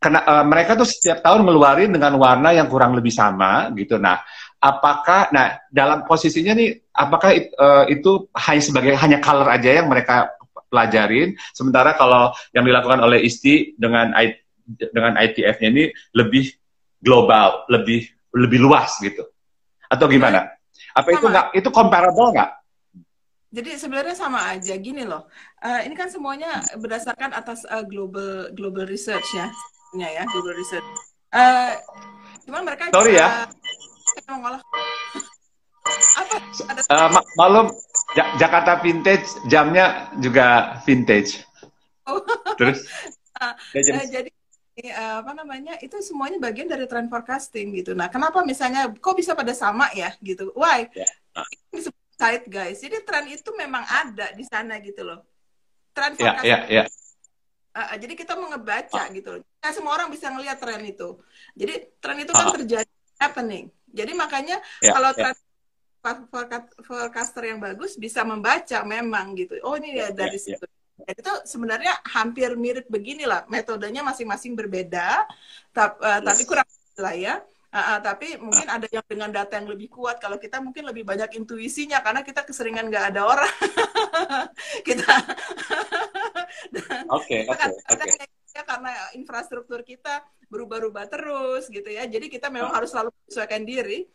kena, 0.00 0.24
uh, 0.24 0.44
mereka 0.48 0.72
tuh 0.80 0.88
setiap 0.88 1.20
tahun 1.20 1.44
ngeluarin 1.44 1.92
dengan 1.92 2.16
warna 2.16 2.56
yang 2.56 2.64
kurang 2.72 2.96
lebih 2.96 3.12
sama 3.12 3.68
gitu. 3.76 4.00
Nah, 4.00 4.24
apakah 4.60 5.28
nah 5.28 5.60
dalam 5.68 6.08
posisinya 6.08 6.56
nih 6.56 6.88
apakah 6.92 7.36
uh, 7.36 7.84
itu 7.88 8.32
hanya 8.32 8.62
sebagai 8.64 8.92
hanya 8.96 9.20
color 9.20 9.48
aja 9.48 9.80
yang 9.80 9.92
mereka 9.92 10.32
pelajarin 10.72 11.36
sementara 11.52 11.96
kalau 11.96 12.32
yang 12.56 12.64
dilakukan 12.64 13.00
oleh 13.00 13.24
ISTI 13.24 13.76
dengan 13.76 14.16
dengan 14.78 15.16
ITF-nya 15.16 15.68
ini 15.68 15.84
lebih 16.12 16.54
global 16.98 17.64
lebih 17.66 18.06
lebih 18.30 18.58
luas 18.60 18.94
gitu 19.00 19.26
Atau 19.86 20.06
gimana? 20.06 20.46
Apa 20.94 21.08
itu 21.10 21.26
nggak 21.26 21.46
itu 21.52 21.68
comparable 21.70 22.30
nggak? 22.30 22.50
Jadi 23.50 23.74
sebenarnya 23.74 24.14
sama 24.14 24.46
aja 24.46 24.78
gini 24.78 25.02
loh. 25.02 25.26
Eh, 25.58 25.82
ini 25.82 25.98
kan 25.98 26.06
semuanya 26.06 26.62
berdasarkan 26.78 27.34
atas 27.34 27.66
eh, 27.66 27.82
global 27.82 28.54
global 28.54 28.86
research 28.86 29.26
ya, 29.34 29.50
punya 29.90 30.06
ya 30.08 30.22
global 30.24 30.54
research. 30.54 30.86
Eh, 31.34 31.74
cuman 32.46 32.62
mereka 32.62 32.94
Sorry 32.94 33.18
ya. 33.18 33.50
mengolah 34.30 34.62
apa 36.14 36.34
ada 36.70 36.80
Eh, 36.86 37.08
ma- 37.10 37.28
malum 37.34 37.66
Ja- 38.12 38.30
Jakarta 38.36 38.78
Vintage 38.78 39.26
jamnya 39.46 40.10
juga 40.18 40.78
vintage. 40.82 41.42
Oh. 42.06 42.22
Terus 42.54 42.86
ya, 43.74 43.80
jam- 43.82 43.98
Eh, 43.98 44.06
jadi 44.06 44.30
eh, 44.82 45.14
apa 45.20 45.32
namanya 45.36 45.76
itu 45.80 45.96
semuanya 46.00 46.40
bagian 46.40 46.68
dari 46.68 46.88
trend 46.88 47.12
forecasting 47.12 47.76
gitu. 47.76 47.92
Nah, 47.92 48.08
kenapa 48.08 48.40
misalnya 48.44 48.88
kok 48.88 49.16
bisa 49.16 49.36
pada 49.36 49.52
sama 49.52 49.92
ya 49.92 50.16
gitu? 50.24 50.50
Why? 50.56 50.88
Ya. 50.96 51.08
Ini 51.70 51.76
disebut 51.76 52.04
side 52.16 52.46
guys. 52.48 52.78
Jadi 52.80 52.96
tren 53.04 53.26
itu 53.28 53.50
memang 53.56 53.84
ada 53.84 54.32
di 54.32 54.44
sana 54.48 54.76
gitu 54.80 55.04
loh. 55.04 55.20
Tren 55.92 56.14
ya 56.16 56.36
forecasting. 56.38 56.50
ya 56.50 56.58
ya 56.68 56.84
Uh, 57.70 57.94
uh, 57.94 57.96
jadi 58.02 58.18
kita 58.18 58.34
mau 58.34 58.50
ngebaca 58.50 59.06
gitu 59.14 59.28
loh. 59.30 59.46
Nah, 59.62 59.70
semua 59.70 59.94
orang 59.94 60.10
bisa 60.10 60.26
ngelihat 60.26 60.58
tren 60.58 60.82
itu. 60.82 61.22
Jadi 61.54 61.86
tren 62.02 62.18
itu 62.18 62.34
kan 62.34 62.50
Ah. 62.50 62.54
terjadi 62.58 62.92
happening. 63.14 63.70
Jadi 63.94 64.10
makanya 64.18 64.58
Ya, 64.82 64.90
kalau 64.90 65.14
ya. 65.14 65.30
tren 65.30 65.36
forecast- 66.34 66.74
forecaster 66.82 67.42
yang 67.46 67.62
bagus 67.62 67.94
bisa 67.94 68.26
membaca 68.26 68.82
memang 68.82 69.38
gitu. 69.38 69.54
Oh 69.62 69.78
ini 69.78 70.02
ya 70.02 70.10
dari 70.10 70.34
ya, 70.34 70.58
situ. 70.58 70.66
Dan 71.04 71.14
itu 71.16 71.32
sebenarnya 71.46 71.94
hampir 72.08 72.52
mirip 72.56 72.86
beginilah. 72.90 73.46
Metodenya 73.48 74.04
masing-masing 74.04 74.54
berbeda, 74.54 75.24
tap- 75.72 76.00
uh, 76.00 76.20
tapi 76.20 76.42
kurang 76.44 76.66
lah 77.00 77.16
ya. 77.16 77.34
Uh, 77.70 77.78
uh, 77.78 77.98
tapi 78.02 78.34
mungkin 78.34 78.66
ada 78.66 78.82
yang 78.90 79.06
dengan 79.06 79.30
data 79.30 79.54
yang 79.54 79.70
lebih 79.70 79.94
kuat. 79.94 80.18
Kalau 80.18 80.42
kita 80.42 80.58
mungkin 80.58 80.90
lebih 80.90 81.06
banyak 81.06 81.38
intuisinya 81.38 82.02
karena 82.02 82.26
kita 82.26 82.42
keseringan 82.42 82.90
nggak 82.90 83.14
ada 83.14 83.22
orang. 83.24 83.54
kita 84.88 85.06
Oke 87.16 87.46
oke 87.46 87.66
oke. 87.90 88.10
ya 88.50 88.62
karena 88.66 88.90
infrastruktur 89.14 89.86
kita 89.86 90.26
berubah-ubah 90.50 91.06
terus 91.06 91.70
gitu 91.70 91.86
ya 91.86 92.02
jadi 92.10 92.26
kita 92.26 92.50
memang 92.50 92.74
harus 92.74 92.90
selalu 92.90 93.14
menyesuaikan 93.14 93.62
diri 93.62 94.10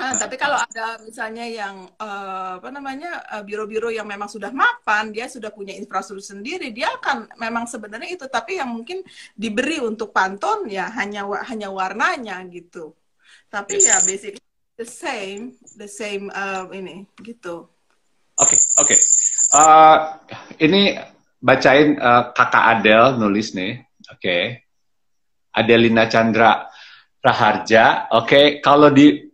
Ah, 0.00 0.16
tapi 0.18 0.34
kalau 0.40 0.58
ada 0.58 0.98
misalnya 1.04 1.46
yang 1.46 1.86
eh, 2.00 2.52
apa 2.58 2.68
namanya 2.72 3.22
eh, 3.38 3.42
biro-biro 3.44 3.92
yang 3.92 4.08
memang 4.08 4.26
sudah 4.26 4.50
mapan, 4.50 5.12
dia 5.12 5.28
sudah 5.28 5.52
punya 5.52 5.76
infrastruktur 5.76 6.24
sendiri, 6.24 6.72
dia 6.74 6.90
akan 6.96 7.30
memang 7.38 7.68
sebenarnya 7.68 8.16
itu. 8.16 8.26
Tapi 8.26 8.58
yang 8.58 8.72
mungkin 8.72 9.04
diberi 9.36 9.78
untuk 9.78 10.10
pantun 10.10 10.66
ya 10.66 10.90
hanya 10.96 11.28
hanya 11.46 11.68
warnanya 11.70 12.40
gitu. 12.50 12.96
Tapi 13.52 13.78
ya 13.78 14.00
basically 14.02 14.42
the 14.80 14.88
same, 14.88 15.54
the 15.76 15.86
same 15.86 16.32
eh, 16.32 16.64
ini 16.72 17.06
gitu. 17.20 17.68
Oke, 18.40 18.56
oke. 18.80 18.96
Eh, 19.52 19.96
ini 20.66 20.96
bacain 21.38 21.94
eh, 21.94 22.22
kakak 22.32 22.64
Adel 22.80 23.20
nulis 23.20 23.54
nih. 23.54 23.78
Oke. 24.10 24.66
Adelina 25.52 26.08
Chandra 26.08 26.66
Raharja. 27.22 28.08
Oke, 28.16 28.58
kalau 28.64 28.90
di 28.90 29.31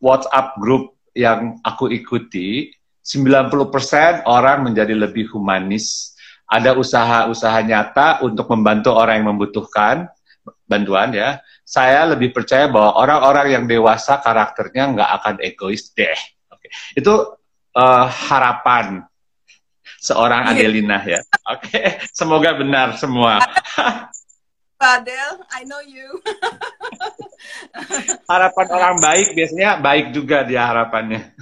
WhatsApp 0.00 0.56
grup 0.58 0.96
yang 1.12 1.60
aku 1.62 1.92
ikuti, 1.92 2.72
90% 3.04 4.24
orang 4.28 4.66
menjadi 4.66 4.96
lebih 4.96 5.32
humanis. 5.32 6.16
Ada 6.50 6.74
usaha-usaha 6.74 7.62
nyata 7.62 8.26
untuk 8.26 8.50
membantu 8.50 8.90
orang 8.96 9.22
yang 9.22 9.28
membutuhkan 9.36 10.10
bantuan 10.66 11.14
ya. 11.14 11.38
Saya 11.62 12.02
lebih 12.10 12.34
percaya 12.34 12.66
bahwa 12.66 12.98
orang-orang 12.98 13.46
yang 13.54 13.64
dewasa 13.70 14.18
karakternya 14.18 14.90
nggak 14.90 15.10
akan 15.22 15.34
egois 15.46 15.94
deh. 15.94 16.18
Oke. 16.50 16.66
Itu 16.98 17.38
eh, 17.78 18.06
harapan 18.10 19.06
seorang 20.00 20.50
Iya. 20.50 20.52
Adelina 20.56 20.98
ya. 21.04 21.20
Oke, 21.54 22.00
semoga 22.10 22.56
benar 22.56 22.96
semua. 22.96 23.38
Adele, 24.80 25.44
I 25.52 25.68
know 25.68 25.84
you. 25.84 26.08
Harapan 28.30 28.66
orang 28.72 28.96
baik 28.96 29.36
biasanya 29.36 29.76
baik 29.76 30.16
juga 30.16 30.40
dia 30.48 30.64
harapannya. 30.64 31.36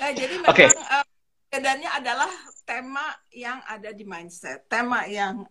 Ya, 0.00 0.08
jadi 0.24 0.40
memang 0.40 0.56
Oke. 0.56 0.64
eh, 0.64 1.04
perbedaannya 1.52 1.90
adalah 1.92 2.32
tema 2.64 3.12
yang 3.28 3.60
ada 3.68 3.92
di 3.92 4.08
mindset, 4.08 4.64
tema 4.72 5.04
yang 5.04 5.44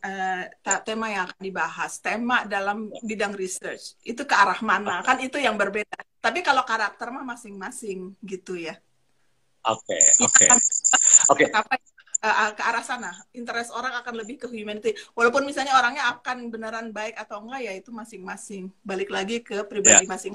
ta- 0.65 0.81
tema 0.81 1.13
yang 1.13 1.29
akan 1.29 1.41
dibahas, 1.45 2.01
tema 2.01 2.41
dalam 2.49 2.89
bidang 3.05 3.37
research 3.37 3.93
itu 4.01 4.25
ke 4.25 4.33
arah 4.33 4.57
mana 4.65 5.05
kan 5.05 5.21
itu 5.21 5.37
yang 5.37 5.53
berbeda. 5.53 5.93
Tapi 6.17 6.41
kalau 6.41 6.65
karakter 6.65 7.13
mah 7.13 7.37
masing-masing 7.37 8.17
gitu 8.25 8.57
ya. 8.57 8.73
Oke, 9.63 9.95
Kita 9.95 10.25
oke. 10.25 10.45
akan 10.49 10.59
Oke. 11.31 11.45
apa 11.53 11.73
eh, 12.23 12.51
ke 12.55 12.63
arah 12.63 12.83
sana. 12.83 13.11
Interest 13.35 13.75
orang 13.75 13.93
akan 13.99 14.13
lebih 14.23 14.39
ke 14.39 14.47
humanity. 14.47 14.95
Walaupun 15.11 15.43
misalnya 15.43 15.75
orangnya 15.75 16.07
akan 16.15 16.47
beneran 16.47 16.95
baik 16.95 17.19
atau 17.19 17.43
enggak 17.43 17.61
ya 17.67 17.73
itu 17.75 17.91
masing-masing. 17.91 18.71
Balik 18.81 19.11
lagi 19.11 19.43
ke 19.43 19.67
pribadi 19.67 20.07
masing. 20.07 20.31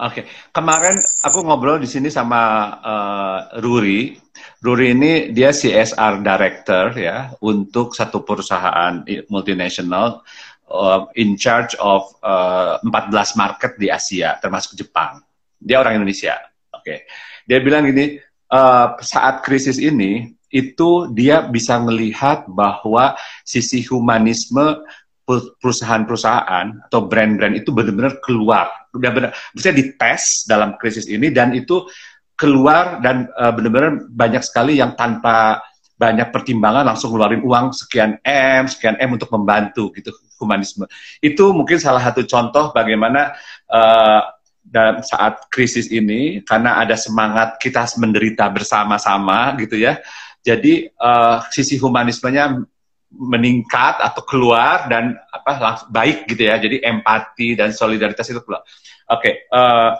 Oke, 0.00 0.24
kemarin 0.48 0.96
aku 0.96 1.44
ngobrol 1.44 1.76
di 1.76 1.84
sini 1.84 2.08
sama 2.08 2.40
eh, 2.80 3.60
Ruri. 3.60 4.16
Ruri 4.64 4.96
ini 4.96 5.12
dia 5.28 5.52
CSR 5.52 6.24
director 6.24 6.96
ya 6.96 7.36
untuk 7.44 7.92
satu 7.92 8.24
perusahaan 8.24 9.04
i- 9.04 9.28
multinational 9.28 10.24
eh, 10.72 11.00
in 11.20 11.36
charge 11.36 11.76
of 11.76 12.16
eh, 12.24 12.80
14 12.80 13.36
market 13.36 13.76
di 13.76 13.92
Asia 13.92 14.40
termasuk 14.40 14.72
Jepang. 14.72 15.20
Dia 15.60 15.84
orang 15.84 16.00
Indonesia. 16.00 16.40
Oke. 16.72 17.04
Dia 17.44 17.60
bilang 17.60 17.84
gini, 17.84 18.16
eh, 18.50 18.88
saat 19.00 19.46
krisis 19.46 19.78
ini 19.78 20.34
itu 20.50 21.06
dia 21.14 21.46
bisa 21.46 21.78
melihat 21.78 22.44
bahwa 22.50 23.14
sisi 23.46 23.86
humanisme 23.86 24.82
per- 25.22 25.54
perusahaan-perusahaan 25.62 26.90
atau 26.90 27.00
brand-brand 27.06 27.54
itu 27.54 27.70
benar-benar 27.70 28.18
keluar, 28.18 28.66
udah 28.90 29.10
benar, 29.14 29.30
bisa 29.54 29.70
dites 29.70 30.44
dalam 30.50 30.74
krisis 30.74 31.06
ini 31.06 31.30
dan 31.30 31.54
itu 31.54 31.86
keluar 32.34 32.98
dan 32.98 33.30
eh, 33.30 33.52
benar-benar 33.54 34.10
banyak 34.10 34.42
sekali 34.42 34.82
yang 34.82 34.98
tanpa 34.98 35.62
banyak 36.00 36.32
pertimbangan 36.32 36.88
langsung 36.88 37.12
ngeluarin 37.12 37.44
uang 37.44 37.76
sekian 37.76 38.16
M, 38.24 38.64
sekian 38.64 38.96
M 38.96 39.12
untuk 39.14 39.28
membantu 39.30 39.92
gitu 39.92 40.10
humanisme. 40.40 40.88
Itu 41.20 41.52
mungkin 41.52 41.76
salah 41.76 42.00
satu 42.00 42.24
contoh 42.24 42.72
bagaimana 42.72 43.36
eh, 43.68 44.22
dalam 44.70 45.02
saat 45.02 45.50
krisis 45.50 45.90
ini 45.90 46.46
karena 46.46 46.78
ada 46.78 46.94
semangat 46.94 47.58
kita 47.58 47.82
menderita 47.98 48.46
bersama-sama 48.48 49.58
gitu 49.58 49.74
ya. 49.74 49.98
Jadi 50.40 50.88
eh, 50.88 51.36
sisi 51.50 51.76
humanismenya 51.76 52.62
meningkat 53.10 53.98
atau 53.98 54.22
keluar 54.22 54.86
dan 54.86 55.18
apa 55.34 55.84
baik 55.90 56.30
gitu 56.30 56.46
ya. 56.46 56.56
Jadi 56.62 56.80
empati 56.86 57.58
dan 57.58 57.74
solidaritas 57.74 58.30
itu 58.30 58.40
keluar. 58.46 58.62
Oke, 59.10 59.50
eh, 59.50 59.90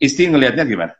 Isti 0.00 0.26
ngelihatnya 0.26 0.66
gimana? 0.66 0.92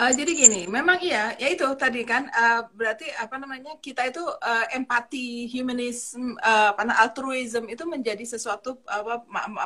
Eh, 0.00 0.12
jadi 0.18 0.30
gini, 0.40 0.58
memang 0.76 0.98
iya, 1.04 1.36
ya 1.42 1.46
itu 1.52 1.64
tadi 1.82 2.00
kan, 2.10 2.22
eh, 2.32 2.58
berarti 2.78 3.04
apa 3.22 3.34
namanya 3.42 3.70
kita 3.86 4.00
itu 4.08 4.20
eh, 4.48 4.64
empati, 4.76 5.18
humanism, 5.52 6.22
apa 6.40 6.80
namanya, 6.80 7.00
altruism 7.04 7.64
itu 7.68 7.84
menjadi 7.84 8.24
sesuatu 8.32 8.68
apa, 8.88 9.12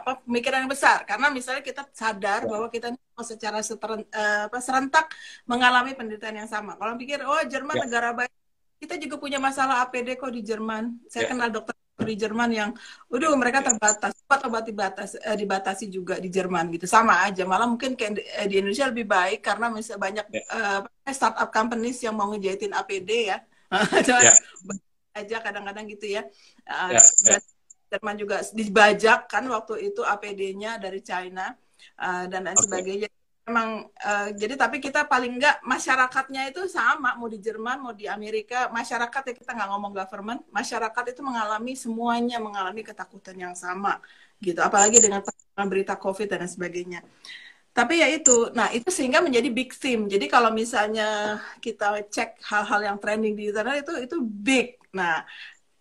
apa 0.03 0.11
pemikiran 0.27 0.67
yang 0.67 0.73
besar. 0.75 0.99
Karena 1.09 1.27
misalnya 1.31 1.63
kita 1.63 1.83
sadar 1.95 2.41
bahwa 2.51 2.67
kita 2.75 2.87
secara 3.31 3.59
seteren- 3.63 4.09
eh, 4.11 4.41
apa, 4.51 4.59
serentak 4.67 5.05
mengalami 5.51 5.91
penderitaan 5.99 6.37
yang 6.43 6.51
sama. 6.55 6.75
Kalau 6.79 6.93
pikir, 7.01 7.19
oh 7.23 7.41
Jerman 7.53 7.77
Ya. 7.79 7.83
negara 7.87 8.09
baik, 8.19 8.33
kita 8.83 8.95
juga 9.03 9.17
punya 9.23 9.39
masalah 9.39 9.75
APD 9.87 10.09
kok 10.21 10.31
di 10.37 10.43
Jerman. 10.49 10.85
Saya 11.07 11.23
Ya. 11.27 11.29
kenal 11.31 11.49
dokter 11.55 11.75
di 12.09 12.15
Jerman 12.23 12.51
yang, 12.53 12.71
udah 13.15 13.29
mereka 13.41 13.61
terbatas, 13.67 14.13
obat-obat 14.29 14.63
dibatas, 14.69 15.11
eh, 15.17 15.37
dibatasi 15.43 15.85
juga 15.97 16.15
di 16.25 16.29
Jerman 16.37 16.65
gitu, 16.75 16.85
sama 16.85 17.25
aja. 17.27 17.43
Malah 17.49 17.67
mungkin 17.73 17.97
kayak 17.99 18.13
di, 18.19 18.23
eh, 18.25 18.47
di 18.51 18.55
Indonesia 18.61 18.87
lebih 18.93 19.07
baik 19.09 19.39
karena 19.47 19.67
misalnya 19.73 20.01
banyak 20.07 20.27
Ya. 20.33 20.41
eh, 20.55 20.77
apa, 20.85 21.11
startup 21.17 21.49
companies 21.57 21.97
yang 22.05 22.15
mau 22.19 22.29
ngejahitin 22.31 22.73
APD 22.77 23.11
ya, 23.33 23.37
Ya. 24.23 24.33
aja 25.19 25.37
kadang-kadang 25.45 25.85
gitu 25.93 26.07
ya. 26.17 26.23
Eh, 26.69 26.91
Ya, 26.91 27.01
ya. 27.25 27.41
Jerman 27.93 28.17
juga 28.23 28.37
dibajak 28.59 29.19
kan 29.33 29.45
waktu 29.55 29.75
itu 29.91 30.01
APD-nya 30.03 30.71
dari 30.85 31.01
China 31.09 31.43
eh, 32.03 32.25
dan 32.31 32.41
lain 32.47 32.59
Oke. 32.59 32.67
sebagainya. 32.67 33.09
Memang 33.47 33.87
eh, 33.95 34.29
jadi 34.35 34.55
tapi 34.59 34.83
kita 34.83 35.07
paling 35.07 35.39
enggak 35.39 35.63
masyarakatnya 35.63 36.51
itu 36.51 36.67
sama 36.67 37.15
mau 37.15 37.31
di 37.31 37.39
Jerman 37.39 37.79
mau 37.79 37.95
di 37.95 38.11
Amerika 38.11 38.67
masyarakat 38.75 39.23
ya 39.31 39.35
kita 39.39 39.51
nggak 39.55 39.69
ngomong 39.71 39.93
government 39.95 40.41
masyarakat 40.51 41.05
itu 41.15 41.23
mengalami 41.23 41.79
semuanya 41.79 42.43
mengalami 42.43 42.83
ketakutan 42.83 43.39
yang 43.39 43.55
sama 43.55 44.03
gitu 44.43 44.59
apalagi 44.59 44.99
dengan 44.99 45.23
berita 45.71 45.95
COVID 45.95 46.27
dan 46.27 46.51
sebagainya. 46.51 47.01
Tapi 47.77 48.01
ya 48.01 48.09
itu, 48.09 48.49
nah 48.57 48.73
itu 48.73 48.89
sehingga 48.89 49.21
menjadi 49.21 49.53
big 49.53 49.69
theme. 49.77 50.09
Jadi 50.09 50.33
kalau 50.33 50.49
misalnya 50.49 51.37
kita 51.61 52.09
cek 52.09 52.41
hal-hal 52.49 52.81
yang 52.89 52.97
trending 52.97 53.37
di 53.37 53.53
internet 53.53 53.85
itu 53.85 53.93
itu 54.01 54.17
big. 54.25 54.81
Nah 54.97 55.21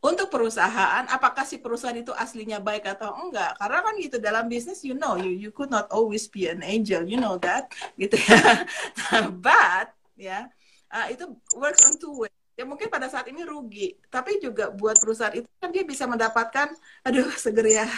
untuk 0.05 0.29
perusahaan 0.29 1.01
apakah 1.09 1.41
si 1.41 1.57
perusahaan 1.57 1.97
itu 1.97 2.13
aslinya 2.13 2.61
baik 2.61 2.85
atau 2.85 3.09
enggak? 3.25 3.57
Karena 3.57 3.81
kan 3.81 3.93
gitu 3.97 4.17
dalam 4.21 4.45
bisnis 4.45 4.85
you 4.85 4.93
know 4.93 5.17
you 5.17 5.33
you 5.33 5.49
could 5.49 5.73
not 5.73 5.89
always 5.89 6.29
be 6.29 6.45
an 6.45 6.61
angel 6.61 7.01
you 7.09 7.17
know 7.17 7.41
that 7.41 7.73
gitu 7.97 8.13
ya. 8.13 8.69
But 9.45 9.97
ya 10.13 10.45
uh, 10.93 11.09
itu 11.09 11.25
works 11.57 11.81
on 11.89 11.97
two 11.97 12.13
ways 12.21 12.37
ya 12.53 12.63
mungkin 12.63 12.87
pada 12.87 13.09
saat 13.09 13.25
ini 13.33 13.41
rugi. 13.41 13.97
Tapi 14.13 14.37
juga 14.37 14.69
buat 14.69 14.93
perusahaan 15.01 15.33
itu 15.33 15.49
kan 15.57 15.73
dia 15.73 15.81
bisa 15.81 16.05
mendapatkan 16.05 16.69
aduh 17.01 17.33
seger 17.33 17.65
ya. 17.65 17.89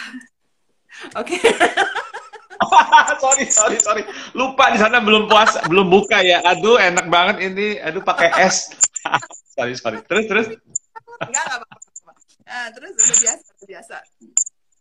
Oke. 1.20 1.36
Okay. 1.36 1.44
sorry 3.22 3.44
sorry 3.52 3.78
sorry. 3.84 4.02
Lupa 4.32 4.72
di 4.72 4.80
sana 4.80 5.04
belum 5.04 5.28
puas 5.28 5.60
belum 5.68 5.92
buka 5.92 6.24
ya. 6.24 6.40
Aduh 6.56 6.80
enak 6.80 7.04
banget 7.12 7.52
ini. 7.52 7.76
Aduh 7.84 8.00
pakai 8.00 8.32
es 8.48 8.72
sorry 9.52 9.76
sorry. 9.76 10.00
Terus 10.08 10.24
terus? 10.24 10.46
Enggak 11.20 11.44
enggak 11.44 11.60
apa-apa 11.60 11.87
uh, 12.48 12.68
terus 12.72 12.92
udah 12.96 13.18
biasa 13.20 13.46
udah 13.52 13.68
biasa. 13.68 13.96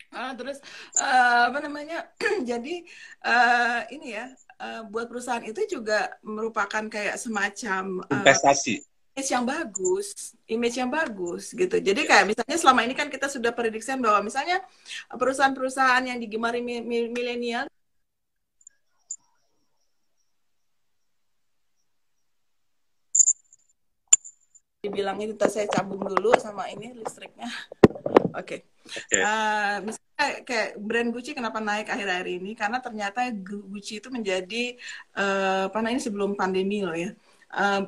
Uh, 0.07 0.31
terus 0.39 0.57
uh, 1.03 1.51
apa 1.51 1.59
namanya? 1.59 2.07
Jadi 2.49 2.87
uh, 3.27 3.81
ini 3.91 4.15
ya 4.15 4.31
uh, 4.63 4.81
buat 4.87 5.11
perusahaan 5.11 5.43
itu 5.43 5.67
juga 5.67 6.15
merupakan 6.23 6.87
kayak 6.87 7.19
semacam 7.19 8.01
uh, 8.07 8.23
investasi. 8.23 8.81
image 9.17 9.33
yang 9.33 9.45
bagus, 9.49 10.07
image 10.45 10.77
yang 10.77 10.91
bagus 10.93 11.43
gitu. 11.57 11.75
Jadi 11.81 12.01
kayak 12.05 12.25
misalnya 12.29 12.57
selama 12.57 12.85
ini 12.85 12.93
kan 12.93 13.09
kita 13.09 13.25
sudah 13.25 13.49
prediksikan 13.49 13.97
bahwa 13.97 14.21
misalnya 14.21 14.61
perusahaan-perusahaan 15.09 16.05
yang 16.05 16.21
digemari 16.21 16.61
milenial 17.09 17.65
dibilang 24.81 25.17
itu 25.17 25.33
saya 25.49 25.65
cabung 25.65 26.05
dulu 26.05 26.37
sama 26.37 26.69
ini 26.69 26.93
listriknya. 26.93 27.49
Oke. 28.37 28.37
Okay. 28.37 28.59
Okay. 28.87 29.19
Uh, 29.19 29.27
eh, 29.27 29.75
misalnya 29.83 30.25
kayak 30.47 30.69
brand 30.79 31.09
Gucci 31.11 31.31
kenapa 31.33 31.59
naik 31.59 31.89
akhir-akhir 31.89 32.27
ini? 32.29 32.51
Karena 32.53 32.77
ternyata 32.79 33.25
Gucci 33.33 33.99
itu 33.99 34.07
menjadi 34.13 34.77
uh, 35.17 35.67
apa 35.67 35.77
namanya 35.81 36.05
sebelum 36.05 36.37
pandemi 36.37 36.85
loh 36.85 36.95
ya. 36.95 37.11
Uh, 37.47 37.87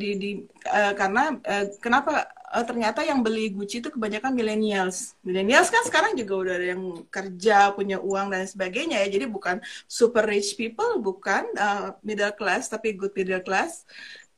di, 0.00 0.16
di 0.16 0.30
uh, 0.64 0.96
karena 0.96 1.36
uh, 1.36 1.66
kenapa 1.76 2.24
uh, 2.50 2.64
ternyata 2.66 3.06
yang 3.06 3.22
beli 3.22 3.54
Gucci 3.54 3.78
itu 3.78 3.94
kebanyakan 3.94 4.34
millennials. 4.34 5.14
Millennials 5.22 5.70
kan 5.70 5.86
sekarang 5.86 6.18
juga 6.18 6.34
udah 6.34 6.54
ada 6.58 6.66
yang 6.74 6.82
kerja, 7.14 7.70
punya 7.78 8.02
uang 8.02 8.34
dan 8.34 8.44
sebagainya 8.44 9.06
ya. 9.06 9.08
Jadi 9.08 9.30
bukan 9.30 9.62
super 9.86 10.26
rich 10.26 10.58
people, 10.58 10.98
bukan 10.98 11.46
uh, 11.54 11.94
middle 12.02 12.34
class 12.34 12.66
tapi 12.66 12.92
good 12.98 13.14
middle 13.14 13.40
class 13.40 13.86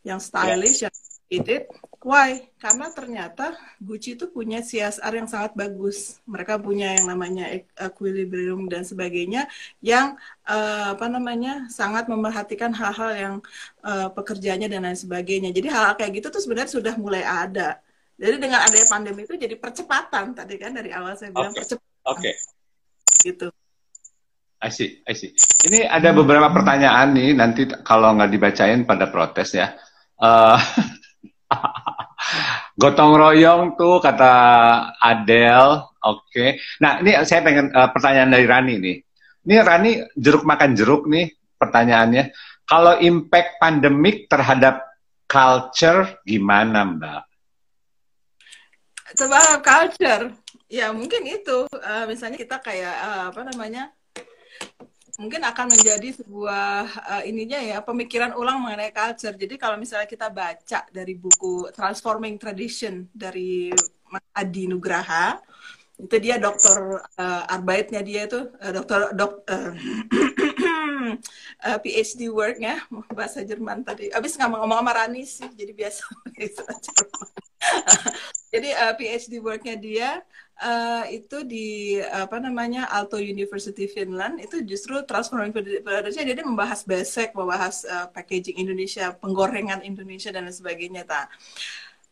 yang 0.06 0.22
stylish, 0.22 0.84
yes. 0.84 0.86
yang 0.86 0.94
it. 1.30 1.66
Why? 2.06 2.54
Karena 2.62 2.86
ternyata 2.94 3.58
Gucci 3.82 4.14
itu 4.14 4.30
punya 4.30 4.62
CSR 4.62 5.10
yang 5.10 5.26
sangat 5.26 5.58
bagus. 5.58 6.22
Mereka 6.22 6.62
punya 6.62 6.94
yang 6.94 7.10
namanya 7.10 7.50
equilibrium 7.74 8.70
dan 8.70 8.86
sebagainya 8.86 9.50
yang 9.82 10.14
uh, 10.46 10.94
apa 10.94 11.06
namanya 11.10 11.66
sangat 11.66 12.06
memerhatikan 12.06 12.70
hal-hal 12.70 13.10
yang 13.14 13.34
uh, 13.82 14.06
pekerjaannya 14.14 14.70
dan 14.70 14.86
lain 14.86 14.94
sebagainya. 14.94 15.50
Jadi 15.50 15.66
hal-hal 15.66 15.98
kayak 15.98 16.22
gitu 16.22 16.30
tuh 16.30 16.42
sebenarnya 16.42 16.70
sudah 16.70 16.94
mulai 16.94 17.26
ada. 17.26 17.82
Jadi 18.16 18.36
dengan 18.38 18.62
adanya 18.62 18.86
pandemi 18.86 19.26
itu 19.26 19.34
jadi 19.34 19.58
percepatan 19.58 20.32
tadi 20.32 20.54
kan 20.56 20.72
dari 20.72 20.94
awal 20.94 21.18
saya 21.18 21.34
bilang 21.34 21.50
okay. 21.50 21.58
percepatan. 21.58 22.02
Oke. 22.06 22.20
Okay. 22.22 22.34
Gitu. 23.26 23.48
I 24.56 24.70
see, 24.72 25.04
I 25.04 25.12
see. 25.12 25.36
Ini 25.68 25.84
ada 25.84 26.16
beberapa 26.16 26.48
pertanyaan 26.48 27.12
nih 27.12 27.36
nanti 27.36 27.68
kalau 27.84 28.16
nggak 28.16 28.30
dibacain 28.32 28.88
pada 28.88 29.12
protes 29.12 29.52
ya. 29.52 29.76
Uh, 30.16 30.56
Gotong 32.80 33.16
royong 33.16 33.78
tuh 33.78 34.02
kata 34.02 34.32
Adele, 35.00 35.86
oke. 36.02 36.28
Okay. 36.28 36.60
Nah 36.82 37.00
ini 37.00 37.16
saya 37.24 37.40
pengen 37.40 37.72
uh, 37.72 37.88
pertanyaan 37.90 38.30
dari 38.34 38.46
Rani 38.46 38.74
nih. 38.82 38.96
Ini 39.46 39.54
Rani 39.62 39.90
jeruk 40.18 40.42
makan 40.42 40.74
jeruk 40.74 41.06
nih 41.06 41.30
pertanyaannya. 41.56 42.34
Kalau 42.66 42.98
impact 42.98 43.62
pandemik 43.62 44.26
terhadap 44.26 44.82
culture 45.30 46.18
gimana 46.26 46.82
Mbak? 46.82 47.22
Terhadap 49.14 49.62
culture, 49.62 50.24
ya 50.66 50.90
mungkin 50.90 51.22
itu. 51.30 51.70
Uh, 51.70 52.04
misalnya 52.10 52.36
kita 52.42 52.58
kayak 52.58 52.96
uh, 53.06 53.24
apa 53.30 53.40
namanya 53.46 53.94
mungkin 55.16 55.42
akan 55.44 55.72
menjadi 55.72 56.20
sebuah 56.20 56.76
uh, 57.08 57.22
ininya 57.24 57.60
ya 57.60 57.78
pemikiran 57.80 58.36
ulang 58.36 58.60
mengenai 58.60 58.92
culture. 58.92 59.32
Jadi 59.32 59.56
kalau 59.56 59.80
misalnya 59.80 60.08
kita 60.08 60.28
baca 60.28 60.84
dari 60.92 61.16
buku 61.16 61.72
Transforming 61.72 62.36
Tradition 62.36 63.08
dari 63.12 63.72
Adi 64.36 64.68
Nugraha, 64.68 65.40
itu 65.96 66.16
dia 66.20 66.36
dokter 66.36 67.00
uh, 67.00 67.44
Arbeitnya 67.48 68.04
dia 68.04 68.28
itu 68.28 68.52
uh, 68.52 68.72
dokter 68.72 69.16
dok 69.16 69.40
uh, 69.48 69.72
uh, 71.64 71.78
PhD 71.80 72.28
worknya 72.28 72.84
bahasa 73.08 73.40
Jerman 73.40 73.80
tadi. 73.80 74.12
Abis 74.12 74.36
nggak 74.36 74.52
ngomong 74.52 74.84
sama 74.84 74.92
Rani 74.92 75.24
sih, 75.24 75.48
jadi 75.56 75.72
biasa 75.72 76.04
jadi 78.52 78.68
uh, 78.84 78.92
PhD 79.00 79.40
worknya 79.40 79.80
dia 79.80 80.20
uh, 80.60 81.04
itu 81.08 81.44
di 81.44 82.00
apa 82.00 82.40
namanya 82.40 82.88
Aalto 82.88 83.20
University 83.20 83.88
Finland 83.88 84.40
itu 84.40 84.62
justru 84.64 85.00
transforming 85.04 85.52
production 85.52 86.24
jadi 86.24 86.42
membahas 86.44 86.84
basic 86.84 87.36
membahas 87.36 87.84
uh, 87.88 88.06
packaging 88.12 88.60
Indonesia 88.60 89.12
penggorengan 89.16 89.84
Indonesia 89.84 90.32
dan 90.32 90.48
sebagainya 90.48 91.04
ta 91.04 91.28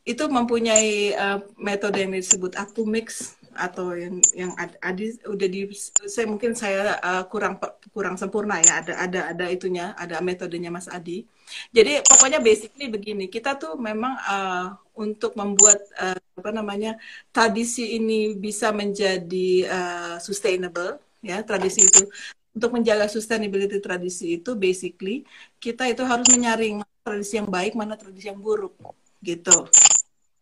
itu 0.04 0.24
mempunyai 0.28 1.16
uh, 1.16 1.40
metode 1.56 2.04
yang 2.04 2.12
disebut 2.12 2.52
mix 2.84 3.40
atau 3.54 3.94
yang 3.94 4.18
yang 4.34 4.50
adi 4.82 5.16
udah 5.24 5.48
di 5.48 5.70
saya 6.04 6.26
mungkin 6.26 6.52
saya 6.58 6.98
uh, 7.00 7.24
kurang 7.30 7.56
kurang 7.94 8.18
sempurna 8.18 8.58
ya 8.60 8.82
ada 8.82 8.92
ada 9.00 9.20
ada 9.30 9.46
itunya 9.48 9.94
ada 9.96 10.18
metodenya 10.20 10.68
Mas 10.74 10.90
Adi. 10.90 11.24
Jadi 11.70 12.02
pokoknya 12.02 12.42
basically 12.42 12.90
begini 12.90 13.30
kita 13.30 13.54
tuh 13.56 13.78
memang 13.78 14.18
uh, 14.26 14.74
untuk 14.94 15.34
membuat 15.34 15.78
uh, 15.98 16.18
apa 16.38 16.50
namanya 16.54 16.96
tradisi 17.34 17.98
ini 17.98 18.38
bisa 18.38 18.70
menjadi 18.70 19.50
uh, 19.66 20.16
sustainable 20.22 20.98
ya 21.22 21.42
tradisi 21.42 21.84
itu. 21.84 22.06
Untuk 22.54 22.70
menjaga 22.70 23.10
sustainability 23.10 23.82
tradisi 23.82 24.38
itu 24.38 24.54
basically 24.54 25.26
kita 25.58 25.90
itu 25.90 26.06
harus 26.06 26.30
menyaring 26.30 26.86
tradisi 27.02 27.42
yang 27.42 27.50
baik 27.50 27.74
mana 27.74 27.98
tradisi 27.98 28.30
yang 28.30 28.38
buruk 28.38 28.78
gitu. 29.18 29.66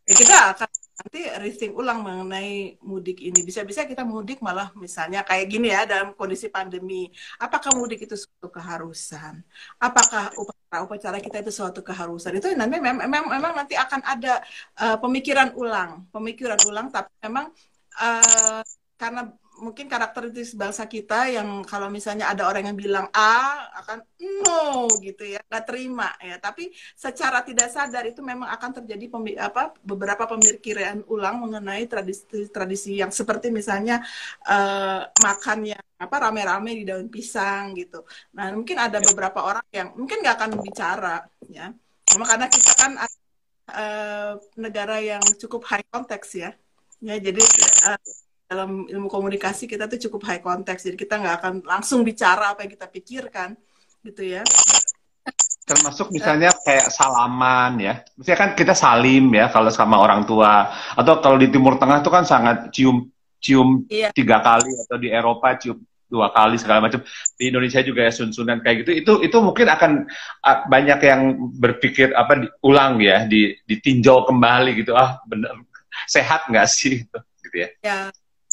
Ya 0.05 0.15
kita 0.19 0.37
akan 0.53 0.69
nanti 1.03 1.27
rethink 1.27 1.75
ulang 1.75 2.07
mengenai 2.07 2.79
mudik 2.79 3.19
ini. 3.19 3.43
Bisa-bisa 3.43 3.83
kita 3.91 4.07
mudik 4.07 4.39
malah 4.39 4.71
misalnya 4.79 5.27
kayak 5.27 5.51
gini 5.51 5.75
ya 5.75 5.83
dalam 5.83 6.15
kondisi 6.15 6.47
pandemi. 6.47 7.11
Apakah 7.43 7.75
mudik 7.75 8.07
itu 8.07 8.15
suatu 8.15 8.47
keharusan? 8.55 9.43
Apakah 9.83 10.31
upacara-upacara 10.39 11.19
kita 11.19 11.43
itu 11.43 11.51
suatu 11.51 11.83
keharusan? 11.83 12.39
Itu 12.39 12.55
nanti 12.55 12.79
memang, 12.79 13.11
memang, 13.11 13.53
nanti 13.59 13.75
akan 13.75 14.01
ada 14.07 14.39
uh, 14.79 14.97
pemikiran 15.03 15.59
ulang, 15.59 16.07
pemikiran 16.15 16.63
ulang. 16.71 16.95
Tapi 16.95 17.11
memang 17.27 17.51
uh, 17.99 18.63
karena 18.95 19.27
mungkin 19.63 19.87
karakteristik 19.87 20.59
bangsa 20.59 20.91
kita 20.91 21.31
yang 21.31 21.63
kalau 21.63 21.87
misalnya 21.87 22.27
ada 22.27 22.51
orang 22.51 22.67
yang 22.67 22.75
bilang 22.75 23.07
A 23.15 23.71
akan 23.79 24.03
no 24.43 24.91
gitu 24.99 25.23
ya 25.23 25.39
nggak 25.47 25.65
terima 25.71 26.11
ya. 26.19 26.37
Tapi 26.43 26.75
secara 26.99 27.47
tidak 27.47 27.71
sadar 27.71 28.03
itu 28.11 28.19
memang 28.21 28.51
akan 28.51 28.83
terjadi 28.83 29.07
pemi 29.07 29.39
apa 29.39 29.71
beberapa 29.87 30.27
pemikiran 30.27 31.07
ulang 31.07 31.39
mengenai 31.39 31.87
tradisi-tradisi 31.87 32.99
yang 32.99 33.15
seperti 33.15 33.55
misalnya 33.55 34.03
uh, 34.51 35.07
makan 35.23 35.79
yang 35.79 35.85
apa 36.03 36.17
rame-rame 36.19 36.83
di 36.83 36.85
daun 36.85 37.07
pisang 37.07 37.79
gitu. 37.79 38.03
Nah 38.35 38.51
mungkin 38.51 38.75
ada 38.83 38.99
ya. 38.99 39.07
beberapa 39.15 39.47
orang 39.47 39.67
yang 39.71 39.95
mungkin 39.95 40.27
nggak 40.27 40.37
akan 40.43 40.51
bicara 40.59 41.23
ya. 41.47 41.71
Karena 42.11 42.47
kita 42.51 42.73
kan 42.75 42.93
uh, 43.71 44.33
negara 44.59 44.99
yang 44.99 45.23
cukup 45.39 45.63
high 45.71 45.87
context 45.87 46.35
ya. 46.35 46.51
Ya 46.99 47.19
jadi 47.19 47.43
uh, 47.87 47.99
dalam 48.53 48.85
ilmu 48.85 49.09
komunikasi 49.09 49.65
kita 49.65 49.89
tuh 49.89 49.97
cukup 49.97 50.29
high 50.29 50.45
context 50.45 50.85
jadi 50.85 50.97
kita 51.01 51.17
nggak 51.17 51.35
akan 51.41 51.55
langsung 51.65 52.05
bicara 52.05 52.53
apa 52.53 52.69
yang 52.69 52.73
kita 52.77 52.87
pikirkan 52.93 53.57
gitu 54.05 54.23
ya. 54.39 54.43
Termasuk 55.63 56.11
misalnya 56.11 56.51
kayak 56.67 56.91
salaman 56.91 57.79
ya. 57.79 57.95
Misalnya 58.19 58.39
kan 58.45 58.51
kita 58.59 58.75
salim 58.75 59.31
ya 59.31 59.49
kalau 59.49 59.71
sama 59.71 59.97
orang 59.97 60.27
tua. 60.27 60.69
Atau 60.99 61.23
kalau 61.23 61.39
di 61.39 61.49
Timur 61.49 61.79
Tengah 61.79 62.03
tuh 62.03 62.13
kan 62.13 62.27
sangat 62.27 62.75
cium 62.75 63.09
cium 63.43 63.87
iya. 63.91 64.11
tiga 64.11 64.43
kali 64.43 64.71
atau 64.87 64.99
di 64.99 65.09
Eropa 65.11 65.55
cium 65.59 65.79
dua 66.11 66.35
kali 66.35 66.59
segala 66.59 66.91
macam. 66.91 67.01
Di 67.39 67.49
Indonesia 67.49 67.81
juga 67.81 68.05
ya 68.05 68.13
sun-sunan 68.13 68.59
kayak 68.61 68.85
gitu. 68.85 68.91
Itu 68.93 69.13
itu 69.23 69.37
mungkin 69.39 69.71
akan 69.71 69.93
banyak 70.67 70.99
yang 71.07 71.21
berpikir 71.57 72.11
apa 72.13 72.43
diulang 72.43 72.99
ya 72.99 73.25
di 73.25 73.55
ditinjau 73.65 74.27
kembali 74.27 74.83
gitu. 74.83 74.99
Ah 74.99 75.23
bener 75.31 75.63
sehat 76.11 76.51
nggak 76.51 76.67
sih? 76.67 77.07
Gitu, 77.07 77.19
gitu 77.47 77.57
ya. 77.57 77.69
Ya 77.87 77.99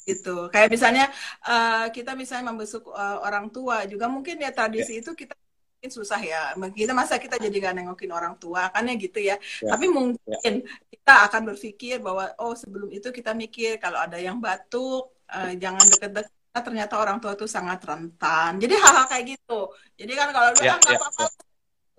gitu 0.10 0.50
kayak 0.50 0.70
misalnya 0.74 1.06
uh, 1.46 1.86
kita 1.94 2.18
misalnya 2.18 2.50
membesuk 2.50 2.90
uh, 2.90 3.22
orang 3.22 3.54
tua 3.54 3.86
juga 3.86 4.10
mungkin 4.10 4.42
ya 4.42 4.50
tradisi 4.50 4.98
yeah. 4.98 5.02
itu 5.06 5.12
kita 5.14 5.34
mungkin 5.80 5.96
susah 5.96 6.20
ya. 6.20 6.52
Kita 6.76 6.92
masa 6.92 7.16
kita 7.16 7.40
jadi 7.40 7.56
gak 7.56 7.76
nengokin 7.80 8.12
orang 8.12 8.36
tua 8.36 8.68
kan 8.68 8.84
ya 8.84 9.00
gitu 9.00 9.24
ya. 9.24 9.40
ya. 9.64 9.72
Tapi 9.72 9.88
mungkin 9.88 10.20
ya. 10.28 10.60
kita 10.92 11.14
akan 11.32 11.56
berpikir 11.56 12.04
bahwa 12.04 12.36
oh 12.36 12.52
sebelum 12.52 12.92
itu 12.92 13.16
kita 13.16 13.32
mikir 13.32 13.80
kalau 13.80 14.04
ada 14.04 14.20
yang 14.20 14.44
batuk 14.44 15.16
uh, 15.32 15.56
jangan 15.56 15.88
deket-deket 15.88 16.36
ternyata 16.60 17.00
orang 17.00 17.24
tua 17.24 17.32
itu 17.32 17.48
sangat 17.48 17.80
rentan. 17.88 18.60
Jadi 18.60 18.76
hal-hal 18.76 19.08
kayak 19.08 19.40
gitu. 19.40 19.72
Jadi 19.96 20.12
kan 20.20 20.36
kalau 20.36 20.52
lu 20.52 20.60
ya, 20.68 20.76
kan 20.76 20.92
ya, 20.92 21.00
apa-apa 21.00 21.24
ya. 21.32 21.49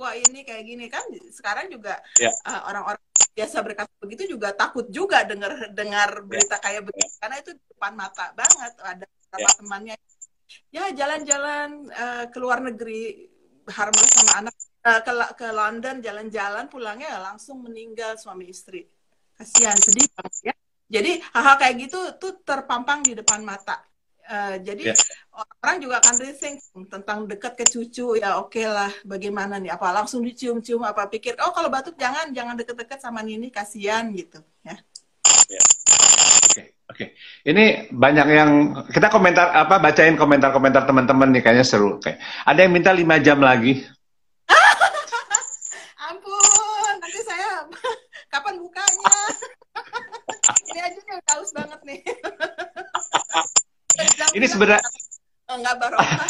Wah 0.00 0.16
ini 0.16 0.40
kayak 0.48 0.64
gini. 0.64 0.88
Kan 0.88 1.04
sekarang 1.28 1.68
juga 1.68 2.00
ya. 2.16 2.32
uh, 2.48 2.72
orang-orang 2.72 3.04
biasa 3.36 3.60
berkata 3.60 3.92
begitu 4.00 4.32
juga 4.32 4.56
takut 4.56 4.88
juga 4.88 5.22
dengar 5.28 5.68
dengar 5.76 6.24
berita 6.24 6.56
kayak 6.56 6.88
begitu. 6.88 7.12
Karena 7.20 7.36
itu 7.36 7.52
depan 7.68 7.92
mata 7.92 8.32
banget 8.32 8.72
ada 8.80 9.04
beberapa 9.04 9.44
ya. 9.44 9.56
temannya. 9.60 9.96
Ya 10.72 10.84
jalan-jalan 10.90 11.68
uh, 11.92 12.24
ke 12.32 12.38
luar 12.40 12.64
negeri 12.64 13.28
harmless 13.68 14.10
sama 14.16 14.32
anak 14.40 14.54
uh, 14.88 15.00
ke 15.04 15.12
ke 15.36 15.46
London 15.52 16.00
jalan-jalan 16.00 16.66
pulangnya 16.72 17.20
langsung 17.20 17.60
meninggal 17.60 18.16
suami 18.16 18.48
istri. 18.48 18.88
Kasihan 19.36 19.76
sedih 19.76 20.08
banget 20.16 20.50
ya. 20.50 20.54
Jadi 20.90 21.22
hal-hal 21.22 21.56
kayak 21.60 21.76
gitu 21.86 22.00
tuh 22.18 22.42
terpampang 22.42 23.06
di 23.06 23.14
depan 23.14 23.46
mata 23.46 23.89
uh, 24.30 24.54
jadi 24.62 24.94
yeah. 24.94 24.98
orang 25.60 25.76
juga 25.82 25.98
akan 26.00 26.14
rethink 26.22 26.56
tentang 26.86 27.18
dekat 27.26 27.52
ke 27.58 27.64
cucu 27.66 28.16
ya 28.16 28.38
oke 28.38 28.54
okay 28.54 28.70
lah 28.70 28.90
bagaimana 29.02 29.58
nih 29.58 29.74
apa 29.74 29.90
langsung 29.90 30.22
dicium-cium 30.22 30.86
apa 30.86 31.10
pikir 31.10 31.34
oh 31.42 31.50
kalau 31.50 31.68
batuk 31.68 31.98
jangan 31.98 32.30
jangan 32.30 32.54
deket-deket 32.54 33.02
sama 33.02 33.20
Nini 33.26 33.50
kasihan 33.50 34.06
gitu 34.14 34.38
ya 34.62 34.78
yeah. 35.50 35.64
oke 36.46 36.54
okay. 36.54 36.66
Oke, 36.90 37.06
okay. 37.06 37.14
ini 37.46 37.86
banyak 37.86 38.26
yang 38.34 38.50
kita 38.90 39.14
komentar 39.14 39.54
apa 39.54 39.78
bacain 39.78 40.18
komentar-komentar 40.18 40.90
teman-teman 40.90 41.30
nih 41.30 41.38
kayaknya 41.38 41.62
seru. 41.62 42.02
Oke, 42.02 42.18
ada 42.18 42.58
yang 42.58 42.74
minta 42.74 42.90
lima 42.90 43.14
jam 43.22 43.38
lagi. 43.38 43.86
Ampun, 46.10 46.94
nanti 46.98 47.20
saya 47.22 47.62
kapan 48.34 48.58
bukanya? 48.58 49.18
ini 50.74 50.80
aja 50.82 50.98
udah 50.98 51.22
haus 51.30 51.50
banget 51.54 51.80
nih. 51.86 52.02
Ini 54.36 54.46
sebenarnya 54.46 54.82
enggak 55.50 55.74
barokah. 55.78 56.28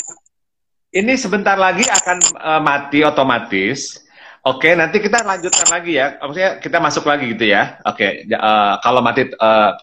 Ini 0.91 1.15
sebentar 1.15 1.55
lagi 1.55 1.87
akan 1.87 2.19
uh, 2.35 2.59
mati 2.59 3.07
otomatis 3.07 4.03
Oke, 4.41 4.73
nanti 4.73 5.05
kita 5.05 5.21
lanjutkan 5.21 5.69
lagi 5.69 6.01
ya. 6.01 6.17
Maksudnya 6.17 6.65
kita 6.65 6.81
masuk 6.81 7.05
lagi 7.05 7.37
gitu 7.37 7.45
ya. 7.45 7.77
Oke, 7.85 8.25
uh, 8.33 8.81
kalau 8.81 9.05
mati 9.05 9.29
uh, 9.37 9.77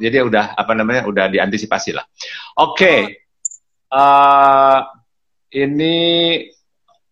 jadi 0.00 0.24
udah 0.24 0.56
apa 0.56 0.72
namanya 0.72 1.04
udah 1.04 1.28
diantisipasi 1.28 1.92
lah. 1.92 2.08
Oke, 2.56 3.20
uh, 3.92 4.80
ini 5.52 5.96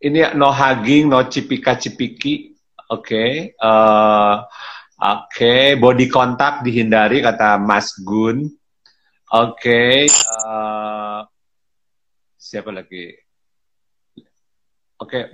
ini 0.00 0.18
no 0.40 0.48
hugging, 0.48 1.12
no 1.12 1.20
cipika 1.28 1.76
cipiki. 1.76 2.56
Oke, 2.88 3.04
okay. 3.12 3.30
uh, 3.60 4.40
oke, 4.96 5.36
okay. 5.36 5.76
body 5.76 6.08
contact 6.08 6.64
dihindari 6.64 7.20
kata 7.20 7.60
Mas 7.60 7.92
Gun. 8.00 8.48
Oke, 9.36 9.52
okay. 9.52 9.96
uh, 10.48 11.20
siapa 12.40 12.72
lagi? 12.72 13.12
Oke, 14.96 15.04
okay 15.04 15.24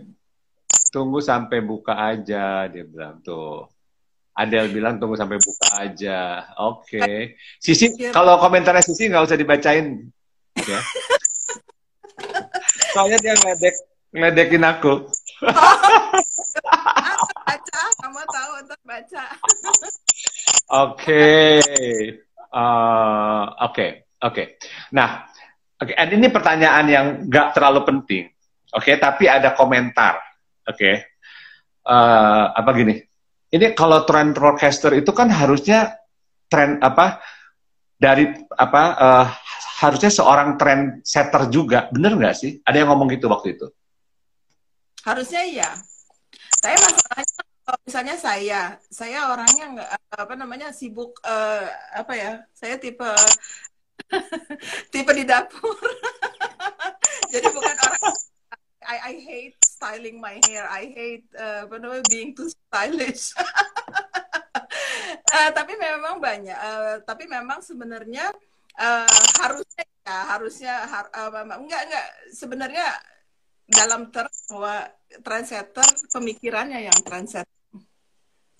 tunggu 0.92 1.24
sampai 1.24 1.64
buka 1.64 1.96
aja 1.96 2.68
dia 2.68 2.84
bilang 2.84 3.24
tuh. 3.24 3.64
Adel 4.36 4.68
bilang 4.68 5.00
tunggu 5.00 5.16
sampai 5.16 5.40
buka 5.40 5.68
aja. 5.80 6.44
Oke. 6.60 7.00
Okay. 7.00 7.20
Sisi 7.56 7.96
kalau 8.12 8.36
komentarnya 8.36 8.84
Sisi 8.84 9.08
nggak 9.08 9.24
usah 9.24 9.40
dibacain. 9.40 10.12
Ya. 10.60 10.80
Soalnya 12.92 13.18
dia 13.24 13.34
ngedek 13.40 13.74
ngedekin 14.12 14.64
aku 14.68 15.08
baca 17.48 17.80
kamu 18.04 18.22
tahu 18.28 18.50
untuk 18.60 18.80
baca. 18.84 19.24
Oke 20.84 21.24
uh, 22.52 23.44
oke 23.66 24.16
oke 24.20 24.42
nah 24.92 25.24
oke 25.80 25.92
okay. 25.96 26.12
ini 26.12 26.28
pertanyaan 26.28 26.86
yang 26.86 27.06
nggak 27.26 27.56
terlalu 27.56 27.80
penting 27.88 28.24
oke 28.72 28.84
okay, 28.84 29.00
tapi 29.00 29.26
ada 29.26 29.56
komentar 29.56 30.32
Oke. 30.62 30.78
Okay. 30.78 30.94
Uh, 31.82 31.90
eh, 31.90 32.44
apa 32.62 32.70
gini? 32.78 32.94
Ini 33.52 33.74
kalau 33.74 34.06
tren 34.06 34.30
broadcaster 34.30 34.94
itu 34.94 35.10
kan 35.10 35.28
harusnya 35.28 35.98
tren 36.46 36.78
apa 36.78 37.18
dari 37.98 38.30
apa 38.54 38.82
uh, 38.96 39.26
harusnya 39.82 40.08
seorang 40.08 40.54
trend 40.56 41.02
setter 41.02 41.50
juga, 41.50 41.90
bener 41.90 42.14
nggak 42.14 42.36
sih? 42.38 42.62
Ada 42.62 42.86
yang 42.86 42.94
ngomong 42.94 43.10
gitu 43.12 43.26
waktu 43.26 43.58
itu? 43.58 43.66
Harusnya 45.02 45.42
iya. 45.42 45.70
Saya 46.62 46.78
masalahnya 46.78 47.42
kalau 47.62 47.80
misalnya 47.86 48.16
saya, 48.18 48.60
saya 48.90 49.30
orangnya 49.30 49.64
nggak 49.78 49.90
apa 50.18 50.34
namanya 50.34 50.68
sibuk 50.74 51.14
uh, 51.22 51.66
apa 51.94 52.12
ya? 52.18 52.32
Saya 52.50 52.74
tipe 52.78 53.06
tipe 54.92 55.12
di 55.14 55.24
dapur. 55.24 55.78
Jadi 57.32 57.46
bukan 57.54 57.76
orang 57.78 58.02
I, 58.82 58.96
I 58.98 59.14
hate 59.22 59.56
styling 59.62 60.18
my 60.18 60.42
hair. 60.50 60.66
I 60.66 60.90
hate 60.90 61.26
uh, 61.38 61.70
apa 61.70 61.78
namanya 61.78 62.04
being 62.10 62.34
too 62.34 62.50
stylish. 62.50 63.30
uh, 65.30 65.50
tapi 65.58 65.78
memang 65.78 66.18
banyak. 66.18 66.58
Uh, 66.58 66.98
tapi 67.06 67.30
memang 67.30 67.62
sebenarnya 67.62 68.26
uh, 68.76 69.06
harusnya 69.38 69.84
ya 70.02 70.18
harusnya 70.34 70.74
har, 70.82 71.06
uh, 71.14 71.30
enggak 71.62 71.82
enggak 71.86 72.06
sebenarnya 72.34 72.90
dalam 73.72 74.12
ter 74.12 74.28
bahwa 74.48 74.86
trendsetter 75.24 75.88
pemikirannya 76.12 76.80
yang 76.86 76.98
trendsetter. 77.02 77.48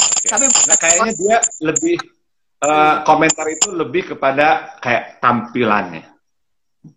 Okay. 0.03 0.29
Tapi 0.29 0.45
nah, 0.49 0.79
kayaknya 0.81 1.13
dia 1.15 1.39
lebih 1.63 1.97
uh, 2.65 3.05
komentar 3.07 3.47
itu 3.53 3.71
lebih 3.71 4.17
kepada 4.17 4.79
kayak 4.81 5.23
tampilannya. 5.23 6.09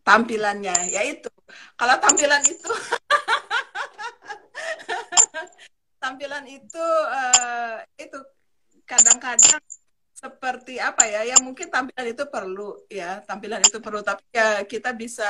Tampilannya, 0.01 0.73
ya 0.89 1.01
itu. 1.05 1.29
Kalau 1.77 1.95
tampilan 2.01 2.41
itu 2.41 2.69
tampilan 6.01 6.45
itu 6.49 6.85
uh, 7.09 7.81
itu 7.97 8.17
kadang-kadang 8.85 9.61
seperti 10.15 10.79
apa 10.79 11.03
ya? 11.03 11.27
Ya 11.27 11.37
mungkin 11.43 11.67
tampilan 11.67 12.07
itu 12.07 12.23
perlu 12.31 12.79
ya 12.87 13.19
tampilan 13.27 13.59
itu 13.59 13.83
perlu. 13.83 13.99
Tapi 13.99 14.23
ya 14.31 14.63
kita 14.63 14.95
bisa 14.95 15.27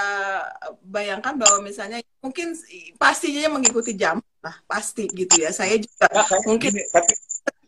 bayangkan 0.86 1.34
bahwa 1.34 1.66
misalnya 1.66 2.00
mungkin 2.22 2.54
pastinya 3.02 3.50
mengikuti 3.58 3.98
jam 3.98 4.22
lah 4.46 4.56
pasti 4.70 5.10
gitu 5.10 5.42
ya. 5.42 5.50
Saya 5.50 5.82
juga 5.82 6.06
nah, 6.14 6.30
mungkin 6.46 6.78
ini, 6.78 6.86
tapi 6.94 7.14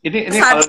ini 0.05 0.19
ini 0.29 0.37
kalau 0.37 0.65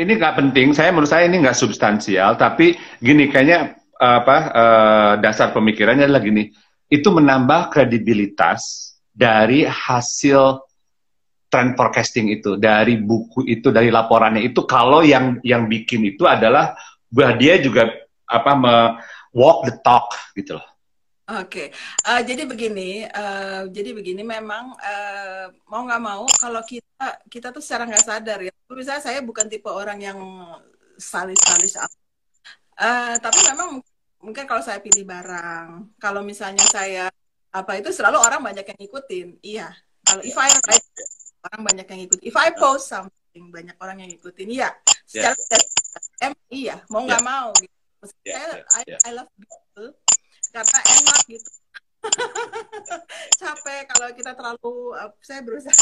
ini 0.00 0.12
nggak 0.16 0.36
penting. 0.40 0.72
Saya 0.72 0.90
menurut 0.96 1.12
saya 1.12 1.28
ini 1.28 1.44
nggak 1.44 1.58
substansial. 1.60 2.40
Tapi 2.40 2.80
gini 3.04 3.28
kayaknya 3.28 3.76
apa 4.00 4.36
uh, 4.50 5.12
dasar 5.20 5.52
pemikirannya 5.52 6.08
adalah 6.08 6.24
gini. 6.24 6.48
Itu 6.88 7.12
menambah 7.12 7.68
kredibilitas 7.68 8.96
dari 9.12 9.68
hasil 9.68 10.67
trend 11.48 11.74
forecasting 11.74 12.28
itu 12.28 12.60
dari 12.60 13.00
buku 13.00 13.44
itu 13.48 13.72
dari 13.72 13.88
laporannya 13.88 14.44
itu 14.44 14.64
kalau 14.68 15.00
yang 15.00 15.40
yang 15.40 15.64
bikin 15.66 16.04
itu 16.04 16.28
adalah 16.28 16.76
bahwa 17.08 17.32
dia 17.40 17.56
juga 17.60 17.88
apa 18.28 18.52
me 18.52 18.74
walk 19.32 19.64
the 19.64 19.74
talk 19.80 20.12
gitu 20.36 20.60
loh. 20.60 20.68
Oke, 21.28 21.68
okay. 21.68 21.68
uh, 22.08 22.16
eh, 22.16 22.22
jadi 22.24 22.48
begini, 22.48 23.04
uh, 23.04 23.68
jadi 23.68 23.92
begini 23.92 24.24
memang 24.24 24.72
uh, 24.72 25.52
mau 25.68 25.84
nggak 25.84 26.00
mau 26.00 26.24
kalau 26.40 26.64
kita 26.64 27.20
kita 27.28 27.52
tuh 27.52 27.60
secara 27.60 27.84
nggak 27.84 28.00
sadar 28.00 28.40
ya, 28.40 28.52
misalnya 28.72 29.04
saya 29.04 29.20
bukan 29.20 29.44
tipe 29.44 29.68
orang 29.68 30.00
yang 30.00 30.16
salis-salis, 30.96 31.76
uh, 31.76 33.12
tapi 33.20 33.40
memang 33.44 33.84
mungkin 34.24 34.48
kalau 34.48 34.64
saya 34.64 34.80
pilih 34.80 35.04
barang, 35.04 36.00
kalau 36.00 36.24
misalnya 36.24 36.64
saya 36.64 37.12
apa 37.52 37.76
itu 37.76 37.92
selalu 37.92 38.24
orang 38.24 38.40
banyak 38.40 38.64
yang 38.64 38.78
ngikutin, 38.80 39.28
iya. 39.44 39.68
Kalau 40.08 40.24
if 40.24 40.32
I 40.32 40.48
write 40.48 40.88
orang 41.44 41.60
banyak 41.64 41.86
yang 41.86 42.00
ikut. 42.10 42.18
If 42.24 42.34
I 42.34 42.50
post 42.54 42.90
something, 42.90 43.44
banyak 43.52 43.76
orang 43.78 44.02
yang 44.02 44.10
ikutin. 44.10 44.48
Iya, 44.50 44.68
secara 45.06 45.34
yeah. 46.22 46.32
iya, 46.50 46.76
mau 46.90 47.04
nggak 47.06 47.22
yeah. 47.22 47.30
mau. 47.30 47.48
Gitu. 47.58 47.76
yeah, 48.26 48.38
saya, 48.38 48.86
yeah, 48.86 48.94
yeah. 48.94 48.98
I, 49.02 49.10
I 49.10 49.12
love 49.14 49.30
people 49.34 49.90
karena 50.48 50.78
enak 50.80 51.20
gitu. 51.28 51.50
Capek 53.42 53.82
kalau 53.90 54.08
kita 54.14 54.32
terlalu, 54.38 54.74
uh, 54.94 55.10
saya 55.20 55.40
berusaha. 55.42 55.74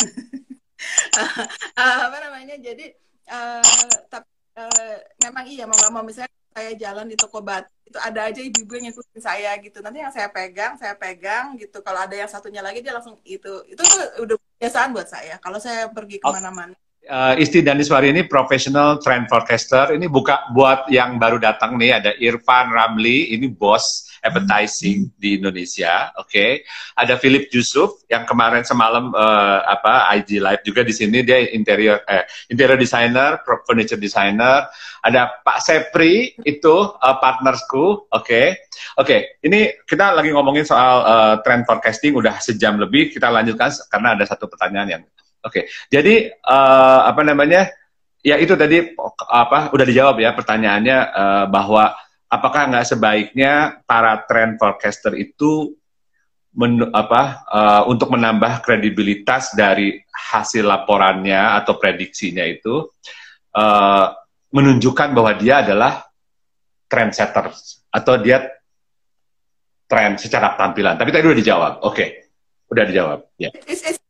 uh, 1.77 1.99
apa 2.09 2.17
namanya? 2.25 2.57
Jadi, 2.57 2.91
uh, 3.31 3.89
tapi 4.09 4.29
uh, 4.57 4.97
memang 5.23 5.45
iya 5.47 5.65
mau 5.69 5.77
nggak 5.77 5.93
mau 5.93 6.03
misalnya 6.03 6.33
saya 6.57 6.73
jalan 6.73 7.07
di 7.13 7.17
toko 7.21 7.45
bat 7.45 7.69
itu 7.85 7.99
ada 8.01 8.33
aja 8.33 8.41
ibu-ibu 8.41 8.73
yang 8.81 8.85
ngikutin 8.91 9.21
saya 9.21 9.53
gitu 9.61 9.79
nanti 9.85 10.01
yang 10.01 10.11
saya 10.11 10.33
pegang 10.33 10.75
saya 10.81 10.97
pegang 10.97 11.55
gitu 11.61 11.85
kalau 11.85 12.01
ada 12.01 12.17
yang 12.17 12.27
satunya 12.27 12.65
lagi 12.65 12.81
dia 12.81 12.97
langsung 12.97 13.21
itu 13.29 13.63
itu 13.69 13.77
tuh 13.77 14.25
udah 14.25 14.37
kebiasaan 14.57 14.91
buat 14.97 15.09
saya. 15.09 15.37
Kalau 15.39 15.61
saya 15.61 15.93
pergi 15.93 16.17
ke 16.21 16.27
mana-mana 16.27 16.77
Uh, 17.07 17.39
Isti 17.39 17.63
Daniswari 17.63 18.11
ini 18.11 18.27
professional 18.27 18.99
trend 18.99 19.31
forecaster. 19.31 19.95
Ini 19.95 20.11
buka 20.11 20.51
buat 20.51 20.91
yang 20.91 21.23
baru 21.23 21.39
datang 21.39 21.79
nih 21.79 22.03
ada 22.03 22.11
Irfan 22.19 22.75
Ramli, 22.75 23.31
ini 23.31 23.47
bos 23.47 24.11
advertising 24.27 25.15
di 25.15 25.39
Indonesia. 25.39 26.11
Oke, 26.19 26.27
okay. 26.27 26.51
ada 26.99 27.15
Philip 27.15 27.47
Yusuf 27.55 28.03
yang 28.11 28.27
kemarin 28.27 28.67
semalam 28.67 29.15
uh, 29.15 29.63
apa 29.63 30.11
IG 30.19 30.43
live 30.43 30.63
juga 30.67 30.83
di 30.83 30.91
sini 30.91 31.23
dia 31.23 31.47
interior 31.55 32.03
eh, 32.11 32.27
interior 32.51 32.75
designer, 32.75 33.39
furniture 33.47 34.03
designer. 34.03 34.67
Ada 35.07 35.47
Pak 35.47 35.63
Sepri 35.63 36.35
itu 36.43 36.75
uh, 36.91 37.17
partnersku. 37.23 38.11
Oke, 38.11 38.19
okay. 38.19 38.47
oke. 38.99 39.07
Okay. 39.07 39.21
Ini 39.47 39.87
kita 39.87 40.11
lagi 40.11 40.35
ngomongin 40.35 40.67
soal 40.67 41.07
uh, 41.07 41.35
trend 41.47 41.71
forecasting 41.71 42.19
udah 42.19 42.43
sejam 42.43 42.83
lebih. 42.83 43.15
Kita 43.15 43.31
lanjutkan 43.31 43.71
karena 43.87 44.19
ada 44.19 44.27
satu 44.27 44.51
pertanyaan 44.51 44.91
yang 44.91 45.03
Oke, 45.45 45.63
okay. 45.63 45.65
jadi 45.93 46.33
uh, 46.43 47.07
apa 47.07 47.23
namanya? 47.23 47.69
Ya 48.27 48.35
itu 48.43 48.59
tadi 48.59 48.83
apa 49.31 49.71
udah 49.71 49.87
dijawab 49.87 50.19
ya 50.19 50.35
pertanyaannya 50.35 50.99
uh, 51.15 51.45
bahwa 51.47 51.95
apakah 52.27 52.67
nggak 52.67 52.87
sebaiknya 52.91 53.53
para 53.87 54.27
trend 54.27 54.59
forecaster 54.59 55.15
itu 55.15 55.79
men, 56.57 56.91
apa 56.91 57.47
uh, 57.47 57.83
untuk 57.87 58.11
menambah 58.11 58.67
kredibilitas 58.67 59.55
dari 59.55 60.03
hasil 60.11 60.67
laporannya 60.67 61.63
atau 61.63 61.79
prediksinya 61.79 62.43
itu 62.43 62.91
uh, 63.55 64.07
menunjukkan 64.51 65.15
bahwa 65.15 65.33
dia 65.39 65.63
adalah 65.63 66.03
trendsetter 66.91 67.55
atau 67.95 68.15
dia 68.19 68.43
trend 69.87 70.19
secara 70.19 70.59
tampilan. 70.59 70.99
Tapi 70.99 71.15
tadi 71.15 71.25
udah 71.31 71.39
dijawab. 71.39 71.73
Oke, 71.87 71.95
okay. 71.95 72.09
udah 72.75 72.85
dijawab. 72.91 73.19
Ya. 73.39 73.55
Yeah 73.55 74.03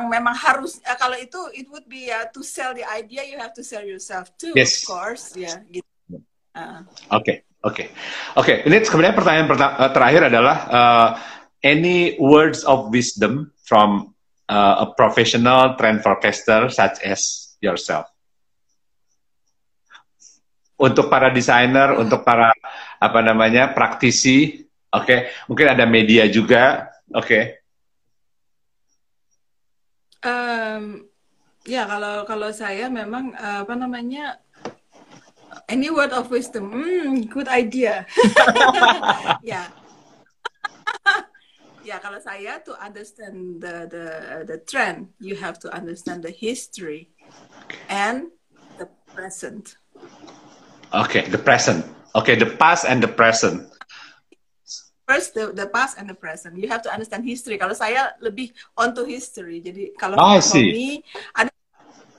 memang 0.00 0.32
harus 0.32 0.80
uh, 0.88 0.96
kalau 0.96 1.20
itu 1.20 1.36
it 1.52 1.68
would 1.68 1.84
be 1.84 2.08
uh, 2.08 2.24
to 2.32 2.40
sell 2.40 2.72
the 2.72 2.84
idea 2.88 3.28
you 3.28 3.36
have 3.36 3.52
to 3.52 3.60
sell 3.60 3.84
yourself 3.84 4.32
too 4.40 4.56
yes. 4.56 4.80
of 4.80 4.88
course 4.88 5.36
ya 5.36 5.52
yeah, 5.52 5.56
gitu. 5.68 6.16
Uh. 6.56 6.80
Oke 7.12 7.44
oke 7.60 7.92
oke 8.40 8.54
ini 8.64 8.80
sebenarnya 8.80 9.16
pertanyaan 9.16 9.48
uh, 9.52 9.92
terakhir 9.92 10.32
adalah 10.32 10.56
uh, 10.72 11.08
any 11.60 12.16
words 12.16 12.64
of 12.64 12.88
wisdom 12.88 13.52
from 13.68 14.16
uh, 14.48 14.88
a 14.88 14.96
professional 14.96 15.76
trend 15.76 16.00
forecaster 16.00 16.72
such 16.72 17.04
as 17.04 17.52
yourself 17.60 18.08
untuk 20.80 21.12
para 21.12 21.28
desainer 21.28 22.00
untuk 22.00 22.24
para 22.24 22.50
apa 22.96 23.20
namanya 23.20 23.76
praktisi 23.76 24.64
oke 24.88 25.04
okay. 25.04 25.18
mungkin 25.46 25.68
ada 25.68 25.84
media 25.84 26.26
juga 26.32 26.88
oke 27.12 27.28
okay 27.28 27.61
Um, 30.22 31.10
ya 31.66 31.86
kalau 31.86 32.22
kalau 32.26 32.50
saya 32.54 32.86
memang 32.86 33.34
uh, 33.34 33.66
apa 33.66 33.74
namanya 33.74 34.38
any 35.68 35.90
word 35.90 36.12
of 36.12 36.30
wisdom, 36.30 36.70
hmm, 36.70 37.26
good 37.26 37.48
idea. 37.48 38.06
ya. 39.42 39.66
ya 41.88 41.96
kalau 41.98 42.22
saya 42.22 42.62
to 42.62 42.76
understand 42.78 43.58
the 43.58 43.88
the 43.90 44.06
the 44.46 44.58
trend, 44.68 45.10
you 45.18 45.34
have 45.34 45.58
to 45.58 45.72
understand 45.74 46.22
the 46.22 46.30
history 46.30 47.10
and 47.88 48.30
the 48.78 48.86
present. 49.10 49.76
Okay, 50.92 51.24
the 51.32 51.40
present. 51.40 51.88
Okay, 52.12 52.36
the 52.36 52.52
past 52.60 52.84
and 52.84 53.00
the 53.00 53.08
present 53.08 53.71
first 55.12 55.36
the, 55.36 55.52
the 55.52 55.68
past 55.68 56.00
and 56.00 56.08
the 56.08 56.16
present. 56.16 56.56
You 56.56 56.72
have 56.72 56.80
to 56.88 56.90
understand 56.90 57.28
history. 57.28 57.60
Kalau 57.60 57.76
saya 57.76 58.16
lebih 58.24 58.56
onto 58.80 59.04
history. 59.04 59.60
Jadi 59.60 59.92
kalau 60.00 60.16
oh, 60.16 60.40
Tommy 60.40 61.04
ada 61.36 61.52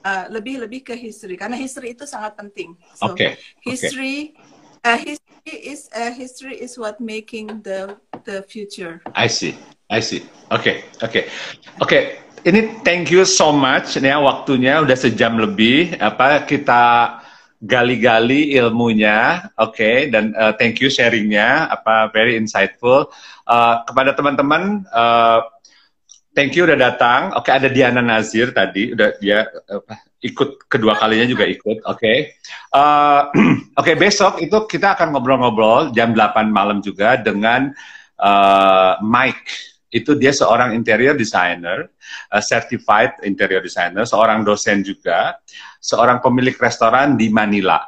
uh, 0.06 0.26
lebih 0.30 0.62
lebih 0.62 0.86
ke 0.86 0.94
history 0.94 1.34
karena 1.34 1.58
history 1.58 1.98
itu 1.98 2.06
sangat 2.06 2.38
penting. 2.38 2.78
So 2.94 3.18
okay. 3.18 3.42
history 3.66 4.38
okay. 4.38 4.62
Uh, 4.84 5.00
history 5.00 5.56
is 5.64 5.88
uh, 5.96 6.12
history 6.12 6.60
is 6.60 6.76
what 6.76 7.00
making 7.00 7.64
the 7.64 7.96
the 8.28 8.44
future. 8.52 9.00
I 9.16 9.32
see. 9.32 9.56
I 9.88 10.04
see. 10.04 10.28
Oke, 10.52 10.60
okay. 10.60 10.76
oke. 11.00 11.08
Okay. 11.08 11.24
Oke, 11.24 11.88
okay. 11.88 12.04
ini 12.44 12.84
thank 12.84 13.08
you 13.08 13.24
so 13.24 13.56
much 13.56 13.96
ya 13.96 14.20
waktunya 14.20 14.84
udah 14.84 14.98
sejam 15.00 15.40
lebih 15.40 15.96
apa 16.04 16.44
kita 16.44 17.23
gali-gali 17.64 18.52
ilmunya, 18.60 19.48
oke, 19.56 19.80
okay, 19.80 20.12
dan 20.12 20.36
uh, 20.36 20.52
thank 20.60 20.84
you 20.84 20.92
sharingnya, 20.92 21.72
apa 21.72 22.12
very 22.12 22.36
insightful. 22.36 23.08
Uh, 23.48 23.80
kepada 23.88 24.12
teman-teman, 24.12 24.84
uh, 24.92 25.48
thank 26.36 26.60
you 26.60 26.68
udah 26.68 26.76
datang. 26.76 27.32
Oke, 27.40 27.48
okay, 27.48 27.64
ada 27.64 27.72
Diana 27.72 28.04
Nazir 28.04 28.52
tadi, 28.52 28.92
udah 28.92 29.16
dia 29.16 29.48
uh, 29.48 29.80
ikut 30.20 30.68
kedua 30.68 31.00
kalinya 31.00 31.24
juga 31.24 31.48
ikut, 31.48 31.88
oke. 31.88 32.00
Okay. 32.04 32.36
Uh, 32.76 33.32
oke, 33.80 33.88
okay, 33.88 33.96
besok 33.96 34.44
itu 34.44 34.68
kita 34.68 35.00
akan 35.00 35.16
ngobrol-ngobrol 35.16 35.96
jam 35.96 36.12
8 36.12 36.52
malam 36.52 36.84
juga 36.84 37.16
dengan 37.16 37.72
uh, 38.20 39.00
Mike 39.00 39.72
itu 39.94 40.18
dia 40.18 40.34
seorang 40.34 40.74
interior 40.74 41.14
designer, 41.14 41.88
uh, 42.34 42.42
certified 42.42 43.22
interior 43.24 43.62
designer, 43.62 44.04
seorang 44.10 44.42
dosen 44.42 44.82
juga, 44.82 45.38
seorang 45.84 46.24
pemilik 46.24 46.56
restoran 46.56 47.20
di 47.20 47.28
Manila. 47.28 47.84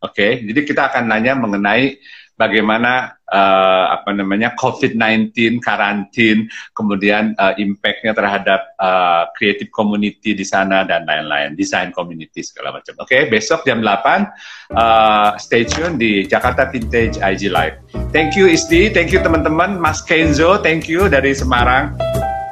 Oke, 0.00 0.16
okay? 0.16 0.32
jadi 0.44 0.60
kita 0.64 0.82
akan 0.88 1.04
nanya 1.12 1.36
mengenai 1.36 2.00
bagaimana 2.34 3.14
uh, 3.30 3.94
apa 3.94 4.10
namanya 4.10 4.52
COVID-19 4.58 5.62
karantin, 5.62 6.50
kemudian 6.74 7.32
uh, 7.38 7.54
impactnya 7.56 8.12
terhadap 8.12 8.74
uh, 8.78 9.30
creative 9.38 9.70
community 9.70 10.34
di 10.34 10.44
sana 10.44 10.82
dan 10.82 11.06
lain-lain, 11.06 11.54
design 11.54 11.94
community 11.94 12.42
segala 12.42 12.78
macam. 12.78 12.94
Oke, 13.00 13.14
okay, 13.14 13.22
besok 13.30 13.62
jam 13.64 13.80
8 13.80 14.74
uh, 14.74 15.38
stay 15.38 15.64
tune 15.64 15.96
di 15.96 16.26
Jakarta 16.26 16.68
Vintage 16.68 17.22
IG 17.22 17.48
Live. 17.50 17.78
Thank 18.10 18.34
you 18.34 18.50
Isti, 18.50 18.90
thank 18.90 19.14
you 19.14 19.22
teman-teman, 19.22 19.78
Mas 19.78 20.02
Kenzo, 20.02 20.58
thank 20.60 20.90
you 20.90 21.06
dari 21.06 21.32
Semarang. 21.34 21.94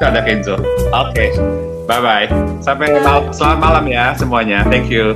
Ada 0.02 0.18
Kenzo. 0.26 0.58
Oke, 0.90 1.14
okay. 1.14 1.30
Bye 1.92 2.00
bye. 2.00 2.26
Sampai 2.64 2.88
mal 3.04 3.28
selamat 3.34 3.58
malam 3.60 3.84
ya 3.90 4.16
semuanya. 4.16 4.64
Thank 4.70 4.88
you. 4.88 5.12